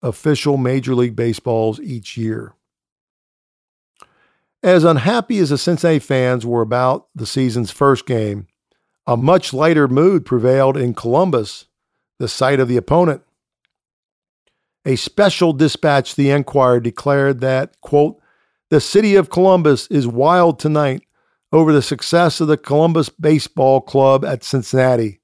official 0.02 0.56
Major 0.56 0.94
League 0.94 1.14
Baseballs 1.14 1.78
each 1.80 2.16
year. 2.16 2.54
As 4.62 4.84
unhappy 4.84 5.38
as 5.38 5.50
the 5.50 5.58
Cincinnati 5.58 5.98
fans 5.98 6.44
were 6.44 6.62
about 6.62 7.08
the 7.14 7.26
season's 7.26 7.70
first 7.70 8.06
game, 8.06 8.46
a 9.06 9.16
much 9.16 9.52
lighter 9.52 9.88
mood 9.88 10.26
prevailed 10.26 10.76
in 10.76 10.94
Columbus, 10.94 11.66
the 12.18 12.28
site 12.28 12.60
of 12.60 12.68
the 12.68 12.76
opponent. 12.76 13.22
A 14.84 14.96
special 14.96 15.52
dispatch 15.52 16.14
the 16.14 16.30
Enquirer 16.30 16.80
declared 16.80 17.40
that, 17.40 17.80
quote, 17.80 18.18
the 18.70 18.80
city 18.80 19.16
of 19.16 19.30
Columbus 19.30 19.86
is 19.88 20.06
wild 20.06 20.58
tonight 20.58 21.02
over 21.52 21.72
the 21.72 21.82
success 21.82 22.40
of 22.40 22.48
the 22.48 22.56
Columbus 22.56 23.08
Baseball 23.08 23.80
Club 23.80 24.24
at 24.24 24.44
Cincinnati. 24.44 25.19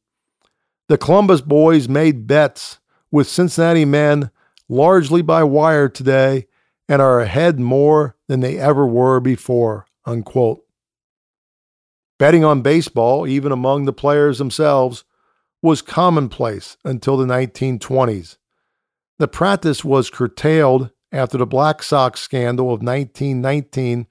The 0.89 0.99
Columbus 0.99 1.41
boys 1.41 1.89
made 1.89 2.29
bets 2.29 2.79
with 3.11 3.27
Cincinnati 3.29 3.85
men 3.85 4.31
largely 4.69 5.21
by 5.21 5.43
wire 5.43 5.89
today 5.89 6.47
and 6.89 7.03
are 7.03 7.21
ahead 7.21 7.59
more 7.59 8.17
than 8.29 8.41
they 8.41 8.59
ever 8.59 8.87
were 8.87 9.19
before. 9.19 9.87
Unquote. 10.05 10.63
Betting 12.19 12.45
on 12.45 12.63
baseball, 12.63 13.27
even 13.27 13.51
among 13.51 13.85
the 13.85 13.93
players 13.93 14.39
themselves, 14.39 15.05
was 15.61 15.83
commonplace 15.83 16.77
until 16.85 17.17
the 17.17 17.27
1920s. 17.27 18.37
The 19.19 19.29
practice 19.29 19.85
was 19.85 20.09
curtailed 20.09 20.91
after 21.11 21.37
the 21.37 21.47
Black 21.47 21.83
Sox 21.83 22.21
scandal 22.21 22.67
of 22.67 22.83
1919 22.83 24.07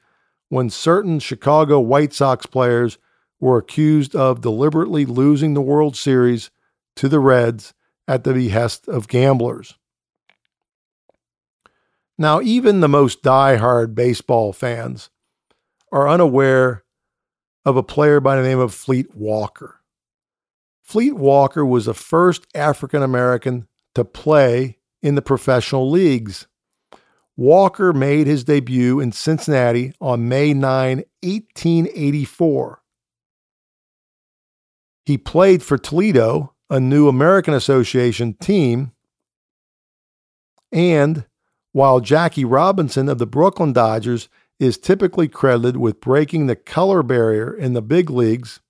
when 0.49 0.69
certain 0.69 1.19
Chicago 1.19 1.79
White 1.79 2.13
Sox 2.13 2.45
players 2.45 2.97
were 3.39 3.57
accused 3.57 4.15
of 4.15 4.41
deliberately 4.41 5.05
losing 5.05 5.53
the 5.53 5.61
World 5.61 5.95
Series 5.95 6.49
to 6.95 7.09
the 7.09 7.19
Reds 7.19 7.73
at 8.07 8.23
the 8.23 8.33
behest 8.33 8.87
of 8.87 9.07
gamblers. 9.07 9.75
Now, 12.17 12.41
even 12.41 12.79
the 12.79 12.87
most 12.87 13.23
die-hard 13.23 13.93
baseball 13.93 14.53
fans 14.53 15.09
are 15.91 16.07
unaware 16.07 16.83
of 17.65 17.77
a 17.77 17.83
player 17.83 18.19
by 18.19 18.35
the 18.35 18.43
name 18.43 18.59
of 18.59 18.73
Fleet 18.73 19.13
Walker. 19.15 19.81
Fleet 20.81 21.13
Walker 21.13 21.65
was 21.65 21.85
the 21.85 21.93
first 21.93 22.45
African 22.53 23.01
American 23.01 23.67
to 23.95 24.05
play 24.05 24.77
in 25.01 25.15
the 25.15 25.21
professional 25.21 25.89
leagues. 25.89 26.47
Walker 27.35 27.91
made 27.91 28.27
his 28.27 28.45
debut 28.45 28.99
in 28.99 29.11
Cincinnati 29.11 29.93
on 29.99 30.29
May 30.29 30.53
9, 30.53 31.03
1884. 31.21 32.81
He 35.05 35.17
played 35.17 35.61
for 35.61 35.77
Toledo, 35.77 36.54
a 36.69 36.79
new 36.79 37.07
American 37.07 37.53
Association 37.53 38.33
team, 38.33 38.91
and 40.71 41.25
while 41.71 41.99
Jackie 41.99 42.45
Robinson 42.45 43.09
of 43.09 43.17
the 43.17 43.27
Brooklyn 43.27 43.73
Dodgers 43.73 44.29
is 44.59 44.77
typically 44.77 45.27
credited 45.27 45.77
with 45.77 46.01
breaking 46.01 46.47
the 46.47 46.55
color 46.55 47.03
barrier 47.03 47.53
in 47.53 47.73
the 47.73 47.81
big 47.81 48.09
leagues, 48.09 48.61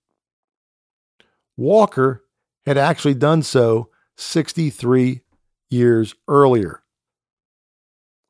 Walker 1.56 2.24
had 2.66 2.78
actually 2.78 3.14
done 3.14 3.44
so 3.44 3.90
63 4.18 5.22
years 5.70 6.16
earlier. 6.28 6.82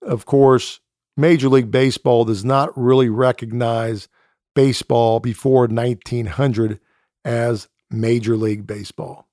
Of 0.01 0.25
course, 0.25 0.79
Major 1.17 1.49
League 1.49 1.71
Baseball 1.71 2.25
does 2.25 2.43
not 2.43 2.77
really 2.77 3.09
recognize 3.09 4.07
baseball 4.53 5.19
before 5.19 5.67
1900 5.67 6.79
as 7.23 7.67
Major 7.89 8.35
League 8.35 8.67
Baseball. 8.67 9.27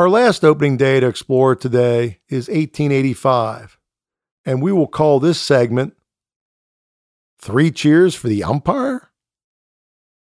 Our 0.00 0.08
last 0.08 0.44
opening 0.44 0.78
day 0.78 0.98
to 0.98 1.06
explore 1.06 1.54
today 1.54 2.20
is 2.30 2.48
1885, 2.48 3.76
and 4.46 4.62
we 4.62 4.72
will 4.72 4.86
call 4.86 5.20
this 5.20 5.38
segment 5.38 5.94
Three 7.38 7.70
Cheers 7.70 8.14
for 8.14 8.28
the 8.28 8.42
Umpire? 8.42 9.10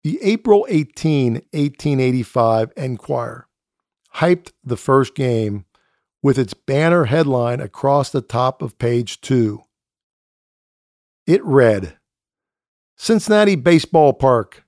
The 0.04 0.20
April 0.24 0.66
18, 0.68 1.36
1885 1.54 2.74
Enquirer 2.76 3.48
hyped 4.16 4.52
the 4.62 4.76
first 4.76 5.16
game 5.16 5.64
with 6.22 6.38
its 6.38 6.54
banner 6.54 7.06
headline 7.06 7.62
across 7.62 8.10
the 8.10 8.20
top 8.20 8.62
of 8.62 8.78
page 8.78 9.22
two. 9.22 9.62
It 11.26 11.42
read 11.46 11.98
Cincinnati 12.98 13.56
Baseball 13.56 14.12
Park, 14.12 14.66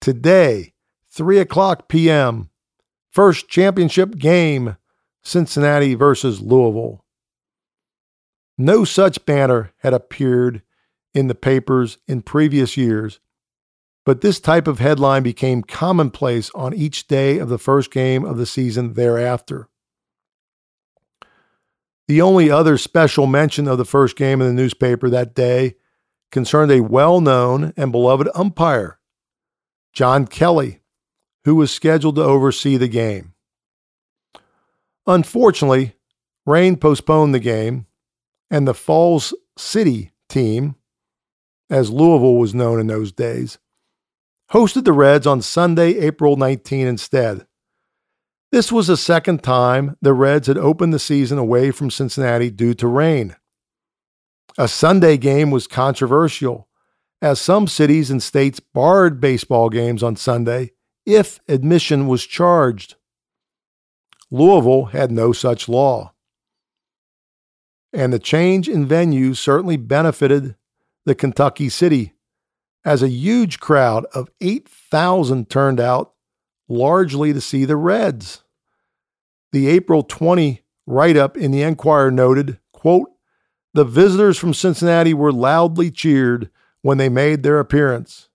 today, 0.00 0.72
3 1.10 1.38
o'clock 1.38 1.86
p.m., 1.86 2.48
first 3.18 3.48
championship 3.48 4.16
game, 4.16 4.76
Cincinnati 5.24 5.96
versus 5.96 6.40
Louisville. 6.40 7.04
No 8.56 8.84
such 8.84 9.26
banner 9.26 9.72
had 9.78 9.92
appeared 9.92 10.62
in 11.14 11.26
the 11.26 11.34
papers 11.34 11.98
in 12.06 12.22
previous 12.22 12.76
years, 12.76 13.18
but 14.06 14.20
this 14.20 14.38
type 14.38 14.68
of 14.68 14.78
headline 14.78 15.24
became 15.24 15.64
commonplace 15.64 16.48
on 16.54 16.72
each 16.72 17.08
day 17.08 17.38
of 17.38 17.48
the 17.48 17.58
first 17.58 17.90
game 17.90 18.24
of 18.24 18.36
the 18.36 18.46
season 18.46 18.92
thereafter. 18.92 19.68
The 22.06 22.22
only 22.22 22.52
other 22.52 22.78
special 22.78 23.26
mention 23.26 23.66
of 23.66 23.78
the 23.78 23.84
first 23.84 24.14
game 24.14 24.40
in 24.40 24.46
the 24.46 24.62
newspaper 24.62 25.10
that 25.10 25.34
day 25.34 25.74
concerned 26.30 26.70
a 26.70 26.84
well 26.84 27.20
known 27.20 27.72
and 27.76 27.90
beloved 27.90 28.28
umpire, 28.36 29.00
John 29.92 30.24
Kelly, 30.24 30.77
who 31.48 31.54
was 31.54 31.70
scheduled 31.70 32.16
to 32.16 32.22
oversee 32.22 32.76
the 32.76 32.88
game. 32.88 33.32
Unfortunately, 35.06 35.94
rain 36.44 36.76
postponed 36.76 37.32
the 37.34 37.38
game, 37.38 37.86
and 38.50 38.68
the 38.68 38.74
Falls 38.74 39.32
City 39.56 40.12
team, 40.28 40.76
as 41.70 41.88
Louisville 41.88 42.36
was 42.36 42.54
known 42.54 42.78
in 42.78 42.86
those 42.86 43.12
days, 43.12 43.56
hosted 44.52 44.84
the 44.84 44.92
Reds 44.92 45.26
on 45.26 45.40
Sunday, 45.40 45.96
April 45.96 46.36
19 46.36 46.86
instead. 46.86 47.46
This 48.52 48.70
was 48.70 48.88
the 48.88 48.98
second 48.98 49.42
time 49.42 49.96
the 50.02 50.12
Reds 50.12 50.48
had 50.48 50.58
opened 50.58 50.92
the 50.92 50.98
season 50.98 51.38
away 51.38 51.70
from 51.70 51.90
Cincinnati 51.90 52.50
due 52.50 52.74
to 52.74 52.86
rain. 52.86 53.36
A 54.58 54.68
Sunday 54.68 55.16
game 55.16 55.50
was 55.50 55.66
controversial, 55.66 56.68
as 57.22 57.40
some 57.40 57.66
cities 57.66 58.10
and 58.10 58.22
states 58.22 58.60
barred 58.60 59.18
baseball 59.18 59.70
games 59.70 60.02
on 60.02 60.14
Sunday 60.14 60.72
if 61.08 61.40
admission 61.48 62.06
was 62.06 62.26
charged. 62.26 62.96
Louisville 64.30 64.86
had 64.86 65.10
no 65.10 65.32
such 65.32 65.66
law. 65.66 66.12
And 67.94 68.12
the 68.12 68.18
change 68.18 68.68
in 68.68 68.84
venue 68.84 69.32
certainly 69.32 69.78
benefited 69.78 70.54
the 71.06 71.14
Kentucky 71.14 71.70
City, 71.70 72.12
as 72.84 73.02
a 73.02 73.08
huge 73.08 73.58
crowd 73.58 74.04
of 74.12 74.28
8,000 74.42 75.48
turned 75.48 75.80
out 75.80 76.12
largely 76.68 77.32
to 77.32 77.40
see 77.40 77.64
the 77.64 77.76
Reds. 77.76 78.44
The 79.52 79.68
April 79.68 80.02
20 80.02 80.62
write 80.86 81.16
up 81.16 81.38
in 81.38 81.52
the 81.52 81.62
Enquirer 81.62 82.10
noted, 82.10 82.58
quote, 82.72 83.08
the 83.72 83.84
visitors 83.84 84.36
from 84.36 84.52
Cincinnati 84.52 85.14
were 85.14 85.32
loudly 85.32 85.90
cheered 85.90 86.50
when 86.82 86.98
they 86.98 87.08
made 87.08 87.42
their 87.42 87.60
appearance, 87.60 88.27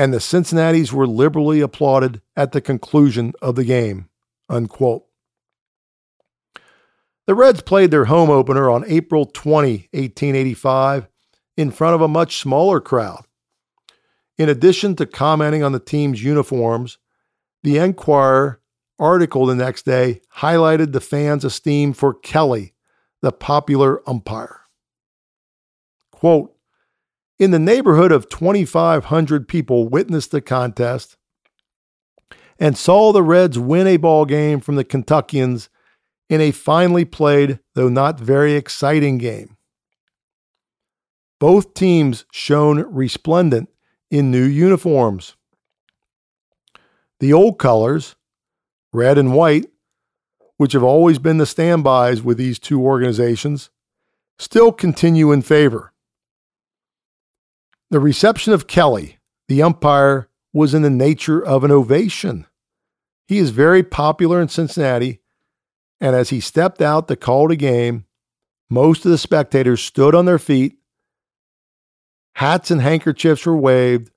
and 0.00 0.14
the 0.14 0.18
Cincinnatis 0.18 0.94
were 0.94 1.06
liberally 1.06 1.60
applauded 1.60 2.22
at 2.34 2.52
the 2.52 2.62
conclusion 2.62 3.34
of 3.42 3.54
the 3.54 3.64
game. 3.64 4.08
Unquote. 4.48 5.04
The 7.26 7.34
Reds 7.34 7.60
played 7.60 7.90
their 7.90 8.06
home 8.06 8.30
opener 8.30 8.70
on 8.70 8.86
April 8.88 9.26
20, 9.26 9.90
1885, 9.92 11.06
in 11.58 11.70
front 11.70 11.94
of 11.94 12.00
a 12.00 12.08
much 12.08 12.38
smaller 12.38 12.80
crowd. 12.80 13.26
In 14.38 14.48
addition 14.48 14.96
to 14.96 15.04
commenting 15.04 15.62
on 15.62 15.72
the 15.72 15.78
team's 15.78 16.24
uniforms, 16.24 16.96
the 17.62 17.76
Enquirer 17.76 18.62
article 18.98 19.44
the 19.44 19.54
next 19.54 19.84
day 19.84 20.22
highlighted 20.36 20.92
the 20.92 21.02
fans' 21.02 21.44
esteem 21.44 21.92
for 21.92 22.14
Kelly, 22.14 22.72
the 23.20 23.32
popular 23.32 24.00
umpire. 24.08 24.62
Quote, 26.10 26.56
in 27.40 27.52
the 27.52 27.58
neighborhood 27.58 28.12
of 28.12 28.28
2,500 28.28 29.48
people 29.48 29.88
witnessed 29.88 30.30
the 30.30 30.42
contest 30.42 31.16
and 32.58 32.76
saw 32.76 33.12
the 33.12 33.22
Reds 33.22 33.58
win 33.58 33.86
a 33.86 33.96
ball 33.96 34.26
game 34.26 34.60
from 34.60 34.76
the 34.76 34.84
Kentuckians 34.84 35.70
in 36.28 36.42
a 36.42 36.50
finely 36.50 37.06
played, 37.06 37.58
though 37.74 37.88
not 37.88 38.20
very 38.20 38.52
exciting 38.52 39.16
game. 39.16 39.56
Both 41.40 41.72
teams 41.72 42.26
shone 42.30 42.84
resplendent 42.92 43.70
in 44.10 44.30
new 44.30 44.44
uniforms. 44.44 45.34
The 47.20 47.32
old 47.32 47.58
colors, 47.58 48.16
red 48.92 49.16
and 49.16 49.32
white, 49.32 49.70
which 50.58 50.74
have 50.74 50.82
always 50.82 51.18
been 51.18 51.38
the 51.38 51.46
standbys 51.46 52.22
with 52.22 52.36
these 52.36 52.58
two 52.58 52.82
organizations, 52.82 53.70
still 54.38 54.72
continue 54.72 55.32
in 55.32 55.40
favor. 55.40 55.89
The 57.90 58.00
reception 58.00 58.52
of 58.52 58.68
Kelly, 58.68 59.18
the 59.48 59.62
umpire, 59.62 60.28
was 60.52 60.74
in 60.74 60.82
the 60.82 60.90
nature 60.90 61.44
of 61.44 61.64
an 61.64 61.72
ovation. 61.72 62.46
He 63.26 63.38
is 63.38 63.50
very 63.50 63.82
popular 63.82 64.40
in 64.40 64.48
Cincinnati, 64.48 65.20
and 66.00 66.14
as 66.14 66.30
he 66.30 66.40
stepped 66.40 66.80
out 66.80 67.08
to 67.08 67.16
call 67.16 67.48
the 67.48 67.56
game, 67.56 68.04
most 68.68 69.04
of 69.04 69.10
the 69.10 69.18
spectators 69.18 69.82
stood 69.82 70.14
on 70.14 70.24
their 70.24 70.38
feet, 70.38 70.78
hats 72.34 72.70
and 72.70 72.80
handkerchiefs 72.80 73.44
were 73.44 73.56
waved, 73.56 74.12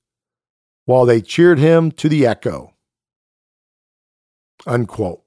while 0.86 1.05
they 1.05 1.21
cheered 1.21 1.57
him 1.57 1.91
to 1.91 2.07
the 2.07 2.28
echo. 2.28 2.76
Unquote. 4.67 5.24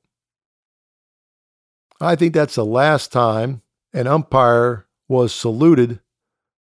I 2.01 2.15
think 2.15 2.33
that's 2.33 2.55
the 2.55 2.65
last 2.65 3.11
time 3.11 3.63
an 3.93 4.07
umpire 4.07 4.87
was 5.09 5.35
saluted 5.35 6.01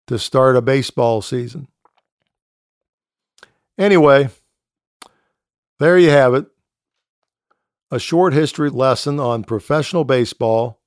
to 0.09 0.19
start 0.19 0.57
a 0.57 0.63
baseball 0.63 1.23
season. 1.23 1.69
Anyway, 3.79 4.31
there 5.79 5.99
you 5.99 6.11
have 6.11 6.35
it. 6.35 6.47
A 7.91 7.99
short 7.99 8.33
history 8.33 8.71
lesson 8.71 9.21
on 9.21 9.45
professional 9.45 10.05
baseball 10.05 10.81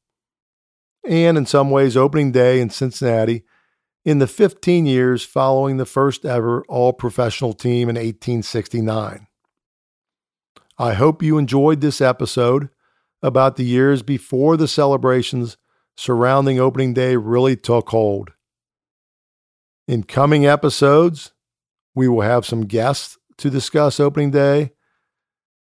and, 1.08 1.38
in 1.38 1.46
some 1.46 1.70
ways, 1.70 1.96
opening 1.96 2.32
day 2.32 2.60
in 2.60 2.70
Cincinnati 2.70 3.44
in 4.04 4.20
the 4.20 4.28
15 4.28 4.86
years 4.86 5.24
following 5.24 5.78
the 5.78 5.86
first 5.86 6.26
ever 6.26 6.64
all 6.68 6.94
professional 6.94 7.54
team 7.54 7.90
in 7.90 7.96
1869. 7.96 9.28
I 10.78 10.94
hope 10.94 11.22
you 11.22 11.38
enjoyed 11.38 11.82
this 11.82 12.02
episode 12.02 12.70
about 13.22 13.56
the 13.56 13.66
years 13.66 14.02
before 14.02 14.58
the 14.58 14.68
celebrations 14.68 15.58
surrounding 15.98 16.60
opening 16.60 16.94
day 16.94 17.18
really 17.18 17.56
took 17.56 17.90
hold. 17.90 18.32
In 19.88 20.04
coming 20.04 20.46
episodes, 20.46 21.34
we 22.00 22.08
will 22.08 22.22
have 22.22 22.46
some 22.46 22.66
guests 22.66 23.18
to 23.38 23.50
discuss 23.50 24.00
opening 24.00 24.32
day. 24.32 24.72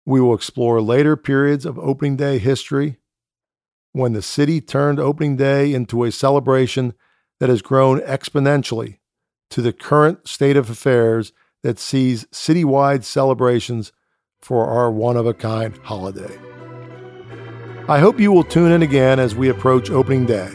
We 0.06 0.20
will 0.20 0.34
explore 0.34 0.80
later 0.80 1.16
periods 1.16 1.66
of 1.66 1.80
opening 1.80 2.14
day 2.14 2.38
history 2.38 2.98
when 3.90 4.12
the 4.12 4.22
city 4.22 4.60
turned 4.60 5.00
opening 5.00 5.36
day 5.36 5.74
into 5.74 6.04
a 6.04 6.12
celebration 6.12 6.94
that 7.40 7.48
has 7.48 7.60
grown 7.60 7.98
exponentially 8.02 8.98
to 9.50 9.60
the 9.60 9.72
current 9.72 10.28
state 10.28 10.56
of 10.56 10.70
affairs 10.70 11.32
that 11.64 11.80
sees 11.80 12.24
citywide 12.26 13.02
celebrations 13.02 13.92
for 14.40 14.68
our 14.68 14.92
one 14.92 15.16
of 15.16 15.26
a 15.26 15.34
kind 15.34 15.76
holiday. 15.78 16.38
I 17.88 17.98
hope 17.98 18.20
you 18.20 18.30
will 18.30 18.44
tune 18.44 18.70
in 18.70 18.82
again 18.82 19.18
as 19.18 19.34
we 19.34 19.48
approach 19.48 19.90
opening 19.90 20.26
day. 20.26 20.52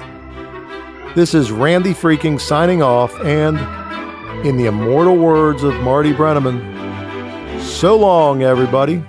This 1.13 1.33
is 1.33 1.51
Randy 1.51 1.93
Freking 1.93 2.39
signing 2.39 2.81
off, 2.81 3.13
and 3.19 3.57
in 4.43 4.57
the 4.57 4.65
immortal 4.65 5.17
words 5.17 5.63
of 5.63 5.73
Marty 5.81 6.13
Brennaman, 6.13 7.61
so 7.61 7.97
long, 7.97 8.43
everybody. 8.43 9.03